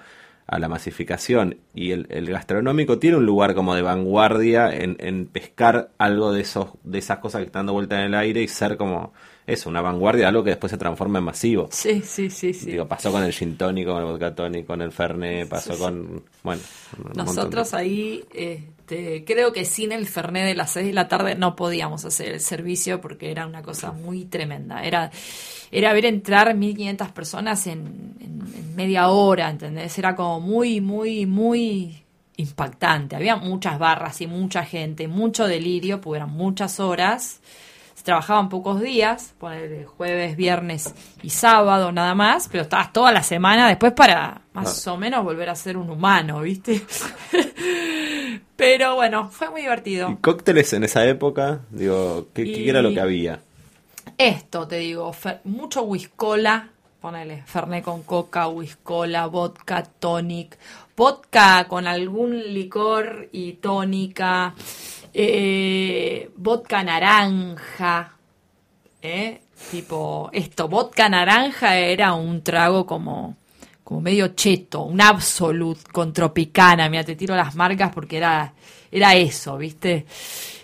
a 0.46 0.58
la 0.58 0.68
masificación. 0.68 1.58
Y 1.74 1.92
el, 1.92 2.26
gastronómico 2.26 2.98
tiene 2.98 3.16
un 3.16 3.26
lugar 3.26 3.54
como 3.54 3.74
de 3.74 3.82
vanguardia 3.82 4.70
en, 4.74 4.96
en 5.00 5.26
pescar 5.26 5.90
algo 5.98 6.32
de 6.32 6.42
esos 6.42 6.70
de 6.82 6.98
esas 6.98 7.18
cosas 7.18 7.40
que 7.40 7.46
están 7.46 7.60
dando 7.60 7.74
vuelta 7.74 7.98
en 7.98 8.06
el 8.06 8.14
aire 8.14 8.42
y 8.42 8.48
ser 8.48 8.76
como 8.76 9.12
eso, 9.46 9.68
una 9.68 9.80
vanguardia, 9.82 10.28
algo 10.28 10.42
que 10.42 10.50
después 10.50 10.70
se 10.70 10.78
transforma 10.78 11.18
en 11.18 11.24
masivo. 11.26 11.68
Sí, 11.70 12.00
sí, 12.02 12.30
sí, 12.30 12.54
sí. 12.54 12.70
Digo, 12.72 12.86
pasó 12.88 13.12
con 13.12 13.22
el 13.22 13.32
gin 13.32 13.56
tonic, 13.56 13.86
con 13.86 13.98
el 13.98 14.04
vodka 14.04 14.34
con 14.66 14.80
el 14.82 14.90
fernet, 14.92 15.48
pasó 15.48 15.72
Sí, 15.72 15.76
sí. 15.76 15.82
con, 15.82 16.24
bueno, 16.42 16.62
montón 16.96 17.12
de- 17.12 17.22
Nosotros 17.24 17.74
ahí, 17.74 18.24
este, 18.32 19.24
creo 19.26 19.52
que 19.52 19.64
sin 19.64 19.92
el 19.92 20.06
Fernet 20.06 20.46
de 20.46 20.54
las 20.54 20.70
6 20.72 20.86
de 20.86 20.92
la 20.92 21.08
tarde 21.08 21.34
no 21.34 21.56
podíamos 21.56 22.04
hacer 22.04 22.28
el 22.34 22.40
servicio 22.40 23.00
porque 23.00 23.30
era 23.30 23.46
una 23.46 23.62
cosa 23.62 23.92
muy 23.92 24.24
tremenda. 24.24 24.82
Era, 24.82 25.10
era 25.70 25.92
ver 25.92 26.06
entrar 26.06 26.54
1500 26.54 27.10
personas 27.12 27.66
en, 27.66 28.14
en- 28.20 28.42
en 28.56 28.76
media 28.76 29.08
hora, 29.08 29.50
¿entendés? 29.50 29.98
Era 29.98 30.14
como 30.16 30.40
muy, 30.40 30.80
muy, 30.80 31.26
muy 31.26 32.02
impactante. 32.36 33.14
Había 33.16 33.36
muchas 33.36 33.78
barras 33.78 34.20
y 34.20 34.26
mucha 34.26 34.64
gente, 34.64 35.06
mucho 35.08 35.46
delirio, 35.46 36.00
porque 36.00 36.16
eran 36.18 36.30
muchas 36.30 36.80
horas. 36.80 37.40
Trabajaban 38.04 38.50
pocos 38.50 38.80
días, 38.82 39.34
ponele 39.38 39.86
jueves, 39.86 40.36
viernes 40.36 40.94
y 41.22 41.30
sábado 41.30 41.90
nada 41.90 42.14
más, 42.14 42.48
pero 42.52 42.64
estabas 42.64 42.92
toda 42.92 43.10
la 43.12 43.22
semana 43.22 43.66
después 43.66 43.92
para 43.94 44.42
más 44.52 44.86
o 44.86 44.98
menos 44.98 45.24
volver 45.24 45.48
a 45.48 45.54
ser 45.54 45.78
un 45.78 45.88
humano, 45.88 46.42
¿viste? 46.42 46.82
pero 48.56 48.94
bueno, 48.96 49.30
fue 49.30 49.48
muy 49.50 49.60
¿Y 49.60 49.64
divertido. 49.64 50.18
cócteles 50.20 50.72
en 50.74 50.84
esa 50.84 51.06
época? 51.06 51.60
Digo, 51.70 52.28
¿qué, 52.34 52.44
qué 52.44 52.60
Y- 52.60 52.68
era 52.68 52.82
lo 52.82 52.92
que 52.92 53.00
había? 53.00 53.40
Esto 54.18 54.68
te 54.68 54.76
digo, 54.76 55.12
mucho 55.44 55.82
whiskola, 55.84 56.68
ponele, 57.00 57.42
fernet 57.46 57.82
con 57.84 58.02
coca, 58.02 58.48
whiskola, 58.48 59.26
vodka, 59.28 59.82
tonic, 59.82 60.58
vodka 60.94 61.64
con 61.68 61.86
algún 61.86 62.38
licor 62.52 63.30
y 63.32 63.54
tónica, 63.54 64.54
eh, 65.14 66.30
vodka 66.36 66.82
naranja, 66.82 68.16
¿eh? 69.02 69.40
tipo 69.70 70.30
esto, 70.32 70.68
vodka 70.68 71.08
naranja 71.08 71.76
era 71.78 72.14
un 72.14 72.42
trago 72.42 72.84
como 72.86 73.36
como 73.84 74.00
medio 74.00 74.28
cheto, 74.28 74.82
un 74.82 75.00
absolute 75.00 75.82
con 75.92 76.12
tropicana, 76.12 76.88
mira, 76.88 77.04
te 77.04 77.16
tiro 77.16 77.36
las 77.36 77.54
marcas 77.54 77.92
porque 77.94 78.16
era 78.16 78.52
era 78.90 79.14
eso, 79.14 79.58
¿viste? 79.58 80.06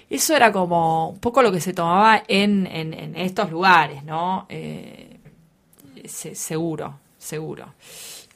Eso 0.09 0.35
era 0.35 0.51
como 0.53 1.11
un 1.11 1.21
poco 1.21 1.43
lo 1.43 1.53
que 1.53 1.61
se 1.61 1.73
tomaba 1.73 2.23
en, 2.27 2.67
en, 2.67 2.95
en 2.95 3.17
estos 3.17 3.51
lugares, 3.51 4.03
¿no? 4.05 4.47
Eh, 4.49 5.19
se- 6.07 6.35
seguro, 6.35 6.99
seguro. 7.19 7.75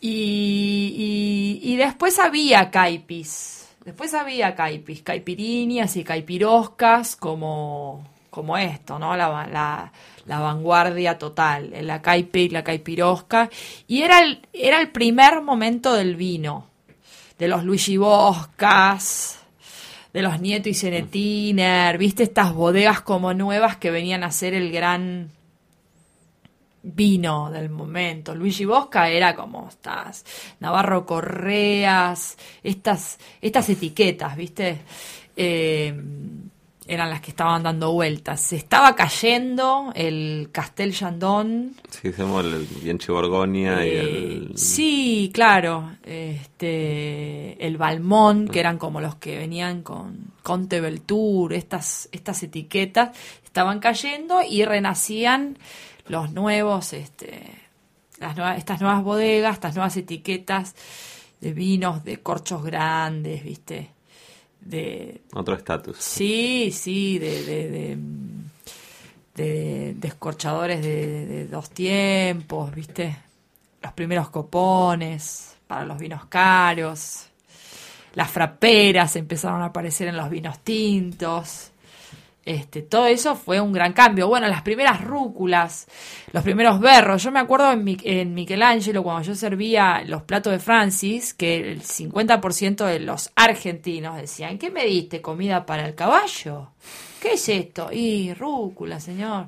Y, 0.00 1.60
y, 1.62 1.72
y 1.72 1.76
después 1.76 2.18
había 2.18 2.70
caipis. 2.70 3.53
Después 3.84 4.14
había 4.14 4.54
caipis, 4.54 5.02
caipiriñas 5.02 5.96
y 5.96 6.04
caipiroscas 6.04 7.16
como, 7.16 8.06
como 8.30 8.56
esto, 8.56 8.98
¿no? 8.98 9.16
La, 9.16 9.46
la, 9.46 9.92
la 10.26 10.40
vanguardia 10.40 11.18
total, 11.18 11.72
la 11.82 12.00
caipe 12.00 12.40
y 12.40 12.48
la 12.48 12.64
caipirosca. 12.64 13.50
Y 13.86 14.02
era 14.02 14.20
el, 14.20 14.40
era 14.52 14.80
el 14.80 14.90
primer 14.90 15.42
momento 15.42 15.92
del 15.92 16.16
vino, 16.16 16.66
de 17.38 17.48
los 17.48 17.62
Luigi 17.64 17.98
Boscas, 17.98 19.40
de 20.14 20.22
los 20.22 20.40
Nieto 20.40 20.68
y 20.68 20.74
Cenetiner, 20.74 21.98
viste 21.98 22.22
estas 22.22 22.54
bodegas 22.54 23.00
como 23.00 23.34
nuevas 23.34 23.76
que 23.76 23.90
venían 23.90 24.22
a 24.24 24.30
ser 24.30 24.54
el 24.54 24.70
gran 24.72 25.28
vino 26.84 27.50
del 27.50 27.70
momento. 27.70 28.34
Luigi 28.34 28.66
Bosca 28.66 29.08
era 29.08 29.34
como 29.34 29.68
estas 29.68 30.24
Navarro 30.60 31.06
Correas, 31.06 32.36
estas, 32.62 33.18
estas 33.40 33.68
etiquetas, 33.70 34.36
¿viste? 34.36 34.82
Eh, 35.36 35.94
eran 36.86 37.08
las 37.08 37.22
que 37.22 37.30
estaban 37.30 37.62
dando 37.62 37.92
vueltas. 37.92 38.42
Se 38.42 38.56
estaba 38.56 38.94
cayendo 38.94 39.90
el 39.94 40.50
Castel 40.52 40.92
Chandon. 40.92 41.74
Sí, 41.88 42.08
hacemos 42.08 42.44
el 42.44 42.66
Bianchi 42.82 43.10
Borgoña 43.10 43.86
y 43.86 43.88
Eh, 43.88 44.00
el... 44.00 44.52
Sí, 44.56 45.30
claro. 45.32 45.92
Este, 46.04 47.66
el 47.66 47.78
Balmón, 47.78 48.48
que 48.48 48.60
eran 48.60 48.76
como 48.76 49.00
los 49.00 49.14
que 49.14 49.38
venían 49.38 49.82
con 49.82 50.34
Conte 50.42 50.82
Beltour, 50.82 51.54
estas, 51.54 52.10
estas 52.12 52.42
etiquetas, 52.42 53.16
estaban 53.42 53.80
cayendo 53.80 54.42
y 54.46 54.66
renacían 54.66 55.56
los 56.06 56.32
nuevos, 56.32 56.92
este, 56.92 57.42
las 58.18 58.36
nuevas, 58.36 58.58
estas 58.58 58.80
nuevas 58.80 59.02
bodegas, 59.02 59.54
estas 59.54 59.74
nuevas 59.74 59.96
etiquetas 59.96 60.74
de 61.40 61.52
vinos, 61.52 62.04
de 62.04 62.20
corchos 62.20 62.62
grandes, 62.62 63.42
¿viste? 63.44 63.90
De, 64.60 65.20
Otro 65.34 65.54
estatus. 65.56 65.96
Sí, 65.98 66.70
sí, 66.72 67.18
de, 67.18 67.44
de, 67.44 67.68
de, 67.70 67.98
de 69.34 69.94
descorchadores 69.94 70.82
de, 70.82 71.06
de- 71.06 71.26
de 71.26 71.46
dos 71.48 71.70
tiempos, 71.70 72.74
¿viste? 72.74 73.16
Los 73.82 73.92
primeros 73.92 74.30
copones 74.30 75.56
para 75.66 75.84
los 75.84 75.98
vinos 75.98 76.24
caros. 76.26 77.26
Las 78.14 78.30
fraperas 78.30 79.16
empezaron 79.16 79.60
a 79.60 79.66
aparecer 79.66 80.08
en 80.08 80.16
los 80.16 80.30
vinos 80.30 80.60
tintos. 80.60 81.72
Este, 82.46 82.82
todo 82.82 83.06
eso 83.06 83.36
fue 83.36 83.58
un 83.60 83.72
gran 83.72 83.94
cambio. 83.94 84.28
Bueno, 84.28 84.46
las 84.48 84.60
primeras 84.62 85.02
rúculas, 85.02 85.86
los 86.32 86.42
primeros 86.44 86.78
berros. 86.78 87.22
Yo 87.22 87.30
me 87.32 87.40
acuerdo 87.40 87.72
en, 87.72 87.82
Mi- 87.84 87.96
en 88.04 88.34
Michelangelo, 88.34 89.02
cuando 89.02 89.22
yo 89.22 89.34
servía 89.34 90.02
los 90.06 90.22
platos 90.24 90.52
de 90.52 90.58
Francis, 90.58 91.32
que 91.32 91.56
el 91.72 91.82
50% 91.82 92.84
de 92.84 93.00
los 93.00 93.30
argentinos 93.34 94.16
decían, 94.16 94.58
¿qué 94.58 94.70
me 94.70 94.84
diste? 94.84 95.22
¿Comida 95.22 95.64
para 95.64 95.86
el 95.86 95.94
caballo? 95.94 96.72
¿Qué 97.20 97.32
es 97.32 97.48
esto? 97.48 97.88
Y 97.90 98.34
rúcula, 98.34 99.00
señor. 99.00 99.46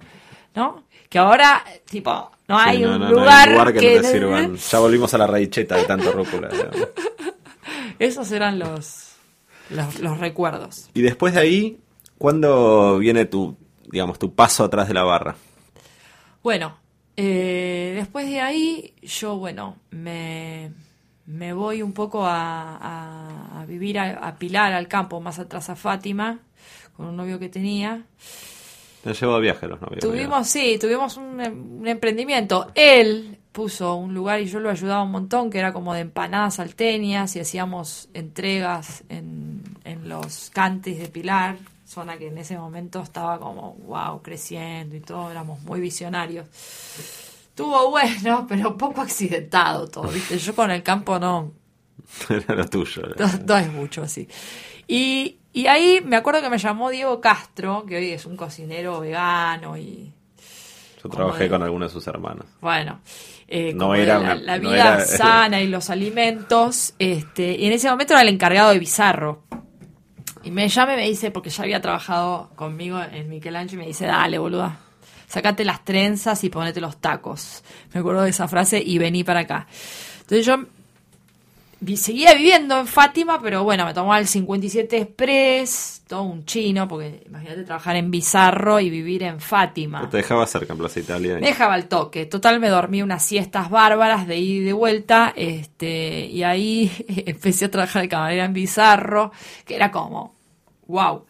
¿No? 0.54 0.84
Que 1.10 1.18
ahora, 1.18 1.62
tipo, 1.88 2.30
no 2.48 2.58
hay 2.58 2.78
Sí, 2.78 2.82
no, 2.82 2.92
un 2.94 2.98
no, 2.98 2.98
no 3.00 3.06
hay 3.08 3.12
lugar, 3.12 3.50
lugar 3.50 3.72
que, 3.74 3.78
que... 3.80 3.96
no 3.96 4.00
te 4.00 4.08
sirvan. 4.10 4.56
Ya 4.56 4.78
volvimos 4.78 5.12
a 5.12 5.18
la 5.18 5.26
radicheta 5.26 5.76
de 5.76 5.84
tanto 5.84 6.12
rúcula. 6.12 6.48
Esos 7.98 8.30
eran 8.32 8.58
los, 8.58 9.12
los, 9.70 10.00
los 10.00 10.18
recuerdos. 10.18 10.88
Y 10.94 11.02
después 11.02 11.34
de 11.34 11.40
ahí, 11.40 11.78
¿cuándo 12.18 12.98
viene 12.98 13.24
tu, 13.24 13.56
digamos, 13.90 14.18
tu 14.18 14.34
paso 14.34 14.64
atrás 14.64 14.88
de 14.88 14.94
la 14.94 15.02
barra? 15.04 15.36
Bueno, 16.42 16.76
eh, 17.16 17.92
después 17.96 18.26
de 18.28 18.40
ahí, 18.40 18.94
yo, 19.02 19.36
bueno, 19.36 19.76
me, 19.90 20.72
me 21.26 21.52
voy 21.52 21.82
un 21.82 21.92
poco 21.92 22.24
a, 22.26 22.76
a- 22.76 23.60
a 23.62 23.66
vivir 23.66 23.98
a, 23.98 24.26
a 24.28 24.36
Pilar, 24.36 24.72
al 24.72 24.86
campo, 24.88 25.20
más 25.20 25.38
atrás 25.38 25.68
a 25.70 25.76
Fátima, 25.76 26.38
con 26.96 27.06
un 27.06 27.16
novio 27.16 27.38
que 27.38 27.48
tenía. 27.48 28.02
Te 29.02 29.12
llevo 29.14 29.36
de 29.36 29.40
viaje 29.42 29.66
los 29.68 29.80
novios. 29.80 30.00
Tuvimos, 30.00 30.46
sí, 30.48 30.78
tuvimos 30.80 31.16
un, 31.16 31.40
un 31.80 31.86
emprendimiento. 31.86 32.70
Él 32.74 33.38
puso 33.52 33.94
un 33.94 34.12
lugar 34.14 34.40
y 34.40 34.46
yo 34.46 34.60
lo 34.60 34.68
ayudaba 34.68 35.02
un 35.02 35.12
montón, 35.12 35.48
que 35.48 35.58
era 35.58 35.72
como 35.72 35.94
de 35.94 36.00
empanadas 36.00 36.54
salteñas 36.56 37.34
y 37.36 37.40
hacíamos 37.40 38.08
entregas 38.14 39.04
en, 39.08 39.62
en 39.84 40.08
los 40.08 40.50
cantes 40.52 40.98
de 40.98 41.08
Pilar, 41.08 41.56
zona 41.86 42.18
que 42.18 42.26
en 42.28 42.38
ese 42.38 42.58
momento 42.58 43.00
estaba 43.00 43.38
como, 43.38 43.74
wow, 43.86 44.20
creciendo 44.20 44.96
y 44.96 45.00
todo, 45.00 45.30
éramos 45.30 45.60
muy 45.62 45.80
visionarios. 45.80 46.46
Estuvo 47.48 47.90
bueno, 47.90 48.44
pero 48.48 48.76
poco 48.76 49.00
accidentado 49.00 49.88
todo, 49.88 50.08
¿viste? 50.08 50.36
Yo 50.38 50.54
con 50.54 50.70
el 50.70 50.82
campo 50.82 51.18
no, 51.18 51.52
Era 52.28 52.54
lo 52.54 52.68
tuyo. 52.68 53.02
no, 53.18 53.26
no 53.46 53.56
es 53.56 53.72
mucho 53.72 54.02
así. 54.02 54.28
Y, 54.88 55.38
y 55.52 55.66
ahí 55.66 56.00
me 56.04 56.16
acuerdo 56.16 56.40
que 56.42 56.50
me 56.50 56.58
llamó 56.58 56.90
Diego 56.90 57.20
Castro, 57.20 57.84
que 57.86 57.96
hoy 57.96 58.10
es 58.10 58.26
un 58.26 58.36
cocinero 58.36 59.00
vegano 59.00 59.76
y 59.76 60.12
Yo 61.02 61.08
trabajé 61.08 61.44
de- 61.44 61.50
con 61.50 61.62
algunos 61.62 61.90
de 61.90 61.92
sus 61.94 62.06
hermanos. 62.06 62.46
bueno, 62.60 63.00
eh, 63.48 63.72
No 63.74 63.94
era 63.94 64.18
la, 64.18 64.34
la 64.34 64.58
no 64.58 64.70
vida 64.70 64.94
era- 64.96 65.04
sana 65.04 65.60
y 65.62 65.68
los 65.68 65.88
alimentos. 65.90 66.94
Este, 66.98 67.56
y 67.56 67.64
en 67.66 67.72
ese 67.72 67.88
momento 67.90 68.12
era 68.12 68.22
el 68.22 68.28
encargado 68.28 68.70
de 68.70 68.78
Bizarro. 68.78 69.44
Y 70.46 70.50
me 70.50 70.68
llama 70.68 70.94
y 70.94 70.96
me 70.96 71.08
dice, 71.08 71.30
porque 71.30 71.50
ya 71.50 71.62
había 71.64 71.80
trabajado 71.82 72.50
conmigo 72.56 73.00
en 73.02 73.28
Michelangelo, 73.28 73.82
y 73.82 73.84
me 73.84 73.88
dice, 73.88 74.06
dale, 74.06 74.38
boluda, 74.38 74.78
sacate 75.28 75.64
las 75.64 75.84
trenzas 75.84 76.42
y 76.44 76.48
ponete 76.50 76.80
los 76.80 76.98
tacos. 76.98 77.62
Me 77.92 78.00
acuerdo 78.00 78.22
de 78.22 78.30
esa 78.30 78.46
frase 78.48 78.80
y 78.84 78.98
vení 78.98 79.24
para 79.24 79.40
acá. 79.40 79.66
Entonces 80.20 80.46
yo 80.46 80.56
vi- 81.80 81.96
seguía 81.96 82.32
viviendo 82.34 82.78
en 82.78 82.86
Fátima, 82.86 83.40
pero 83.42 83.64
bueno, 83.64 83.84
me 83.84 83.92
tomaba 83.92 84.18
el 84.20 84.26
57 84.28 84.96
Express, 84.98 86.02
todo 86.06 86.22
un 86.22 86.44
chino, 86.44 86.86
porque 86.86 87.24
imagínate 87.26 87.64
trabajar 87.64 87.96
en 87.96 88.10
Bizarro 88.12 88.78
y 88.78 88.88
vivir 88.90 89.24
en 89.24 89.40
Fátima. 89.40 90.08
Te 90.08 90.18
dejaba 90.18 90.46
cerca 90.46 90.72
en 90.74 90.78
Plaza 90.78 91.00
Italia. 91.00 91.32
y- 91.38 91.40
Me 91.40 91.48
dejaba 91.48 91.74
el 91.76 91.86
toque. 91.88 92.26
Total, 92.26 92.60
me 92.60 92.68
dormí 92.68 93.02
unas 93.02 93.24
siestas 93.24 93.68
bárbaras 93.68 94.28
de 94.28 94.36
ida 94.38 94.60
y 94.62 94.64
de 94.64 94.72
vuelta. 94.72 95.32
Este, 95.36 96.26
y 96.26 96.44
ahí 96.44 96.90
empecé 97.26 97.64
a 97.64 97.70
trabajar 97.72 98.02
de 98.02 98.08
camarera 98.08 98.44
en 98.44 98.52
Bizarro, 98.52 99.32
que 99.64 99.74
era 99.74 99.90
como, 99.90 100.35
wow. 100.86 101.24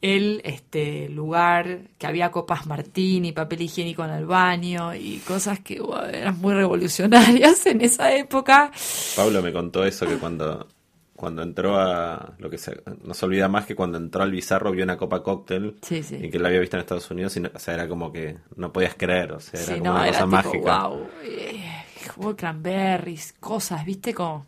El 0.00 0.42
este, 0.44 1.08
lugar 1.08 1.78
que 1.96 2.06
había 2.06 2.30
copas 2.30 2.66
martini, 2.66 3.32
papel 3.32 3.62
higiénico 3.62 4.04
en 4.04 4.10
el 4.10 4.26
baño 4.26 4.94
y 4.94 5.16
cosas 5.26 5.60
que 5.60 5.80
wow, 5.80 6.04
eran 6.12 6.38
muy 6.40 6.52
revolucionarias 6.52 7.64
en 7.66 7.80
esa 7.80 8.14
época. 8.14 8.70
Pablo 9.16 9.40
me 9.40 9.50
contó 9.50 9.82
eso, 9.86 10.06
que 10.06 10.16
cuando, 10.18 10.68
cuando 11.16 11.42
entró 11.42 11.80
a... 11.80 12.34
lo 12.38 12.50
que 12.50 12.58
se, 12.58 12.82
No 13.02 13.14
se 13.14 13.24
olvida 13.24 13.48
más 13.48 13.64
que 13.64 13.74
cuando 13.74 13.96
entró 13.96 14.22
al 14.22 14.30
Bizarro 14.30 14.72
vio 14.72 14.84
una 14.84 14.98
copa 14.98 15.22
cóctel 15.22 15.76
Sí, 15.80 16.02
sí. 16.02 16.16
y 16.20 16.28
que 16.30 16.38
la 16.38 16.48
había 16.48 16.60
visto 16.60 16.76
en 16.76 16.80
Estados 16.80 17.10
Unidos 17.10 17.34
y 17.38 17.40
no- 17.40 17.50
o 17.54 17.58
sea, 17.58 17.72
era 17.72 17.88
como 17.88 18.12
que 18.12 18.36
no 18.56 18.70
podías 18.74 18.96
creer, 18.96 19.32
o 19.32 19.40
sea, 19.40 19.58
era 19.58 19.72
Sí, 19.72 19.78
como 19.78 19.84
no, 19.84 19.96
una 20.00 20.08
era 20.08 20.20
cosa 20.20 20.42
tipo, 20.42 20.48
mágica. 20.54 20.86
wow. 20.88 21.08
eh, 21.22 22.34
cranberries, 22.36 23.32
cosas, 23.40 23.84
¿viste? 23.86 24.12
Como... 24.12 24.44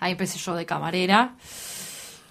Ahí 0.00 0.12
empecé 0.12 0.38
yo 0.38 0.54
de 0.54 0.66
camarera. 0.66 1.34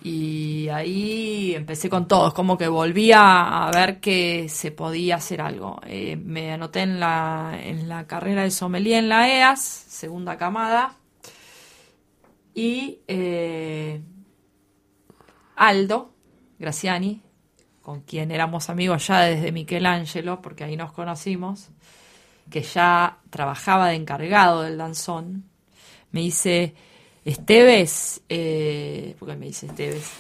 Y 0.02 0.70
ahí 0.70 1.54
empecé 1.56 1.90
con 1.90 2.08
todo, 2.08 2.30
es 2.30 2.34
como 2.34 2.58
que 2.58 2.70
volví 2.70 3.12
a, 3.12 3.68
a 3.68 3.72
ver 3.72 4.00
que 4.00 4.48
se 4.48 4.72
podía 4.72 5.18
hacer 5.18 5.42
algo. 5.42 5.82
Eh, 5.86 6.16
me 6.16 6.54
anoté 6.54 6.82
en 6.82 7.00
la, 7.00 7.60
en 7.62 7.90
la 7.90 8.08
carrera 8.08 8.44
de 8.44 8.52
sommelier 8.52 9.00
en 9.00 9.10
la 9.10 9.28
EAS, 9.28 9.60
segunda 9.62 10.38
camada, 10.38 10.96
y 12.54 13.00
eh, 13.08 14.02
Aldo 15.56 16.14
Graciani, 16.58 17.22
con 17.82 18.02
quien 18.02 18.32
éramos 18.32 18.70
amigos 18.70 19.08
ya 19.08 19.22
desde 19.22 19.52
Michelangelo, 19.52 20.42
porque 20.42 20.64
ahí 20.64 20.78
nos 20.78 20.94
conocimos, 20.94 21.70
que 22.50 22.62
ya 22.62 23.18
trabajaba 23.30 23.90
de 23.90 23.96
encargado 23.96 24.62
del 24.64 24.78
danzón, 24.78 25.50
me 26.12 26.22
dice, 26.22 26.74
Esteves, 27.26 28.22
eh, 28.30 29.16
porque 29.20 29.36
me 29.36 29.48
dice 29.48 29.68
Esteves, 29.68 30.12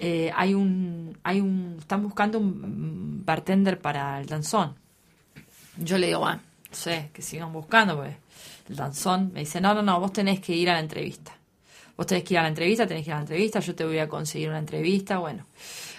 eh, 0.00 0.30
hay 0.34 0.54
un, 0.54 1.18
hay 1.22 1.40
un, 1.40 1.76
están 1.78 2.02
buscando 2.02 2.38
un 2.38 3.24
bartender 3.24 3.80
para 3.80 4.20
el 4.20 4.26
danzón. 4.26 4.74
Yo 5.76 5.98
le 5.98 6.08
digo, 6.08 6.20
bueno, 6.20 6.40
no 6.70 6.76
sé, 6.76 7.10
que 7.12 7.22
sigan 7.22 7.52
buscando, 7.52 7.96
pues 7.96 8.16
el 8.68 8.76
danzón 8.76 9.32
me 9.32 9.40
dice, 9.40 9.60
no, 9.60 9.74
no, 9.74 9.82
no, 9.82 10.00
vos 10.00 10.12
tenés 10.12 10.40
que 10.40 10.54
ir 10.54 10.70
a 10.70 10.74
la 10.74 10.80
entrevista. 10.80 11.32
Vos 11.96 12.06
tenés 12.06 12.24
que 12.24 12.34
ir 12.34 12.38
a 12.38 12.42
la 12.42 12.48
entrevista, 12.48 12.86
tenés 12.86 13.04
que 13.04 13.10
ir 13.10 13.14
a 13.14 13.16
la 13.16 13.22
entrevista, 13.22 13.60
yo 13.60 13.74
te 13.74 13.84
voy 13.84 13.98
a 13.98 14.08
conseguir 14.08 14.48
una 14.48 14.58
entrevista, 14.58 15.18
bueno. 15.18 15.46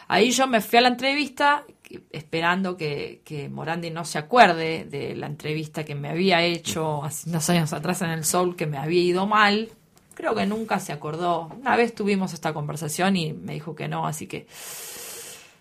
Ahí 0.08 0.32
yo 0.32 0.46
me 0.48 0.62
fui 0.62 0.78
a 0.78 0.82
la 0.82 0.90
entrevista 0.90 1.64
esperando 2.12 2.76
que, 2.76 3.22
que 3.24 3.50
Morandi 3.50 3.92
no 3.92 4.06
se 4.06 4.18
acuerde 4.18 4.86
de 4.86 5.16
la 5.16 5.28
entrevista 5.28 5.84
que 5.84 5.96
me 5.96 6.10
había 6.10 6.44
hecho 6.44 7.04
hace 7.04 7.30
unos 7.30 7.50
años 7.50 7.74
atrás 7.74 8.02
en 8.02 8.10
el 8.10 8.26
Soul, 8.26 8.56
que 8.56 8.66
me 8.66 8.78
había 8.78 9.02
ido 9.02 9.26
mal. 9.26 9.70
Creo 10.16 10.34
que 10.34 10.46
nunca 10.46 10.80
se 10.80 10.94
acordó. 10.94 11.52
Una 11.60 11.76
vez 11.76 11.94
tuvimos 11.94 12.34
esta 12.34 12.54
conversación 12.54 13.16
y 13.16 13.34
me 13.34 13.54
dijo 13.54 13.76
que 13.76 13.88
no, 13.88 14.08
así 14.08 14.26
que 14.26 14.48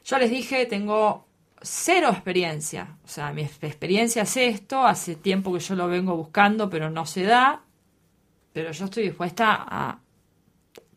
yo 0.05 0.18
les 0.18 0.30
dije, 0.30 0.64
tengo 0.66 1.26
cero 1.61 2.11
experiencia. 2.11 2.96
O 3.05 3.09
sea, 3.09 3.32
mi 3.32 3.42
experiencia 3.42 4.22
es 4.22 4.36
esto, 4.36 4.86
hace 4.86 5.16
tiempo 5.16 5.52
que 5.52 5.61
yo 5.61 5.74
lo 5.74 5.88
vengo 5.88 6.16
buscando, 6.16 6.70
pero 6.70 6.90
no 6.90 7.05
se 7.07 7.24
da. 7.24 7.62
Pero 8.52 8.70
yo 8.70 8.84
estoy 8.84 9.05
dispuesta 9.05 9.64
a 9.66 9.98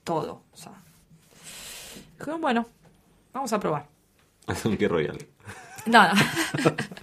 todo. 0.04 0.44
O 0.54 0.58
sea, 0.58 0.74
dijeron, 2.20 2.40
bueno, 2.42 2.68
vamos 3.34 3.52
a 3.54 3.60
probar. 3.60 3.88
Es 4.48 4.64
un 4.66 4.78
Key 4.78 4.88
Royal. 4.88 5.18
Nada. 5.86 6.14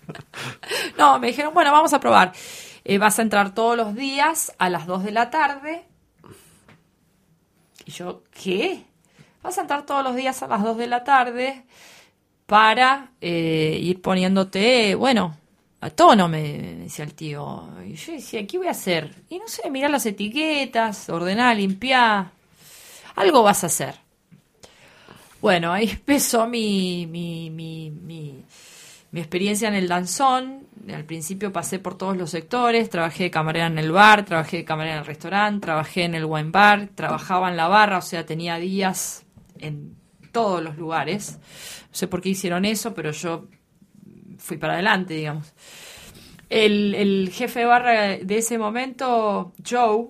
no, 0.98 1.18
me 1.18 1.28
dijeron, 1.28 1.54
bueno, 1.54 1.72
vamos 1.72 1.92
a 1.94 2.00
probar. 2.00 2.32
Eh, 2.84 2.98
vas 2.98 3.18
a 3.18 3.22
entrar 3.22 3.54
todos 3.54 3.76
los 3.76 3.94
días 3.94 4.52
a 4.58 4.68
las 4.68 4.86
2 4.86 5.04
de 5.04 5.10
la 5.10 5.30
tarde. 5.30 5.86
Y 7.86 7.90
yo, 7.92 8.22
¿qué? 8.30 8.84
Vas 9.42 9.58
a 9.58 9.62
entrar 9.62 9.84
todos 9.84 10.02
los 10.02 10.16
días 10.16 10.42
a 10.42 10.48
las 10.48 10.62
2 10.62 10.78
de 10.78 10.86
la 10.86 11.04
tarde 11.04 11.64
para 12.46 13.12
eh, 13.20 13.78
ir 13.80 14.00
poniéndote, 14.00 14.94
bueno, 14.94 15.36
a 15.80 15.90
tono, 15.90 16.28
me, 16.28 16.40
me 16.40 16.74
decía 16.84 17.04
el 17.04 17.14
tío. 17.14 17.68
Y 17.86 17.94
yo 17.94 18.12
decía, 18.12 18.46
¿qué 18.46 18.56
voy 18.56 18.68
a 18.68 18.70
hacer? 18.70 19.14
Y 19.28 19.38
no 19.38 19.46
sé, 19.48 19.70
mirar 19.70 19.90
las 19.90 20.06
etiquetas, 20.06 21.10
ordenar, 21.10 21.56
limpiar. 21.56 22.30
Algo 23.16 23.42
vas 23.42 23.64
a 23.64 23.66
hacer. 23.66 23.94
Bueno, 25.42 25.74
ahí 25.74 25.90
empezó 25.90 26.46
mi, 26.46 27.06
mi, 27.06 27.50
mi, 27.50 27.90
mi, 27.90 28.44
mi 29.14 29.20
experiencia 29.20 29.68
en 29.68 29.74
el 29.74 29.86
danzón. 29.86 30.66
Al 30.92 31.04
principio 31.04 31.52
pasé 31.52 31.78
por 31.78 31.96
todos 31.96 32.16
los 32.16 32.30
sectores, 32.30 32.90
trabajé 32.90 33.22
de 33.22 33.30
camarera 33.30 33.68
en 33.68 33.78
el 33.78 33.92
bar, 33.92 34.24
trabajé 34.24 34.56
de 34.56 34.64
camarera 34.64 34.96
en 34.96 35.00
el 35.02 35.06
restaurante, 35.06 35.66
trabajé 35.66 36.02
en 36.02 36.16
el 36.16 36.24
wine 36.24 36.50
bar, 36.50 36.88
trabajaba 36.96 37.48
en 37.48 37.56
la 37.56 37.68
barra, 37.68 37.98
o 37.98 38.02
sea, 38.02 38.26
tenía 38.26 38.56
días 38.56 39.24
en 39.60 39.94
todos 40.32 40.64
los 40.64 40.76
lugares. 40.76 41.38
No 41.38 41.88
sé 41.92 42.08
por 42.08 42.20
qué 42.20 42.30
hicieron 42.30 42.64
eso, 42.64 42.92
pero 42.92 43.12
yo 43.12 43.46
fui 44.38 44.56
para 44.56 44.72
adelante, 44.72 45.14
digamos. 45.14 45.54
El, 46.50 46.96
el 46.96 47.30
jefe 47.32 47.60
de 47.60 47.66
barra 47.66 48.16
de 48.16 48.36
ese 48.36 48.58
momento, 48.58 49.52
Joe, 49.64 50.08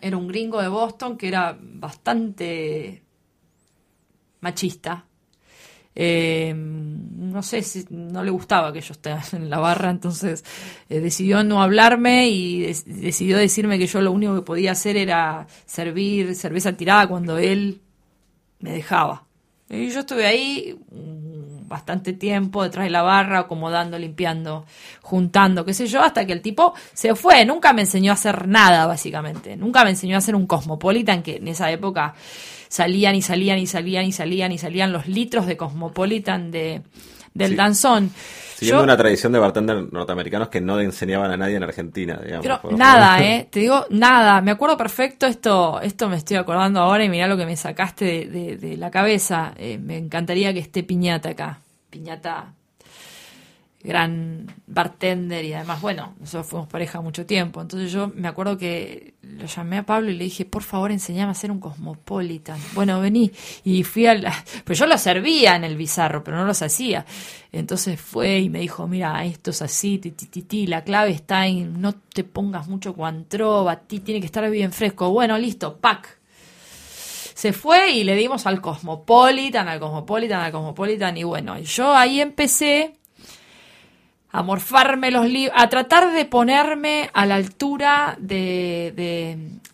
era 0.00 0.16
un 0.16 0.28
gringo 0.28 0.62
de 0.62 0.68
Boston 0.68 1.18
que 1.18 1.26
era 1.26 1.58
bastante 1.60 3.02
machista. 4.40 5.04
Eh, 5.96 6.52
no 6.54 7.42
sé 7.42 7.62
si 7.62 7.86
no 7.90 8.24
le 8.24 8.30
gustaba 8.30 8.72
que 8.72 8.80
yo 8.80 8.92
esté 8.92 9.14
en 9.32 9.50
la 9.50 9.58
barra, 9.58 9.90
entonces 9.90 10.44
eh, 10.88 11.00
decidió 11.00 11.44
no 11.44 11.62
hablarme 11.62 12.28
y 12.28 12.62
decidió 12.86 13.38
decirme 13.38 13.78
que 13.78 13.86
yo 13.86 14.00
lo 14.00 14.12
único 14.12 14.34
que 14.34 14.42
podía 14.42 14.72
hacer 14.72 14.96
era 14.96 15.46
servir 15.66 16.34
cerveza 16.34 16.72
tirada 16.72 17.06
cuando 17.06 17.38
él 17.38 17.80
me 18.60 18.72
dejaba. 18.72 19.24
Y 19.68 19.88
yo 19.90 20.00
estuve 20.00 20.26
ahí 20.26 20.78
mm, 20.90 21.68
bastante 21.68 22.12
tiempo 22.12 22.62
detrás 22.62 22.84
de 22.84 22.90
la 22.90 23.02
barra, 23.02 23.40
acomodando, 23.40 23.98
limpiando, 23.98 24.66
juntando, 25.02 25.64
qué 25.64 25.74
sé 25.74 25.86
yo, 25.86 26.02
hasta 26.02 26.26
que 26.26 26.32
el 26.32 26.42
tipo 26.42 26.74
se 26.92 27.14
fue. 27.14 27.44
Nunca 27.44 27.72
me 27.72 27.82
enseñó 27.82 28.12
a 28.12 28.14
hacer 28.14 28.46
nada, 28.46 28.86
básicamente. 28.86 29.56
Nunca 29.56 29.84
me 29.84 29.90
enseñó 29.90 30.16
a 30.16 30.18
hacer 30.18 30.34
un 30.34 30.46
Cosmopolitan, 30.46 31.22
que 31.22 31.36
en 31.36 31.48
esa 31.48 31.70
época 31.70 32.14
salían 32.74 33.14
y 33.14 33.22
salían 33.22 33.60
y 33.60 33.68
salían 33.68 34.04
y 34.04 34.10
salían 34.10 34.50
y 34.50 34.58
salían 34.58 34.92
los 34.92 35.06
litros 35.06 35.46
de 35.46 35.56
Cosmopolitan 35.56 36.50
de, 36.50 36.82
del 37.32 37.54
danzón. 37.54 38.10
Siguiendo 38.56 38.82
una 38.82 38.96
tradición 38.96 39.32
de 39.32 39.38
bartender 39.38 39.92
norteamericanos 39.92 40.48
que 40.48 40.60
no 40.60 40.80
enseñaban 40.80 41.30
a 41.30 41.36
nadie 41.36 41.54
en 41.54 41.62
Argentina, 41.62 42.18
digamos. 42.20 42.44
Pero 42.44 42.76
nada, 42.76 43.22
¿eh? 43.22 43.46
Te 43.48 43.60
digo, 43.60 43.86
nada. 43.90 44.40
Me 44.40 44.50
acuerdo 44.50 44.76
perfecto 44.76 45.26
esto, 45.26 45.80
esto 45.82 46.08
me 46.08 46.16
estoy 46.16 46.36
acordando 46.36 46.80
ahora 46.80 47.04
y 47.04 47.08
mirá 47.08 47.28
lo 47.28 47.36
que 47.36 47.46
me 47.46 47.56
sacaste 47.56 48.26
de, 48.26 48.76
la 48.76 48.90
cabeza. 48.90 49.54
Eh, 49.56 49.78
me 49.78 49.96
encantaría 49.96 50.52
que 50.52 50.58
esté 50.58 50.82
Piñata 50.82 51.28
acá. 51.28 51.60
Piñata 51.90 52.54
gran 53.84 54.46
bartender 54.66 55.44
y 55.44 55.52
además, 55.52 55.82
bueno, 55.82 56.14
nosotros 56.18 56.46
fuimos 56.46 56.68
pareja 56.68 57.02
mucho 57.02 57.26
tiempo. 57.26 57.60
Entonces 57.60 57.92
yo 57.92 58.10
me 58.14 58.28
acuerdo 58.28 58.56
que 58.56 59.12
lo 59.22 59.44
llamé 59.44 59.76
a 59.76 59.82
Pablo 59.84 60.10
y 60.10 60.16
le 60.16 60.24
dije, 60.24 60.46
por 60.46 60.62
favor, 60.62 60.90
enseñame 60.90 61.28
a 61.28 61.32
hacer 61.32 61.50
un 61.50 61.60
cosmopolitan. 61.60 62.58
Bueno, 62.72 62.98
vení. 63.00 63.30
Y 63.62 63.84
fui 63.84 64.06
al... 64.06 64.26
Pero 64.64 64.74
yo 64.74 64.86
lo 64.86 64.96
servía 64.96 65.54
en 65.54 65.64
el 65.64 65.76
bizarro, 65.76 66.24
pero 66.24 66.38
no 66.38 66.46
los 66.46 66.62
hacía. 66.62 67.04
Entonces 67.52 68.00
fue 68.00 68.40
y 68.40 68.48
me 68.48 68.60
dijo, 68.60 68.88
mira, 68.88 69.22
esto 69.26 69.50
es 69.50 69.60
así, 69.60 69.98
ti, 69.98 70.12
ti, 70.12 70.42
ti, 70.42 70.66
la 70.66 70.82
clave 70.82 71.10
está 71.10 71.46
en 71.46 71.80
no 71.80 71.92
te 71.92 72.24
pongas 72.24 72.66
mucho 72.66 72.94
a 73.68 73.76
ti 73.76 74.00
tiene 74.00 74.20
que 74.20 74.26
estar 74.26 74.48
bien 74.50 74.72
fresco. 74.72 75.10
Bueno, 75.10 75.36
listo, 75.36 75.76
pack. 75.76 76.18
Se 77.34 77.52
fue 77.52 77.90
y 77.90 78.04
le 78.04 78.14
dimos 78.14 78.46
al 78.46 78.62
Cosmopolitan, 78.62 79.68
al 79.68 79.78
Cosmopolitan, 79.78 80.40
al 80.40 80.52
Cosmopolitan. 80.52 81.18
Y 81.18 81.24
bueno, 81.24 81.58
yo 81.58 81.94
ahí 81.94 82.20
empecé 82.20 82.94
a 84.34 84.42
morfarme 84.42 85.12
los 85.12 85.30
libros, 85.30 85.56
a 85.56 85.68
tratar 85.68 86.12
de 86.12 86.24
ponerme 86.24 87.08
a 87.14 87.24
la 87.24 87.36
altura 87.36 88.16
de, 88.18 88.92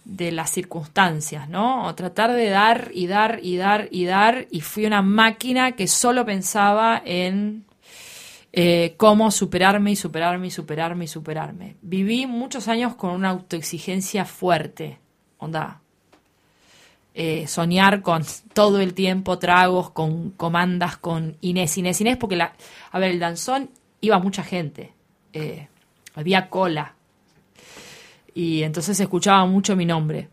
de, 0.05 0.33
las 0.33 0.51
circunstancias, 0.51 1.49
¿no? 1.49 1.87
O 1.87 1.95
tratar 1.95 2.35
de 2.35 2.51
dar 2.51 2.91
y 2.93 3.07
dar 3.07 3.41
y 3.43 3.57
dar 3.57 3.89
y 3.91 4.05
dar, 4.05 4.47
y 4.51 4.61
fui 4.61 4.85
una 4.85 5.01
máquina 5.01 5.73
que 5.73 5.89
solo 5.89 6.27
pensaba 6.27 7.01
en 7.03 7.65
eh, 8.53 8.97
cómo 8.99 9.31
superarme 9.31 9.93
y 9.93 9.97
superarme 9.97 10.49
y 10.49 10.51
superarme 10.51 11.05
y 11.07 11.09
superarme. 11.09 11.77
Viví 11.81 12.27
muchos 12.27 12.69
años 12.69 12.97
con 12.97 13.13
una 13.13 13.31
autoexigencia 13.31 14.27
fuerte, 14.27 14.99
onda. 15.39 15.81
Eh, 17.15 17.47
soñar 17.49 18.03
con 18.03 18.25
todo 18.53 18.79
el 18.79 18.93
tiempo 18.93 19.39
tragos, 19.39 19.91
con 19.91 20.33
comandas, 20.33 20.99
con 20.99 21.39
Inés, 21.41 21.79
Inés, 21.79 22.03
Inés, 22.03 22.19
porque 22.19 22.37
la, 22.37 22.53
a 22.93 22.99
ver, 22.99 23.13
el 23.13 23.19
danzón 23.19 23.71
iba 24.01 24.19
mucha 24.19 24.43
gente, 24.43 24.93
eh, 25.33 25.69
había 26.15 26.49
cola. 26.49 26.95
Y 28.35 28.63
entonces 28.63 28.99
escuchaba 29.01 29.45
mucho 29.47 29.77
mi 29.77 29.85
nombre. 29.85 30.29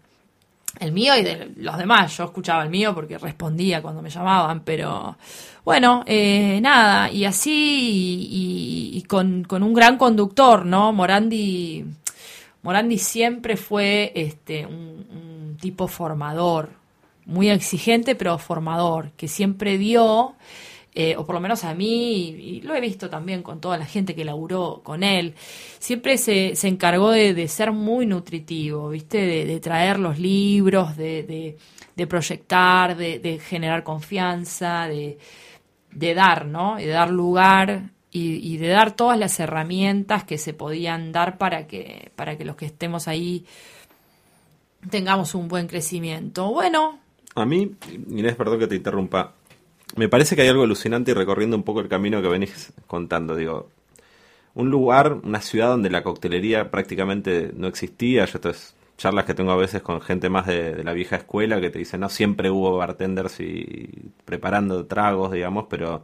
El 0.79 0.91
mío 0.91 1.15
y 1.17 1.23
de 1.23 1.51
los 1.57 1.77
demás. 1.77 2.15
Yo 2.15 2.25
escuchaba 2.25 2.63
el 2.63 2.69
mío 2.69 2.93
porque 2.93 3.17
respondía 3.17 3.81
cuando 3.81 4.01
me 4.01 4.09
llamaban, 4.09 4.61
pero 4.61 5.17
bueno, 5.65 6.03
eh, 6.05 6.59
nada. 6.61 7.11
Y 7.11 7.25
así, 7.25 8.27
y, 8.93 9.01
con, 9.03 9.45
un 9.49 9.73
gran 9.73 9.97
conductor, 9.97 10.65
¿no? 10.65 10.93
Morandi, 10.93 11.85
Morandi 12.61 12.97
siempre 12.99 13.57
fue 13.57 14.11
este, 14.15 14.65
un, 14.65 15.07
un 15.11 15.57
tipo 15.59 15.87
formador, 15.87 16.69
muy 17.25 17.49
exigente, 17.49 18.15
pero 18.15 18.37
formador, 18.37 19.11
que 19.17 19.27
siempre 19.27 19.77
dio 19.77 20.35
eh, 20.99 21.15
o 21.15 21.27
por 21.27 21.35
lo 21.35 21.41
menos 21.41 21.63
a 21.63 21.75
mí, 21.75 22.29
y, 22.29 22.61
lo 22.61 22.73
he 22.73 22.81
visto 22.81 23.07
también 23.07 23.43
con 23.43 23.61
toda 23.61 23.77
la 23.77 23.85
gente 23.85 24.15
que 24.15 24.25
laburó 24.25 24.81
con 24.83 25.03
él, 25.03 25.35
siempre 25.77 26.17
se, 26.17 26.55
se 26.55 26.67
encargó 26.67 27.11
de, 27.11 27.47
ser 27.47 27.71
muy 27.71 28.07
nutritivo, 28.07 28.89
¿viste? 28.89 29.45
De, 29.45 29.59
traer 29.59 29.99
los 29.99 30.17
libros, 30.17 30.97
de, 30.97 31.55
de 31.95 32.07
proyectar, 32.07 32.97
de, 32.97 33.39
generar 33.39 33.83
confianza, 33.83 34.87
de, 34.87 35.17
dar, 36.15 36.47
¿no? 36.47 36.77
De 36.77 36.87
dar 36.87 37.11
lugar 37.11 37.91
y, 38.11 38.57
de 38.57 38.67
dar 38.67 38.95
todas 38.95 39.19
las 39.19 39.39
herramientas 39.39 40.23
que 40.23 40.39
se 40.39 40.55
podían 40.55 41.11
dar 41.11 41.37
para 41.37 41.67
que, 41.67 42.11
para 42.15 42.39
que 42.39 42.45
los 42.45 42.55
que 42.55 42.65
estemos 42.65 43.07
ahí 43.07 43.45
tengamos 44.89 45.35
un 45.35 45.47
buen 45.47 45.67
crecimiento. 45.67 46.51
Bueno. 46.51 46.97
A 47.35 47.45
mí, 47.45 47.75
Inés, 48.09 48.35
perdón 48.35 48.57
que 48.57 48.67
te 48.67 48.75
interrumpa, 48.75 49.33
me 49.95 50.09
parece 50.09 50.35
que 50.35 50.41
hay 50.43 50.49
algo 50.49 50.63
alucinante 50.63 51.11
y 51.11 51.13
recorriendo 51.13 51.55
un 51.55 51.63
poco 51.63 51.79
el 51.79 51.87
camino 51.87 52.21
que 52.21 52.27
venís 52.27 52.73
contando, 52.87 53.35
digo, 53.35 53.69
un 54.53 54.69
lugar, 54.69 55.13
una 55.23 55.41
ciudad 55.41 55.69
donde 55.69 55.89
la 55.89 56.03
coctelería 56.03 56.71
prácticamente 56.71 57.51
no 57.55 57.67
existía, 57.67 58.25
yo 58.25 58.37
estas 58.37 58.75
charlas 58.97 59.25
que 59.25 59.33
tengo 59.33 59.51
a 59.51 59.55
veces 59.55 59.81
con 59.81 60.01
gente 60.01 60.29
más 60.29 60.47
de, 60.47 60.83
la 60.83 60.93
vieja 60.93 61.17
escuela 61.17 61.61
que 61.61 61.69
te 61.69 61.79
dicen, 61.79 62.01
no, 62.01 62.09
siempre 62.09 62.49
hubo 62.49 62.77
bartenders 62.77 63.39
y 63.39 64.11
preparando 64.25 64.85
tragos, 64.87 65.31
digamos, 65.31 65.67
pero 65.69 66.03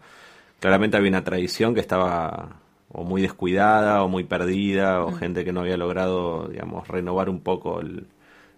claramente 0.60 0.98
había 0.98 1.10
una 1.10 1.24
tradición 1.24 1.74
que 1.74 1.80
estaba 1.80 2.58
o 2.90 3.04
muy 3.04 3.22
descuidada 3.22 4.04
o 4.04 4.08
muy 4.08 4.24
perdida 4.24 5.04
o 5.04 5.12
mm. 5.12 5.16
gente 5.16 5.44
que 5.44 5.52
no 5.52 5.62
había 5.62 5.78
logrado, 5.78 6.48
digamos, 6.48 6.88
renovar 6.88 7.30
un 7.30 7.42
poco 7.42 7.82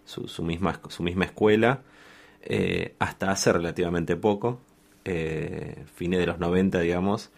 su, 0.03 0.43
misma, 0.43 0.81
su 0.89 1.03
misma 1.03 1.25
escuela. 1.25 1.81
Eh, 2.41 2.93
hasta 2.99 3.31
hace 3.31 3.51
relativamente 3.53 4.15
poco, 4.17 4.59
eh, 5.05 5.85
fines 5.95 6.19
de 6.19 6.25
los 6.25 6.39
90, 6.39 6.79
digamos. 6.81 7.31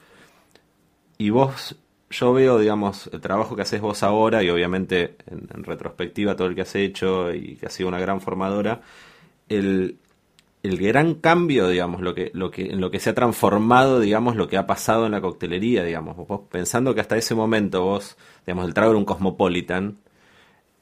Y 1.18 1.30
vos, 1.30 1.76
yo 2.10 2.34
veo, 2.34 2.60
digamos, 2.60 3.10
el 3.12 3.22
trabajo 3.22 3.56
que 3.56 3.64
haces 3.64 3.82
vos 3.82 4.04
ahora 4.04 4.44
y 4.44 4.50
obviamente 4.50 5.18
en, 5.28 5.64
retrospectiva 5.64 6.36
todo 6.36 6.48
el 6.48 6.56
que 6.56 6.62
has 6.62 6.76
hecho 6.76 7.34
y 7.34 7.56
que 7.56 7.66
has 7.68 7.74
sido 7.74 7.90
una 7.90 8.00
gran 8.00 8.22
formadora, 8.22 8.82
el, 9.50 9.98
el 10.64 10.78
gran 10.78 11.16
cambio, 11.16 11.68
digamos, 11.68 12.02
lo 12.02 12.16
que, 12.16 12.32
lo 12.34 12.52
que, 12.52 12.68
en 12.68 12.82
lo 12.82 12.92
que 12.92 13.00
se 13.00 13.10
ha 13.10 13.16
transformado, 13.16 14.00
digamos, 14.00 14.36
lo 14.36 14.48
que 14.48 14.58
ha 14.58 14.68
pasado 14.68 15.06
en 15.06 15.12
la 15.12 15.22
coctelería, 15.22 15.84
digamos, 15.84 16.16
vos 16.16 16.42
pensando 16.50 16.96
que 16.96 17.02
hasta 17.02 17.18
ese 17.18 17.36
momento 17.36 17.84
vos, 17.84 18.18
digamos, 18.46 18.68
el 18.68 18.74
trago 18.74 18.92
era 18.92 19.00
un 19.00 19.06
cosmopolitan 19.06 19.98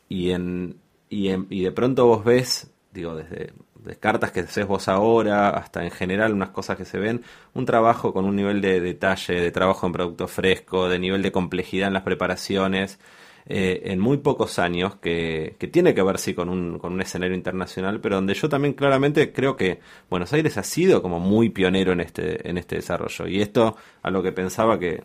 y 0.10 0.32
en, 0.32 0.78
y, 1.10 1.30
en, 1.30 1.48
y 1.50 1.64
de 1.64 1.72
pronto 1.72 2.06
vos 2.06 2.24
ves, 2.24 2.72
digo, 2.94 3.16
desde 3.16 3.36
de 3.36 3.54
cartas 4.00 4.32
que 4.32 4.42
haces 4.42 4.68
vos 4.68 4.88
ahora, 4.88 5.50
hasta 5.50 5.84
en 5.84 5.92
general 5.92 6.34
unas 6.34 6.50
cosas 6.50 6.78
que 6.78 6.86
se 6.86 6.98
ven, 6.98 7.24
un 7.54 7.66
trabajo 7.66 8.14
con 8.14 8.26
un 8.26 8.36
nivel 8.36 8.62
de 8.62 8.80
detalle, 8.82 9.40
de 9.40 9.52
trabajo 9.52 9.88
en 9.88 9.94
producto 9.94 10.28
fresco, 10.28 10.90
de 10.90 11.00
nivel 11.00 11.22
de 11.22 11.32
complejidad 11.32 11.88
en 11.88 11.94
las 11.94 12.04
preparaciones, 12.04 13.00
eh, 13.48 13.92
en 13.92 14.00
muy 14.00 14.18
pocos 14.18 14.58
años, 14.58 14.96
que, 14.96 15.56
que, 15.60 15.68
tiene 15.68 15.94
que 15.94 16.02
ver 16.02 16.18
sí 16.18 16.34
con 16.34 16.50
un, 16.50 16.80
con 16.80 16.94
un 16.94 17.02
escenario 17.02 17.36
internacional, 17.36 18.02
pero 18.02 18.16
donde 18.16 18.34
yo 18.34 18.50
también 18.50 18.74
claramente 18.74 19.32
creo 19.32 19.56
que 19.56 19.80
Buenos 20.10 20.34
Aires 20.34 20.58
ha 20.58 20.64
sido 20.64 21.02
como 21.02 21.20
muy 21.20 21.50
pionero 21.50 21.92
en 21.92 22.00
este, 22.00 22.50
en 22.50 22.58
este 22.58 22.78
desarrollo. 22.78 23.28
Y 23.28 23.42
esto 23.42 23.78
a 24.02 24.10
lo 24.10 24.24
que 24.24 24.32
pensaba 24.32 24.80
que 24.80 25.04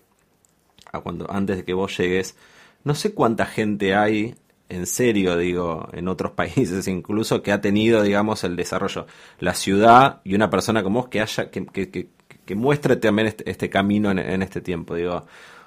a 0.91 1.01
cuando, 1.01 1.31
antes 1.31 1.59
de 1.59 1.65
que 1.65 1.75
vos 1.75 1.97
llegues, 1.99 2.37
no 2.85 2.95
sé 2.95 3.13
cuánta 3.15 3.47
gente 3.47 3.95
hay 3.95 4.35
en 4.71 4.87
serio, 4.87 5.37
digo, 5.37 5.89
en 5.93 6.09
otros 6.09 6.33
países 6.37 6.89
incluso, 6.89 7.43
que 7.43 7.53
ha 7.53 7.61
tenido, 7.61 8.03
digamos, 8.03 8.45
el 8.45 8.57
desarrollo. 8.57 9.07
La 9.39 9.55
ciudad 9.55 10.21
y 10.25 10.35
una 10.35 10.49
persona 10.49 10.83
como 10.83 11.01
vos 11.01 11.09
que 11.09 11.21
haya, 11.21 11.51
que, 11.51 11.67
que, 11.67 11.91
que, 11.91 12.55
muestre 12.55 12.97
también 12.97 13.29
este, 13.29 13.49
este 13.49 13.71
camino 13.71 14.11
en, 14.11 14.43
este 14.43 14.61
tiempo. 14.61 14.95
Digo, 14.95 15.25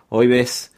hoy 0.09 0.27
ves, 0.27 0.73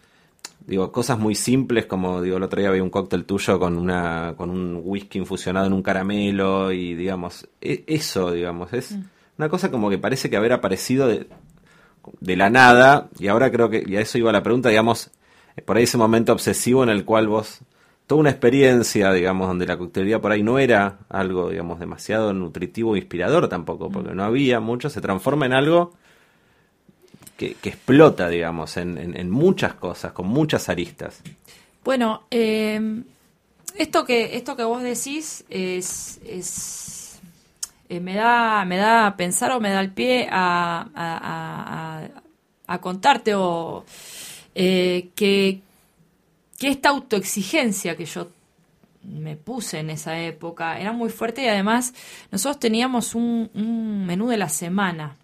digo, 0.68 0.92
cosas 0.92 1.18
muy 1.18 1.34
simples 1.34 1.86
como, 1.88 2.22
digo, 2.22 2.38
el 2.38 2.44
otro 2.44 2.60
día 2.60 2.70
había 2.70 2.84
un 2.84 2.92
cóctel 2.92 3.26
tuyo 3.26 3.60
con 3.60 3.78
una, 3.78 4.36
con 4.38 4.50
un 4.52 4.82
whisky 4.84 5.20
infusionado 5.20 5.66
en 5.66 5.74
un 5.74 5.82
caramelo 5.82 6.72
y, 6.72 6.94
digamos, 6.94 7.48
e, 7.62 7.84
eso, 7.88 8.32
digamos, 8.32 8.72
es 8.74 8.92
mm. 8.92 9.04
una 9.40 9.50
cosa 9.50 9.72
como 9.72 9.90
que 9.90 9.98
parece 9.98 10.30
que 10.30 10.38
haber 10.38 10.54
aparecido 10.54 11.08
de, 11.08 11.28
de 12.20 12.36
la 12.36 12.52
nada 12.52 13.10
y 13.20 13.28
ahora 13.28 13.52
creo 13.52 13.70
que, 13.70 13.84
y 13.86 13.96
a 13.96 14.02
eso 14.02 14.20
iba 14.20 14.32
la 14.32 14.44
pregunta, 14.44 14.70
digamos, 14.70 15.10
por 15.66 15.78
ahí 15.78 15.84
ese 15.84 15.98
momento 15.98 16.34
obsesivo 16.34 16.84
en 16.84 16.90
el 16.90 17.04
cual 17.04 17.28
vos 17.28 17.62
toda 18.08 18.22
una 18.22 18.30
experiencia, 18.30 19.12
digamos, 19.12 19.48
donde 19.48 19.66
la 19.66 19.78
coctelería 19.78 20.22
por 20.22 20.32
ahí 20.32 20.44
no 20.44 20.60
era 20.60 21.00
algo, 21.10 21.50
digamos, 21.50 21.80
demasiado 21.80 22.34
nutritivo 22.34 22.96
e 22.96 23.00
inspirador 23.00 23.50
tampoco, 23.50 23.90
porque 23.90 24.14
no 24.14 24.24
había 24.24 24.60
mucho, 24.60 24.90
se 24.90 25.02
transforma 25.02 25.46
en 25.46 25.54
algo 25.54 25.94
que, 27.38 27.56
explota, 27.64 28.30
digamos, 28.30 28.78
en, 28.78 29.30
muchas 29.30 29.74
cosas, 29.74 30.12
con 30.14 30.28
muchas 30.28 30.70
aristas. 30.70 31.22
Bueno, 31.84 32.24
eh, 32.32 33.04
esto 33.76 34.06
que 34.06 34.38
esto 34.38 34.56
que 34.56 34.64
vos 34.64 34.82
decís 34.82 35.44
es, 35.50 36.20
es 36.26 37.20
eh, 37.90 38.00
me 38.00 38.16
da 38.16 38.66
me 38.66 38.78
da 38.78 39.08
a 39.08 39.18
pensar 39.18 39.52
o 39.52 39.60
me 39.60 39.70
da 39.70 39.82
el 39.82 39.92
pie 39.92 40.28
a, 40.32 40.88
a, 40.96 42.08
a, 42.68 42.82
contarte 42.82 43.36
o 43.36 43.86
eh, 44.56 45.10
que 45.14 45.62
que 46.58 46.70
esta 46.70 46.90
autoexigencia 46.90 47.96
que 47.96 48.06
yo 48.06 48.30
me 49.04 49.36
puse 49.36 49.80
en 49.80 49.90
esa 49.90 50.20
época 50.20 50.80
era 50.80 50.92
muy 50.92 51.10
fuerte 51.10 51.44
y 51.44 51.48
además 51.48 51.94
nosotros 52.32 52.60
teníamos 52.60 53.16
un, 53.16 53.50
menú 54.06 54.28
de 54.28 54.38
la 54.38 54.50
semana. 54.50 55.16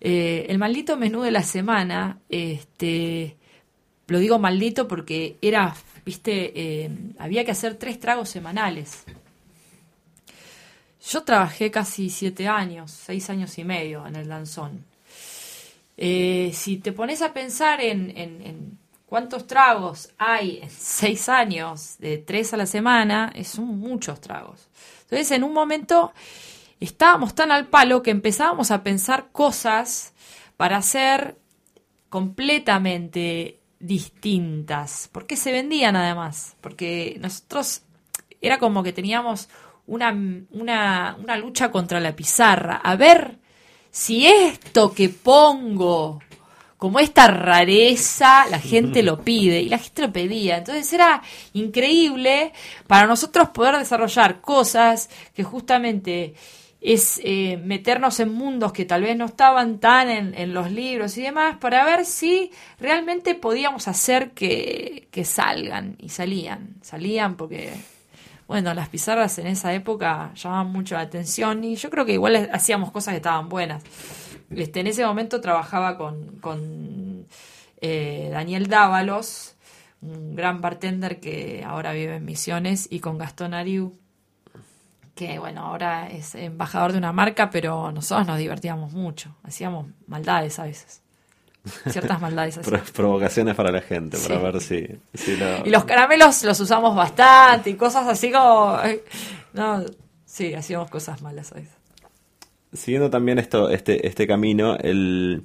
Eh, 0.00 0.46
el 0.48 0.58
maldito 0.58 0.96
menú 0.96 1.22
de 1.22 1.30
la 1.30 1.42
semana, 1.42 2.18
este, 2.28 3.36
lo 4.06 4.18
digo 4.18 4.38
maldito 4.38 4.86
porque 4.86 5.38
era, 5.40 5.74
viste, 6.04 6.52
eh, 6.54 6.90
había 7.18 7.44
que 7.44 7.52
hacer 7.52 7.76
tres 7.76 7.98
tragos 7.98 8.28
semanales. 8.28 9.04
Yo 11.10 11.22
trabajé 11.22 11.70
casi 11.70 12.10
siete 12.10 12.48
años, 12.48 12.90
seis 12.90 13.28
años 13.28 13.58
y 13.58 13.64
medio 13.64 14.06
en 14.06 14.16
el 14.16 14.28
danzón. 14.28 14.84
Eh, 15.96 16.50
si 16.54 16.78
te 16.78 16.92
pones 16.92 17.22
a 17.22 17.32
pensar 17.32 17.80
en, 17.80 18.12
en, 18.16 18.78
cuántos 19.14 19.46
tragos 19.46 20.10
hay 20.18 20.58
en 20.60 20.70
seis 20.70 21.28
años, 21.28 21.98
de 22.00 22.18
tres 22.18 22.52
a 22.52 22.56
la 22.56 22.66
semana, 22.66 23.32
son 23.44 23.78
muchos 23.78 24.20
tragos. 24.20 24.68
Entonces, 25.02 25.30
en 25.30 25.44
un 25.44 25.52
momento 25.52 26.12
estábamos 26.80 27.32
tan 27.32 27.52
al 27.52 27.68
palo 27.68 28.02
que 28.02 28.10
empezábamos 28.10 28.72
a 28.72 28.82
pensar 28.82 29.28
cosas 29.30 30.14
para 30.56 30.78
hacer 30.78 31.38
completamente 32.08 33.60
distintas, 33.78 35.08
porque 35.12 35.36
se 35.36 35.52
vendían 35.52 35.94
además, 35.94 36.56
porque 36.60 37.16
nosotros 37.20 37.82
era 38.40 38.58
como 38.58 38.82
que 38.82 38.92
teníamos 38.92 39.48
una, 39.86 40.10
una 40.50 41.36
lucha 41.36 41.70
contra 41.70 42.00
la 42.00 42.16
pizarra, 42.16 42.80
a 42.82 42.96
ver 42.96 43.38
si 43.92 44.26
esto 44.26 44.92
que 44.92 45.08
pongo 45.08 46.18
como 46.84 47.00
esta 47.00 47.28
rareza, 47.28 48.46
la 48.50 48.60
gente 48.60 49.02
lo 49.02 49.22
pide 49.22 49.62
y 49.62 49.70
la 49.70 49.78
gente 49.78 50.02
lo 50.02 50.12
pedía. 50.12 50.58
Entonces 50.58 50.92
era 50.92 51.22
increíble 51.54 52.52
para 52.86 53.06
nosotros 53.06 53.48
poder 53.48 53.78
desarrollar 53.78 54.42
cosas 54.42 55.08
que 55.32 55.44
justamente 55.44 56.34
es 56.82 57.22
eh, 57.24 57.56
meternos 57.56 58.20
en 58.20 58.34
mundos 58.34 58.74
que 58.74 58.84
tal 58.84 59.00
vez 59.00 59.16
no 59.16 59.24
estaban 59.24 59.78
tan 59.78 60.10
en, 60.10 60.52
los 60.52 60.70
libros 60.70 61.16
y 61.16 61.22
demás, 61.22 61.56
para 61.56 61.86
ver 61.86 62.04
si 62.04 62.50
realmente 62.78 63.34
podíamos 63.34 63.88
hacer 63.88 64.32
que, 64.32 65.08
que 65.10 65.24
salgan. 65.24 65.96
Y 65.98 66.10
salían, 66.10 66.74
salían 66.82 67.36
porque, 67.36 67.72
bueno, 68.46 68.74
las 68.74 68.90
pizarras 68.90 69.38
en 69.38 69.46
esa 69.46 69.72
época 69.72 70.32
llamaban 70.34 70.70
mucho 70.70 70.96
la 70.96 71.00
atención 71.00 71.64
y 71.64 71.76
yo 71.76 71.88
creo 71.88 72.04
que 72.04 72.12
igual 72.12 72.50
hacíamos 72.52 72.90
cosas 72.90 73.12
que 73.12 73.16
estaban 73.16 73.48
buenas. 73.48 73.82
Este, 74.50 74.80
en 74.80 74.86
ese 74.86 75.04
momento 75.04 75.40
trabajaba 75.40 75.96
con, 75.96 76.38
con 76.40 77.26
eh, 77.80 78.28
Daniel 78.32 78.66
Dávalos, 78.66 79.54
un 80.02 80.34
gran 80.34 80.60
bartender 80.60 81.20
que 81.20 81.64
ahora 81.66 81.92
vive 81.92 82.16
en 82.16 82.24
Misiones, 82.24 82.86
y 82.90 83.00
con 83.00 83.18
Gastón 83.18 83.54
Ariu, 83.54 83.98
que 85.14 85.38
bueno, 85.38 85.62
ahora 85.62 86.10
es 86.10 86.34
embajador 86.34 86.92
de 86.92 86.98
una 86.98 87.12
marca, 87.12 87.50
pero 87.50 87.92
nosotros 87.92 88.26
nos 88.26 88.38
divertíamos 88.38 88.92
mucho, 88.92 89.36
hacíamos 89.42 89.86
maldades 90.06 90.58
a 90.58 90.64
veces. 90.64 91.00
Ciertas 91.88 92.20
maldades 92.20 92.58
así. 92.58 92.70
Provocaciones 92.94 93.54
para 93.54 93.70
la 93.72 93.80
gente, 93.80 94.18
para 94.18 94.38
ver 94.38 94.60
si... 94.60 94.86
Y 95.64 95.70
los 95.70 95.84
caramelos 95.84 96.42
los 96.44 96.60
usamos 96.60 96.94
bastante 96.94 97.70
y 97.70 97.74
cosas 97.74 98.06
así 98.06 98.30
como... 98.30 98.78
No, 99.54 99.82
sí, 100.26 100.52
hacíamos 100.52 100.90
cosas 100.90 101.22
malas 101.22 101.52
a 101.52 101.56
veces. 101.56 101.83
Siguiendo 102.74 103.08
también 103.08 103.38
esto, 103.38 103.70
este, 103.70 104.06
este 104.06 104.26
camino, 104.26 104.76
el... 104.76 105.44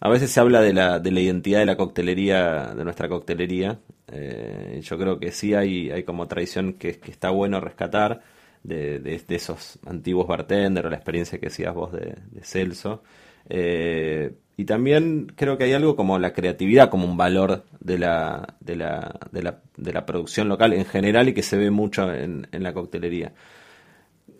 A 0.00 0.08
veces 0.08 0.30
se 0.30 0.38
habla 0.38 0.60
de 0.60 0.72
la, 0.72 1.00
de 1.00 1.10
la 1.10 1.20
identidad 1.20 1.58
de 1.58 1.66
la 1.66 1.76
coctelería, 1.76 2.72
de 2.74 2.84
nuestra 2.84 3.08
coctelería. 3.08 3.80
Eh, 4.12 4.80
yo 4.82 4.96
creo 4.96 5.18
que 5.18 5.32
sí 5.32 5.54
hay, 5.54 5.90
hay 5.90 6.04
como 6.04 6.28
tradición 6.28 6.74
que, 6.74 7.00
que 7.00 7.10
está 7.10 7.30
bueno 7.30 7.60
rescatar 7.60 8.22
de, 8.62 9.22
esos 9.28 9.78
antiguos 9.86 10.26
bartenders 10.26 10.86
o 10.86 10.90
la 10.90 10.96
experiencia 10.96 11.38
que 11.38 11.46
decías 11.46 11.74
vos 11.74 11.92
de, 11.92 12.16
Celso. 12.42 13.02
Eh, 13.48 14.34
y 14.56 14.64
también 14.64 15.32
creo 15.36 15.56
que 15.56 15.64
hay 15.64 15.72
algo 15.72 15.96
como 15.96 16.18
la 16.18 16.32
creatividad 16.32 16.90
como 16.90 17.06
un 17.06 17.16
valor 17.16 17.64
de 17.80 17.98
la, 17.98 18.56
de 18.60 18.76
la, 18.76 19.18
de 19.30 19.42
la, 19.42 19.60
de 19.76 19.92
la 19.92 20.04
producción 20.04 20.48
local 20.48 20.72
en 20.72 20.84
general 20.84 21.28
y 21.28 21.34
que 21.34 21.42
se 21.42 21.56
ve 21.56 21.70
mucho 21.70 22.12
en, 22.12 22.46
la 22.52 22.74
coctelería. 22.74 23.32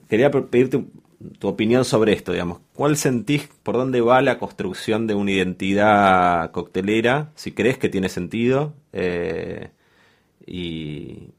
Quería 0.09 0.31
pedirte 0.31 0.85
tu 1.38 1.48
opinión 1.48 1.84
sobre 1.84 2.12
esto, 2.12 2.32
digamos. 2.32 2.60
¿Cuál 2.74 2.96
sentís, 2.96 3.48
por 3.62 3.76
dónde 3.76 4.00
va 4.00 4.22
la 4.22 4.38
construcción 4.38 5.06
de 5.06 5.14
una 5.14 5.32
identidad 5.32 6.50
coctelera? 6.52 7.32
Si 7.34 7.52
crees 7.52 7.78
que 7.78 7.88
tiene 7.88 8.08
sentido. 8.08 8.74
Eh, 8.92 9.70
y, 10.46 11.30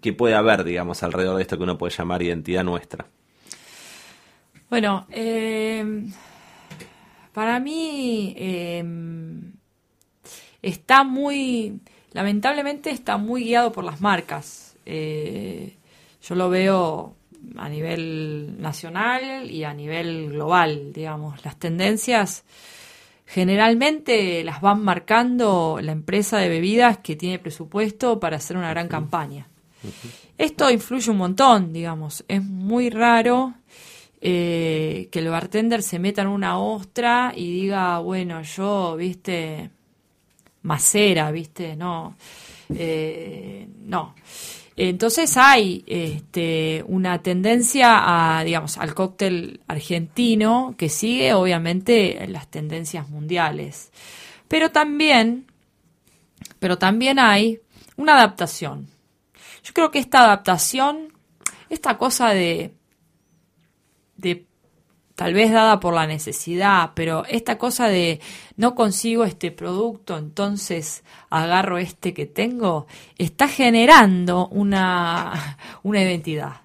qué 0.00 0.12
puede 0.12 0.34
haber, 0.34 0.64
digamos, 0.64 1.02
alrededor 1.02 1.36
de 1.36 1.42
esto 1.42 1.56
que 1.56 1.62
uno 1.62 1.78
puede 1.78 1.94
llamar 1.94 2.22
identidad 2.22 2.64
nuestra? 2.64 3.06
Bueno, 4.68 5.06
eh, 5.10 6.04
para 7.32 7.60
mí 7.60 8.34
eh, 8.36 8.84
está 10.60 11.04
muy, 11.04 11.80
lamentablemente 12.12 12.90
está 12.90 13.16
muy 13.16 13.44
guiado 13.44 13.70
por 13.70 13.84
las 13.84 14.00
marcas. 14.00 14.76
Yo 14.84 16.34
lo 16.34 16.50
veo 16.50 17.16
a 17.56 17.68
nivel 17.68 18.60
nacional 18.60 19.50
y 19.50 19.64
a 19.64 19.74
nivel 19.74 20.30
global, 20.30 20.92
digamos, 20.92 21.44
las 21.44 21.58
tendencias 21.58 22.44
generalmente 23.32 24.44
las 24.44 24.60
van 24.60 24.84
marcando 24.84 25.78
la 25.80 25.92
empresa 25.92 26.36
de 26.36 26.50
bebidas 26.50 26.98
que 26.98 27.16
tiene 27.16 27.38
presupuesto 27.38 28.20
para 28.20 28.36
hacer 28.36 28.58
una 28.58 28.68
gran 28.70 28.88
campaña. 28.88 29.48
Esto 30.36 30.70
influye 30.70 31.10
un 31.10 31.16
montón, 31.16 31.72
digamos. 31.72 32.24
Es 32.28 32.42
muy 32.42 32.90
raro 32.90 33.54
eh, 34.20 35.08
que 35.10 35.18
el 35.18 35.28
bartender 35.28 35.82
se 35.82 35.98
meta 35.98 36.22
en 36.22 36.28
una 36.28 36.58
ostra 36.58 37.32
y 37.34 37.50
diga, 37.62 38.00
bueno, 38.00 38.42
yo, 38.42 38.96
viste, 38.96 39.70
macera, 40.62 41.30
viste, 41.30 41.74
no. 41.74 42.16
Eh, 42.74 43.66
no. 43.86 44.14
Entonces 44.76 45.36
hay 45.36 45.84
este, 45.86 46.84
una 46.86 47.22
tendencia 47.22 48.38
a, 48.38 48.44
digamos, 48.44 48.78
al 48.78 48.94
cóctel 48.94 49.60
argentino 49.68 50.74
que 50.78 50.88
sigue 50.88 51.34
obviamente 51.34 52.26
las 52.28 52.48
tendencias 52.48 53.08
mundiales. 53.08 53.92
Pero 54.48 54.70
también, 54.70 55.46
pero 56.58 56.78
también 56.78 57.18
hay 57.18 57.60
una 57.96 58.14
adaptación. 58.14 58.88
Yo 59.62 59.72
creo 59.74 59.90
que 59.90 59.98
esta 59.98 60.24
adaptación, 60.24 61.12
esta 61.68 61.98
cosa 61.98 62.30
de, 62.30 62.72
de 64.16 64.46
tal 65.14 65.34
vez 65.34 65.52
dada 65.52 65.80
por 65.80 65.94
la 65.94 66.06
necesidad, 66.06 66.92
pero 66.94 67.24
esta 67.26 67.58
cosa 67.58 67.88
de 67.88 68.20
no 68.56 68.74
consigo 68.74 69.24
este 69.24 69.50
producto, 69.50 70.16
entonces 70.16 71.04
agarro 71.30 71.78
este 71.78 72.14
que 72.14 72.26
tengo, 72.26 72.86
está 73.18 73.48
generando 73.48 74.48
una, 74.48 75.58
una 75.82 76.02
identidad. 76.02 76.62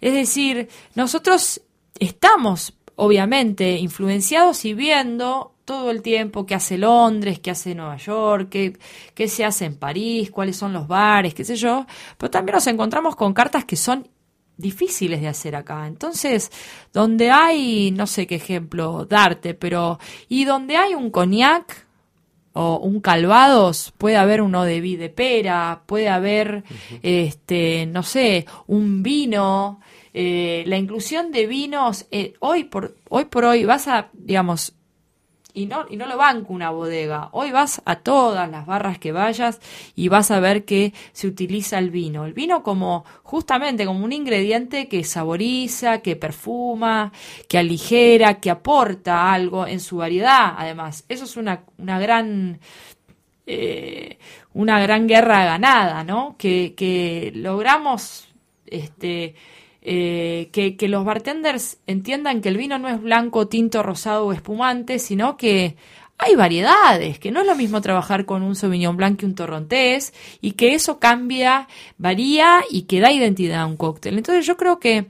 Es 0.00 0.14
decir, 0.14 0.68
nosotros 0.94 1.60
estamos 1.98 2.74
obviamente 2.96 3.78
influenciados 3.78 4.64
y 4.64 4.74
viendo 4.74 5.54
todo 5.64 5.90
el 5.90 6.02
tiempo 6.02 6.46
qué 6.46 6.54
hace 6.54 6.78
Londres, 6.78 7.38
qué 7.38 7.52
hace 7.52 7.74
Nueva 7.74 7.96
York, 7.96 8.48
qué, 8.50 8.76
qué 9.14 9.28
se 9.28 9.44
hace 9.44 9.66
en 9.66 9.76
París, 9.76 10.30
cuáles 10.30 10.56
son 10.56 10.72
los 10.72 10.88
bares, 10.88 11.32
qué 11.32 11.44
sé 11.44 11.56
yo, 11.56 11.86
pero 12.18 12.30
también 12.30 12.56
nos 12.56 12.66
encontramos 12.66 13.14
con 13.14 13.32
cartas 13.32 13.64
que 13.64 13.76
son 13.76 14.08
difíciles 14.60 15.20
de 15.20 15.28
hacer 15.28 15.56
acá. 15.56 15.86
Entonces, 15.86 16.50
donde 16.92 17.30
hay, 17.30 17.90
no 17.90 18.06
sé 18.06 18.26
qué 18.26 18.36
ejemplo 18.36 19.06
darte, 19.06 19.54
pero 19.54 19.98
y 20.28 20.44
donde 20.44 20.76
hay 20.76 20.94
un 20.94 21.10
coñac 21.10 21.86
o 22.52 22.78
un 22.78 23.00
calvados, 23.00 23.92
puede 23.96 24.16
haber 24.16 24.42
uno 24.42 24.64
de 24.64 24.80
de 24.80 25.08
pera, 25.08 25.82
puede 25.86 26.08
haber, 26.08 26.64
este, 27.02 27.86
no 27.86 28.02
sé, 28.02 28.46
un 28.66 29.02
vino. 29.02 29.80
Eh, 30.12 30.64
la 30.66 30.76
inclusión 30.76 31.30
de 31.30 31.46
vinos, 31.46 32.06
eh, 32.10 32.34
hoy, 32.40 32.64
por, 32.64 32.96
hoy 33.08 33.26
por 33.26 33.44
hoy 33.44 33.64
vas 33.64 33.86
a, 33.86 34.10
digamos, 34.12 34.74
y 35.54 35.66
no, 35.66 35.86
y 35.88 35.96
no 35.96 36.06
lo 36.06 36.16
banco 36.16 36.52
una 36.52 36.70
bodega. 36.70 37.28
Hoy 37.32 37.50
vas 37.50 37.82
a 37.84 37.96
todas 37.96 38.50
las 38.50 38.66
barras 38.66 38.98
que 38.98 39.12
vayas 39.12 39.60
y 39.94 40.08
vas 40.08 40.30
a 40.30 40.40
ver 40.40 40.64
que 40.64 40.92
se 41.12 41.26
utiliza 41.26 41.78
el 41.78 41.90
vino. 41.90 42.24
El 42.24 42.32
vino 42.32 42.62
como 42.62 43.04
justamente 43.22 43.86
como 43.86 44.04
un 44.04 44.12
ingrediente 44.12 44.88
que 44.88 45.04
saboriza, 45.04 45.98
que 45.98 46.16
perfuma, 46.16 47.12
que 47.48 47.58
aligera, 47.58 48.40
que 48.40 48.50
aporta 48.50 49.32
algo 49.32 49.66
en 49.66 49.80
su 49.80 49.98
variedad. 49.98 50.54
Además, 50.56 51.04
eso 51.08 51.24
es 51.24 51.36
una, 51.36 51.64
una 51.78 51.98
gran 51.98 52.60
eh, 53.46 54.18
una 54.52 54.80
gran 54.80 55.08
guerra 55.08 55.44
ganada, 55.44 56.04
¿no? 56.04 56.36
Que, 56.38 56.74
que 56.76 57.32
logramos 57.34 58.28
este 58.66 59.34
eh, 59.82 60.50
que, 60.52 60.88
los 60.88 61.04
bartenders 61.04 61.78
entiendan 61.86 62.42
que 62.42 62.50
el 62.50 62.56
vino 62.56 62.78
no 62.78 62.88
es 62.88 63.00
blanco, 63.00 63.48
tinto, 63.48 63.82
rosado 63.82 64.26
o 64.26 64.32
espumante, 64.32 64.98
sino 64.98 65.36
que 65.36 65.76
hay 66.18 66.34
variedades, 66.36 67.18
que 67.18 67.30
no 67.30 67.40
es 67.40 67.46
lo 67.46 67.54
mismo 67.54 67.80
trabajar 67.80 68.26
con 68.26 68.42
un 68.42 68.54
Sauvignon 68.54 68.96
Blanc 68.96 69.18
que 69.18 69.26
un 69.26 69.34
Torrontés, 69.34 70.12
y 70.42 70.52
que 70.52 70.74
eso 70.74 70.98
cambia, 70.98 71.66
varía 71.96 72.60
y 72.70 72.82
que 72.82 73.00
da 73.00 73.10
identidad 73.10 73.62
a 73.62 73.66
un 73.66 73.78
cóctel. 73.78 74.18
Entonces 74.18 74.44
yo 74.44 74.58
creo 74.58 74.78
que, 74.78 75.06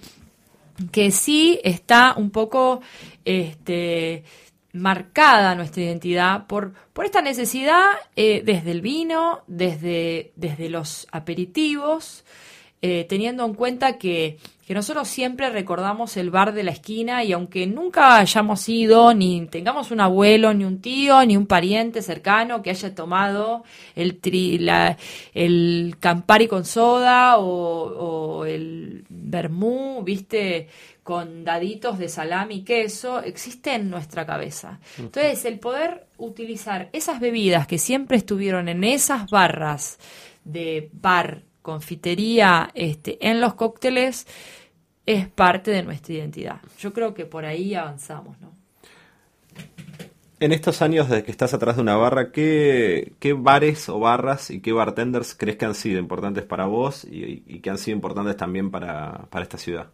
que 0.92 1.10
sí 1.10 1.58
está 1.64 2.14
un 2.16 2.30
poco 2.30 2.80
este, 3.24 4.22
marcada 4.72 5.56
nuestra 5.56 5.82
identidad 5.82 6.46
por, 6.46 6.74
por 6.92 7.04
esta 7.04 7.22
necesidad 7.22 7.86
eh, 8.14 8.42
desde 8.44 8.70
el 8.70 8.80
vino, 8.80 9.40
desde, 9.48 10.32
desde 10.36 10.68
los 10.70 11.08
aperitivos, 11.10 12.24
eh, 12.82 13.04
teniendo 13.08 13.44
en 13.44 13.54
cuenta 13.54 13.98
que, 13.98 14.38
que, 14.70 14.74
nosotros 14.74 15.08
siempre 15.08 15.50
recordamos 15.50 16.16
el 16.16 16.30
bar 16.30 16.54
de 16.54 16.62
la 16.62 16.70
esquina 16.70 17.24
y 17.24 17.32
aunque 17.32 17.66
nunca 17.66 18.18
hayamos 18.18 18.68
ido, 18.68 19.12
ni 19.14 19.46
tengamos 19.46 19.90
un 19.90 20.00
abuelo, 20.00 20.54
ni 20.54 20.64
un 20.64 20.80
tío, 20.80 21.26
ni 21.26 21.36
un 21.36 21.46
pariente 21.46 22.02
cercano 22.02 22.62
que 22.62 22.70
haya 22.70 22.94
tomado 22.94 23.64
el, 23.96 24.20
tri, 24.20 24.58
la, 24.58 24.96
el 25.34 25.96
Campari 25.98 26.46
con 26.46 26.64
soda 26.64 27.38
o, 27.38 27.42
o 27.42 28.44
el 28.44 29.04
vermú, 29.08 30.02
viste, 30.04 30.68
con 31.02 31.42
daditos 31.42 31.98
de 31.98 32.08
salami 32.08 32.58
y 32.58 32.62
queso, 32.62 33.20
existe 33.20 33.74
en 33.74 33.90
nuestra 33.90 34.24
cabeza. 34.24 34.78
Entonces, 34.96 35.44
el 35.46 35.58
poder 35.58 36.06
utilizar 36.18 36.88
esas 36.92 37.18
bebidas 37.18 37.66
que 37.66 37.78
siempre 37.78 38.16
estuvieron 38.16 38.68
en 38.68 38.84
esas 38.84 39.28
barras 39.28 39.98
de 40.44 40.88
bar, 40.92 41.42
confitería, 41.62 42.70
este, 42.74 43.18
en 43.28 43.40
los 43.40 43.54
cócteles, 43.54 44.26
es 45.07 45.28
parte 45.28 45.70
de 45.70 45.82
nuestra 45.82 46.14
identidad. 46.14 46.61
Yo 46.78 46.92
creo 46.92 47.14
que 47.14 47.26
por 47.26 47.44
ahí 47.44 47.74
avanzamos, 47.74 48.40
¿no? 48.40 48.53
En 50.38 50.53
estos 50.53 50.80
años 50.80 51.09
desde 51.09 51.22
que 51.22 51.30
estás 51.30 51.53
atrás 51.53 51.76
de 51.76 51.82
una 51.82 51.96
barra, 51.96 52.32
¿qué, 52.32 53.12
qué 53.18 53.34
bares 53.34 53.90
o 53.90 53.98
barras 53.98 54.51
y 54.51 54.61
qué 54.61 54.72
bartenders 54.72 55.34
crees 55.34 55.59
que 55.59 55.66
han 55.66 55.74
sido 55.74 55.98
importantes 55.98 56.44
para 56.44 56.64
vos 56.64 57.05
y, 57.05 57.42
y 57.46 57.61
que 57.61 57.68
han 57.68 57.76
sido 57.76 57.94
importantes 57.94 58.38
también 58.38 58.70
para, 58.70 59.26
para 59.30 59.42
esta 59.42 59.59
ciudad? 59.59 59.90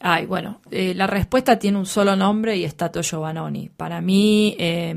Ay, 0.00 0.26
bueno, 0.26 0.60
eh, 0.70 0.94
la 0.94 1.06
respuesta 1.06 1.58
tiene 1.58 1.76
un 1.76 1.86
solo 1.86 2.14
nombre 2.14 2.56
y 2.56 2.64
es 2.64 2.76
Tato 2.76 3.02
Giovannoni. 3.02 3.68
Para 3.68 4.00
mí, 4.00 4.54
eh, 4.58 4.94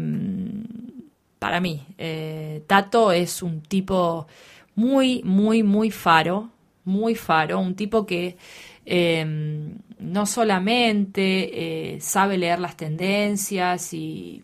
para 1.40 1.60
mí, 1.60 1.84
eh, 1.98 2.64
Tato 2.68 3.12
es 3.12 3.42
un 3.42 3.62
tipo 3.62 4.28
muy, 4.76 5.24
muy, 5.24 5.64
muy 5.64 5.90
faro, 5.90 6.52
muy 6.86 7.16
faro, 7.16 7.60
un 7.60 7.76
tipo 7.76 8.06
que 8.06 8.38
em, 8.86 9.78
no 10.00 10.26
solamente 10.26 11.96
eh, 11.96 12.02
sabe 12.02 12.38
leer 12.38 12.60
las 12.60 12.78
tendencias 12.78 13.94
y, 13.94 14.44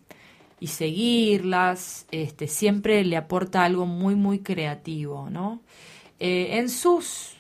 y 0.60 0.68
seguirlas, 0.68 2.06
este, 2.12 2.48
siempre 2.48 3.04
le 3.04 3.18
aporta 3.18 3.64
algo 3.64 3.86
muy, 3.86 4.16
muy 4.16 4.40
creativo, 4.40 5.30
¿no? 5.30 5.62
Eh, 6.20 6.58
en 6.58 6.70
sus 6.70 7.38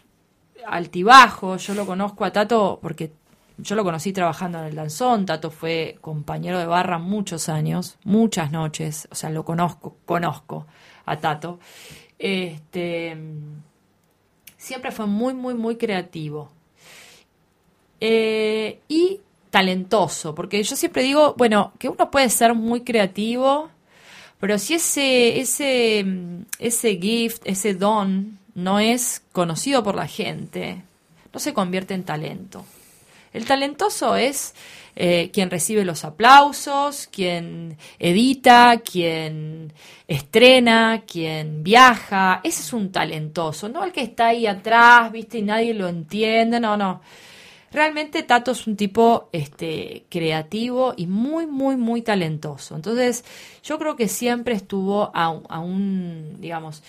altibajo. 0.67 1.57
Yo 1.57 1.73
lo 1.73 1.85
conozco 1.85 2.25
a 2.25 2.31
Tato 2.31 2.79
porque 2.81 3.11
yo 3.57 3.75
lo 3.75 3.83
conocí 3.83 4.13
trabajando 4.13 4.59
en 4.59 4.65
el 4.65 4.75
danzón. 4.75 5.25
Tato 5.25 5.49
fue 5.49 5.97
compañero 6.01 6.59
de 6.59 6.65
barra 6.65 6.99
muchos 6.99 7.49
años, 7.49 7.97
muchas 8.03 8.51
noches. 8.51 9.07
O 9.11 9.15
sea, 9.15 9.29
lo 9.29 9.43
conozco, 9.43 9.97
conozco 10.05 10.67
a 11.05 11.17
Tato. 11.17 11.59
Este, 12.19 13.17
siempre 14.57 14.91
fue 14.91 15.07
muy, 15.07 15.33
muy, 15.33 15.55
muy 15.55 15.77
creativo. 15.77 16.51
Eh, 17.99 18.79
y 18.87 19.19
talentoso, 19.49 20.35
porque 20.35 20.61
yo 20.63 20.75
siempre 20.75 21.03
digo, 21.03 21.33
bueno, 21.37 21.73
que 21.79 21.89
uno 21.89 22.11
puede 22.11 22.29
ser 22.29 22.53
muy 22.53 22.81
creativo, 22.81 23.69
pero 24.39 24.59
si 24.59 24.75
ese, 24.75 25.39
ese, 25.39 26.05
ese 26.59 26.97
gift, 26.97 27.41
ese 27.45 27.73
don, 27.73 28.37
no 28.53 28.79
es 28.79 29.23
conocido 29.31 29.83
por 29.83 29.95
la 29.95 30.07
gente, 30.07 30.83
no 31.33 31.39
se 31.39 31.53
convierte 31.53 31.93
en 31.93 32.03
talento. 32.03 32.65
El 33.33 33.45
talentoso 33.45 34.15
es 34.15 34.53
eh, 34.95 35.29
quien 35.31 35.51
recibe 35.51 35.85
los 35.85 36.03
aplausos, 36.05 37.07
quien 37.11 37.77
edita, 37.99 38.81
quien 38.83 39.73
estrena, 40.07 41.03
quien 41.05 41.63
viaja. 41.63 42.41
Ese 42.43 42.61
es 42.61 42.73
un 42.73 42.91
talentoso, 42.91 43.69
no 43.69 43.83
el 43.83 43.91
que 43.91 44.01
está 44.01 44.27
ahí 44.27 44.47
atrás, 44.47 45.11
viste, 45.11 45.37
y 45.37 45.43
nadie 45.43 45.73
lo 45.75 45.87
entiende, 45.87 46.59
no, 46.59 46.77
no. 46.77 47.01
Realmente 47.71 48.23
Tato 48.23 48.51
es 48.51 48.65
un 48.65 48.77
tipo 48.77 49.29
este, 49.31 50.05
creativo 50.09 50.93
y 50.95 51.07
muy, 51.07 51.47
muy, 51.47 51.75
muy 51.75 52.01
talentoso. 52.01 52.75
Entonces, 52.75 53.25
yo 53.63 53.77
creo 53.77 53.95
que 53.95 54.07
siempre 54.07 54.55
estuvo 54.55 55.11
a, 55.13 55.29
un, 55.29 56.37
digamos, 56.39 56.81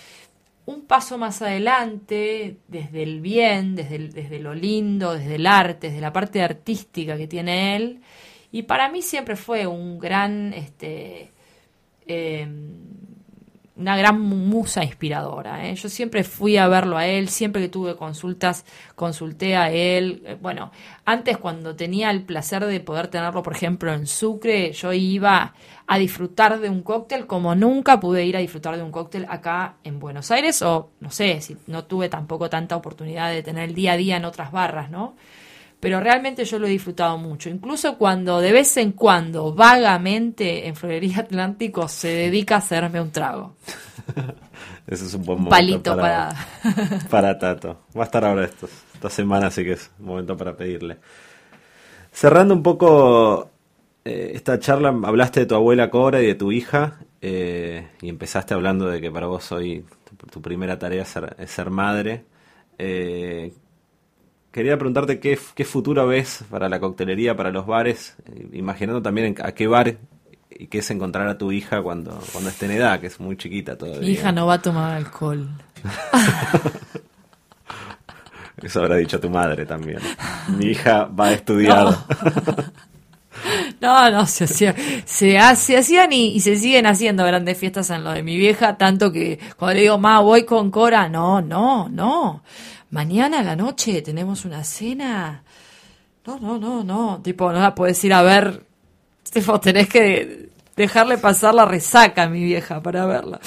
un 0.65 0.85
paso 0.85 1.17
más 1.17 1.41
adelante, 1.41 2.57
desde 2.67 3.03
el 3.03 3.19
bien, 3.19 3.75
desde, 3.75 4.07
desde 4.07 4.39
lo 4.39 4.53
lindo, 4.53 5.15
desde 5.15 5.35
el 5.35 5.47
arte, 5.47 5.87
desde 5.87 6.01
la 6.01 6.13
parte 6.13 6.41
artística 6.41 7.17
que 7.17 7.27
tiene 7.27 7.75
él. 7.75 8.01
Y 8.51 8.63
para 8.63 8.89
mí 8.89 9.01
siempre 9.01 9.35
fue 9.35 9.67
un 9.67 9.99
gran, 9.99 10.53
este, 10.53 11.31
eh, 12.07 12.47
una 13.79 13.95
gran 13.95 14.19
musa 14.19 14.83
inspiradora. 14.83 15.65
¿eh? 15.65 15.75
Yo 15.75 15.87
siempre 15.87 16.25
fui 16.25 16.57
a 16.57 16.67
verlo 16.67 16.97
a 16.97 17.07
él, 17.07 17.29
siempre 17.29 17.61
que 17.61 17.69
tuve 17.69 17.95
consultas, 17.95 18.65
consulté 18.95 19.55
a 19.55 19.71
él. 19.71 20.21
Eh, 20.25 20.37
bueno, 20.39 20.71
antes 21.05 21.37
cuando 21.37 21.75
tenía 21.75 22.11
el 22.11 22.23
placer 22.23 22.65
de 22.65 22.81
poder 22.81 23.07
tenerlo, 23.07 23.41
por 23.41 23.53
ejemplo, 23.53 23.93
en 23.93 24.05
Sucre, 24.05 24.73
yo 24.73 24.91
iba 24.91 25.53
a 25.87 25.97
disfrutar 25.97 26.59
de 26.59 26.69
un 26.69 26.83
cóctel 26.83 27.25
como 27.25 27.55
nunca 27.55 28.01
pude 28.01 28.25
ir 28.25 28.35
a 28.35 28.41
disfrutar 28.41 28.75
de 28.75 28.83
un 28.83 28.91
cóctel 28.91 29.25
acá 29.29 29.75
en 29.85 29.99
Buenos 29.99 30.29
Aires, 30.29 30.61
o 30.61 30.91
no 30.99 31.09
sé, 31.09 31.39
si 31.39 31.55
no 31.67 31.85
tuve 31.85 32.09
tampoco 32.09 32.49
tanta 32.49 32.75
oportunidad 32.75 33.31
de 33.31 33.43
tener 33.43 33.69
el 33.69 33.75
día 33.75 33.93
a 33.93 33.97
día 33.97 34.17
en 34.17 34.25
otras 34.25 34.51
barras, 34.51 34.91
¿no? 34.91 35.15
Pero 35.79 35.99
realmente 35.99 36.43
yo 36.43 36.59
lo 36.59 36.67
he 36.67 36.71
disfrutado 36.71 37.17
mucho. 37.17 37.49
Incluso 37.49 37.97
cuando 37.97 38.41
de 38.41 38.51
vez 38.51 38.75
en 38.77 38.91
cuando, 38.91 39.53
vagamente, 39.53 40.67
en 40.67 40.75
Florería 40.75 41.19
Atlántico 41.19 41.87
se 41.87 42.09
dedica 42.09 42.55
a 42.55 42.57
hacerme 42.57 42.99
un 42.99 43.11
trago. 43.11 43.55
Ese 44.87 45.05
es 45.05 45.13
un 45.13 45.23
buen 45.23 45.37
momento 45.37 45.51
Palito 45.51 45.95
para, 45.95 46.33
para... 47.09 47.37
Tato. 47.37 47.81
Va 47.95 48.01
a 48.01 48.05
estar 48.05 48.25
ahora 48.25 48.45
estos, 48.45 48.71
esta 48.93 49.09
semana, 49.09 49.47
así 49.47 49.63
que 49.63 49.73
es 49.73 49.91
un 49.99 50.07
momento 50.07 50.35
para 50.35 50.57
pedirle. 50.57 50.97
Cerrando 52.11 52.55
un 52.55 52.63
poco 52.63 53.51
eh, 54.03 54.31
esta 54.33 54.59
charla, 54.59 54.89
hablaste 54.89 55.41
de 55.41 55.45
tu 55.45 55.55
abuela 55.55 55.89
Cora 55.91 56.21
y 56.21 56.25
de 56.25 56.35
tu 56.35 56.51
hija, 56.51 56.97
eh, 57.21 57.87
y 58.01 58.09
empezaste 58.09 58.55
hablando 58.55 58.87
de 58.87 58.99
que 58.99 59.11
para 59.11 59.27
vos 59.27 59.51
hoy 59.51 59.85
tu, 60.03 60.27
tu 60.27 60.41
primera 60.41 60.79
tarea 60.79 61.03
es 61.03 61.09
ser, 61.09 61.35
es 61.37 61.51
ser 61.51 61.69
madre. 61.69 62.25
Eh, 62.79 63.53
quería 64.51 64.77
preguntarte 64.77 65.19
qué, 65.19 65.39
qué, 65.55 65.65
futuro 65.65 66.07
ves 66.07 66.43
para 66.49 66.69
la 66.69 66.79
coctelería, 66.79 67.35
para 67.35 67.51
los 67.51 67.65
bares, 67.65 68.15
imaginando 68.51 69.01
también 69.01 69.35
a 69.41 69.51
qué 69.51 69.67
bar 69.67 69.97
y 70.49 70.67
qué 70.67 70.79
es 70.79 70.91
encontrar 70.91 71.27
a 71.27 71.37
tu 71.37 71.51
hija 71.51 71.81
cuando, 71.81 72.19
cuando 72.31 72.49
esté 72.49 72.65
en 72.65 72.71
edad, 72.71 72.99
que 72.99 73.07
es 73.07 73.19
muy 73.19 73.37
chiquita 73.37 73.77
todavía. 73.77 74.01
Mi 74.01 74.09
hija 74.09 74.31
no 74.31 74.47
va 74.47 74.55
a 74.55 74.61
tomar 74.61 74.93
alcohol. 74.93 75.47
Eso 78.61 78.81
habrá 78.81 78.97
dicho 78.97 79.21
tu 79.21 79.29
madre 79.29 79.65
también. 79.65 79.99
Mi 80.57 80.65
hija 80.65 81.05
va 81.05 81.27
a 81.27 81.33
estudiar. 81.33 81.85
No. 81.85 82.05
No, 83.79 84.11
no, 84.11 84.25
se, 84.25 84.43
hacía, 84.43 84.75
se, 85.05 85.39
se 85.55 85.77
hacían 85.77 86.11
y, 86.11 86.33
y, 86.33 86.41
se 86.41 86.57
siguen 86.57 86.85
haciendo 86.85 87.23
grandes 87.23 87.57
fiestas 87.57 87.89
en 87.89 88.03
lo 88.03 88.11
de 88.11 88.21
mi 88.21 88.35
vieja, 88.35 88.75
tanto 88.75 89.13
que 89.13 89.39
cuando 89.55 89.75
le 89.75 89.81
digo, 89.83 89.97
ma, 89.97 90.19
voy 90.19 90.43
con 90.43 90.69
Cora, 90.69 91.07
no, 91.07 91.41
no, 91.41 91.87
no 91.87 92.43
mañana 92.91 93.39
a 93.39 93.43
la 93.43 93.55
noche 93.55 94.01
tenemos 94.01 94.45
una 94.45 94.63
cena. 94.63 95.43
No, 96.25 96.39
no, 96.39 96.57
no, 96.57 96.83
no. 96.83 97.21
Tipo, 97.23 97.51
no 97.51 97.59
la 97.59 97.73
puedes 97.73 98.03
ir 98.03 98.13
a 98.13 98.21
ver. 98.21 98.63
Tipo, 99.31 99.59
tenés 99.59 99.87
que 99.89 100.49
dejarle 100.75 101.17
pasar 101.17 101.53
la 101.53 101.65
resaca 101.65 102.23
a 102.23 102.29
mi 102.29 102.43
vieja 102.43 102.81
para 102.81 103.05
verla. 103.05 103.39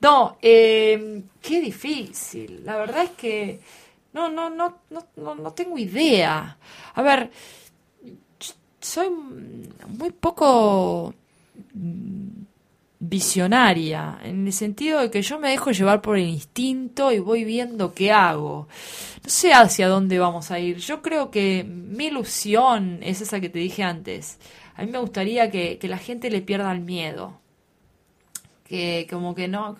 No, 0.00 0.36
eh, 0.42 1.22
qué 1.40 1.60
difícil. 1.60 2.62
La 2.64 2.76
verdad 2.76 3.04
es 3.04 3.10
que 3.10 3.60
no, 4.12 4.28
no, 4.30 4.50
no, 4.50 4.78
no, 4.90 5.34
no, 5.34 5.52
tengo 5.52 5.78
idea. 5.78 6.56
A 6.94 7.02
ver, 7.02 7.30
soy 8.80 9.08
muy 9.88 10.10
poco 10.10 11.14
visionaria, 13.08 14.18
en 14.22 14.46
el 14.46 14.52
sentido 14.52 15.00
de 15.00 15.10
que 15.10 15.22
yo 15.22 15.38
me 15.38 15.50
dejo 15.50 15.70
llevar 15.70 16.00
por 16.00 16.16
el 16.16 16.28
instinto 16.28 17.12
y 17.12 17.18
voy 17.18 17.44
viendo 17.44 17.92
qué 17.92 18.12
hago. 18.12 18.68
No 19.22 19.30
sé 19.30 19.52
hacia 19.52 19.88
dónde 19.88 20.18
vamos 20.18 20.50
a 20.50 20.58
ir. 20.58 20.78
Yo 20.78 21.02
creo 21.02 21.30
que 21.30 21.64
mi 21.64 22.06
ilusión 22.06 23.00
es 23.02 23.20
esa 23.20 23.40
que 23.40 23.48
te 23.48 23.58
dije 23.58 23.82
antes. 23.82 24.38
A 24.76 24.82
mí 24.82 24.90
me 24.90 24.98
gustaría 24.98 25.50
que, 25.50 25.78
que 25.78 25.88
la 25.88 25.98
gente 25.98 26.30
le 26.30 26.42
pierda 26.42 26.72
el 26.72 26.80
miedo. 26.80 27.38
Que 28.64 29.06
como 29.10 29.34
que 29.34 29.48
no... 29.48 29.76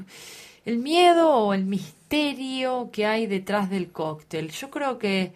El 0.64 0.79
miedo 0.79 1.31
o 1.31 1.55
el 1.55 1.66
misterio 1.66 2.91
que 2.91 3.05
hay 3.07 3.27
detrás 3.27 3.68
del 3.70 3.91
cóctel. 3.91 4.51
Yo 4.51 4.70
creo 4.70 4.99
que... 4.99 5.33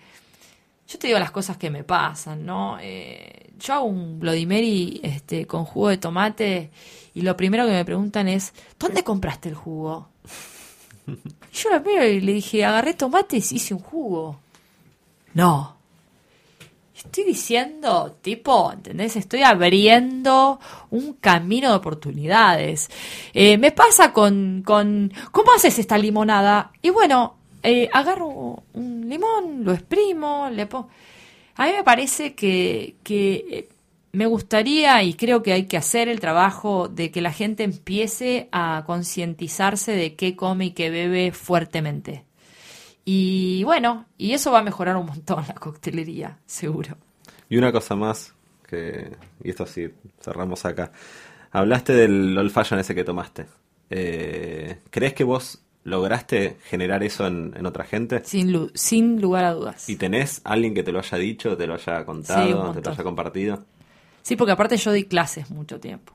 Yo 0.86 0.98
te 0.98 1.08
digo 1.08 1.18
las 1.18 1.30
cosas 1.30 1.58
que 1.58 1.68
me 1.68 1.84
pasan, 1.84 2.46
¿no? 2.46 2.78
Eh, 2.80 3.50
yo 3.58 3.74
hago 3.74 3.84
un 3.84 4.18
Bloody 4.18 4.46
Mary 4.46 5.00
este, 5.02 5.46
con 5.46 5.64
jugo 5.64 5.88
de 5.88 5.98
tomate 5.98 6.70
y 7.18 7.22
lo 7.22 7.36
primero 7.36 7.66
que 7.66 7.72
me 7.72 7.84
preguntan 7.84 8.28
es, 8.28 8.52
¿dónde 8.78 9.02
compraste 9.02 9.48
el 9.48 9.56
jugo? 9.56 10.08
Yo 11.52 11.68
la 11.68 11.80
miro 11.80 12.06
y 12.06 12.20
le 12.20 12.32
dije, 12.32 12.64
agarré 12.64 12.94
tomates 12.94 13.50
y 13.50 13.56
hice 13.56 13.74
un 13.74 13.80
jugo. 13.80 14.38
No. 15.34 15.76
Estoy 16.96 17.24
diciendo, 17.24 18.16
tipo, 18.22 18.70
¿entendés? 18.70 19.16
Estoy 19.16 19.42
abriendo 19.42 20.60
un 20.90 21.14
camino 21.14 21.70
de 21.70 21.74
oportunidades. 21.74 22.88
Eh, 23.34 23.58
me 23.58 23.72
pasa 23.72 24.12
con, 24.12 24.62
con, 24.64 25.12
¿cómo 25.32 25.50
haces 25.50 25.76
esta 25.80 25.98
limonada? 25.98 26.70
Y 26.82 26.90
bueno, 26.90 27.34
eh, 27.64 27.88
agarro 27.92 28.62
un 28.74 29.08
limón, 29.08 29.64
lo 29.64 29.72
exprimo, 29.72 30.48
le 30.52 30.66
pongo... 30.66 30.88
A 31.56 31.66
mí 31.66 31.72
me 31.72 31.82
parece 31.82 32.36
que, 32.36 32.94
que 33.02 33.44
eh, 33.50 33.68
me 34.12 34.26
gustaría 34.26 35.02
y 35.02 35.14
creo 35.14 35.42
que 35.42 35.52
hay 35.52 35.66
que 35.66 35.76
hacer 35.76 36.08
el 36.08 36.20
trabajo 36.20 36.88
de 36.88 37.10
que 37.10 37.20
la 37.20 37.32
gente 37.32 37.64
empiece 37.64 38.48
a 38.52 38.84
concientizarse 38.86 39.92
de 39.92 40.14
qué 40.14 40.36
come 40.36 40.66
y 40.66 40.70
qué 40.72 40.90
bebe 40.90 41.32
fuertemente. 41.32 42.24
Y 43.04 43.64
bueno, 43.64 44.06
y 44.18 44.32
eso 44.32 44.52
va 44.52 44.58
a 44.58 44.62
mejorar 44.62 44.96
un 44.96 45.06
montón 45.06 45.44
la 45.48 45.54
coctelería, 45.54 46.38
seguro. 46.46 46.96
Y 47.48 47.56
una 47.56 47.72
cosa 47.72 47.96
más, 47.96 48.34
que, 48.66 49.16
y 49.42 49.50
esto 49.50 49.66
sí, 49.66 49.88
cerramos 50.20 50.64
acá. 50.64 50.92
Hablaste 51.50 51.94
del 51.94 52.36
old 52.36 52.50
fashion 52.50 52.78
ese 52.78 52.94
que 52.94 53.04
tomaste. 53.04 53.46
Eh, 53.88 54.80
¿Crees 54.90 55.14
que 55.14 55.24
vos 55.24 55.62
lograste 55.84 56.58
generar 56.64 57.02
eso 57.02 57.26
en, 57.26 57.64
otra 57.64 57.84
gente? 57.84 58.20
Sin, 58.24 58.70
sin 58.74 59.22
lugar 59.22 59.44
a 59.46 59.54
dudas. 59.54 59.88
¿Y 59.88 59.96
tenés 59.96 60.42
alguien 60.44 60.74
que 60.74 60.82
te 60.82 60.92
lo 60.92 60.98
haya 60.98 61.16
dicho, 61.16 61.56
te 61.56 61.66
lo 61.66 61.74
haya 61.74 62.04
contado, 62.04 62.72
te 62.72 62.82
lo 62.82 62.90
haya 62.90 63.04
compartido? 63.04 63.64
Sí, 64.28 64.36
porque 64.36 64.52
aparte 64.52 64.76
yo 64.76 64.92
di 64.92 65.04
clases 65.04 65.50
mucho 65.50 65.80
tiempo. 65.80 66.12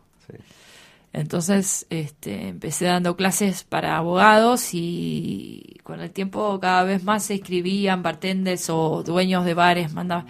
Entonces, 1.14 1.88
este, 1.90 2.50
empecé 2.50 2.86
dando 2.86 3.16
clases 3.16 3.64
para 3.64 3.98
abogados 3.98 4.70
y 4.74 5.80
con 5.82 6.00
el 6.00 6.12
tiempo 6.12 6.60
cada 6.60 6.84
vez 6.84 7.04
más 7.04 7.24
se 7.24 7.34
escribían 7.34 8.04
bartenders 8.04 8.70
o 8.70 9.02
dueños 9.02 9.46
de 9.46 9.56
bares, 9.56 9.94
mandaban. 9.94 10.28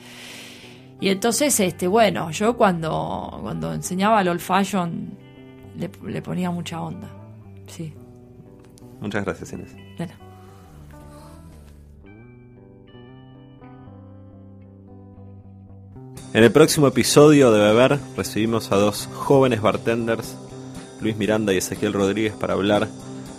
Y 1.01 1.09
entonces, 1.09 1.59
este, 1.59 1.87
bueno, 1.87 2.31
yo 2.31 2.55
cuando, 2.55 3.37
cuando 3.41 3.73
enseñaba 3.73 4.21
el 4.21 4.29
old 4.29 4.39
fashion 4.39 5.17
le, 5.77 5.91
le 6.09 6.21
ponía 6.21 6.51
mucha 6.51 6.81
onda. 6.81 7.09
Sí. 7.67 7.93
Muchas 9.01 9.25
gracias, 9.25 9.51
Inés. 9.51 9.75
En 16.33 16.43
el 16.43 16.51
próximo 16.51 16.87
episodio 16.87 17.51
de 17.51 17.61
Beber 17.61 17.99
recibimos 18.17 18.71
a 18.71 18.75
dos 18.75 19.07
jóvenes 19.13 19.61
bartenders, 19.61 20.35
Luis 20.99 21.15
Miranda 21.15 21.53
y 21.53 21.57
Ezequiel 21.57 21.93
Rodríguez, 21.93 22.33
para 22.33 22.55
hablar 22.55 22.87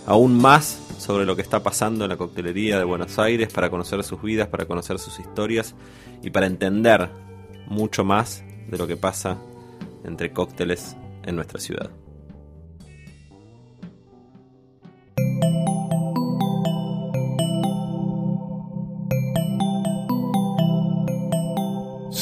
aún 0.05 0.37
más 0.37 0.79
sobre 0.97 1.25
lo 1.25 1.35
que 1.35 1.41
está 1.41 1.61
pasando 1.61 2.05
en 2.05 2.09
la 2.11 2.15
coctelería 2.15 2.77
de 2.77 2.85
Buenos 2.85 3.19
Aires, 3.19 3.51
para 3.51 3.69
conocer 3.69 4.01
sus 4.05 4.21
vidas, 4.21 4.47
para 4.47 4.65
conocer 4.65 4.97
sus 4.97 5.19
historias 5.19 5.75
y 6.23 6.29
para 6.29 6.45
entender 6.45 7.09
mucho 7.67 8.05
más 8.05 8.45
de 8.69 8.77
lo 8.77 8.87
que 8.87 8.95
pasa 8.95 9.39
entre 10.05 10.31
cócteles 10.31 10.95
en 11.25 11.35
nuestra 11.35 11.59
ciudad. 11.59 11.91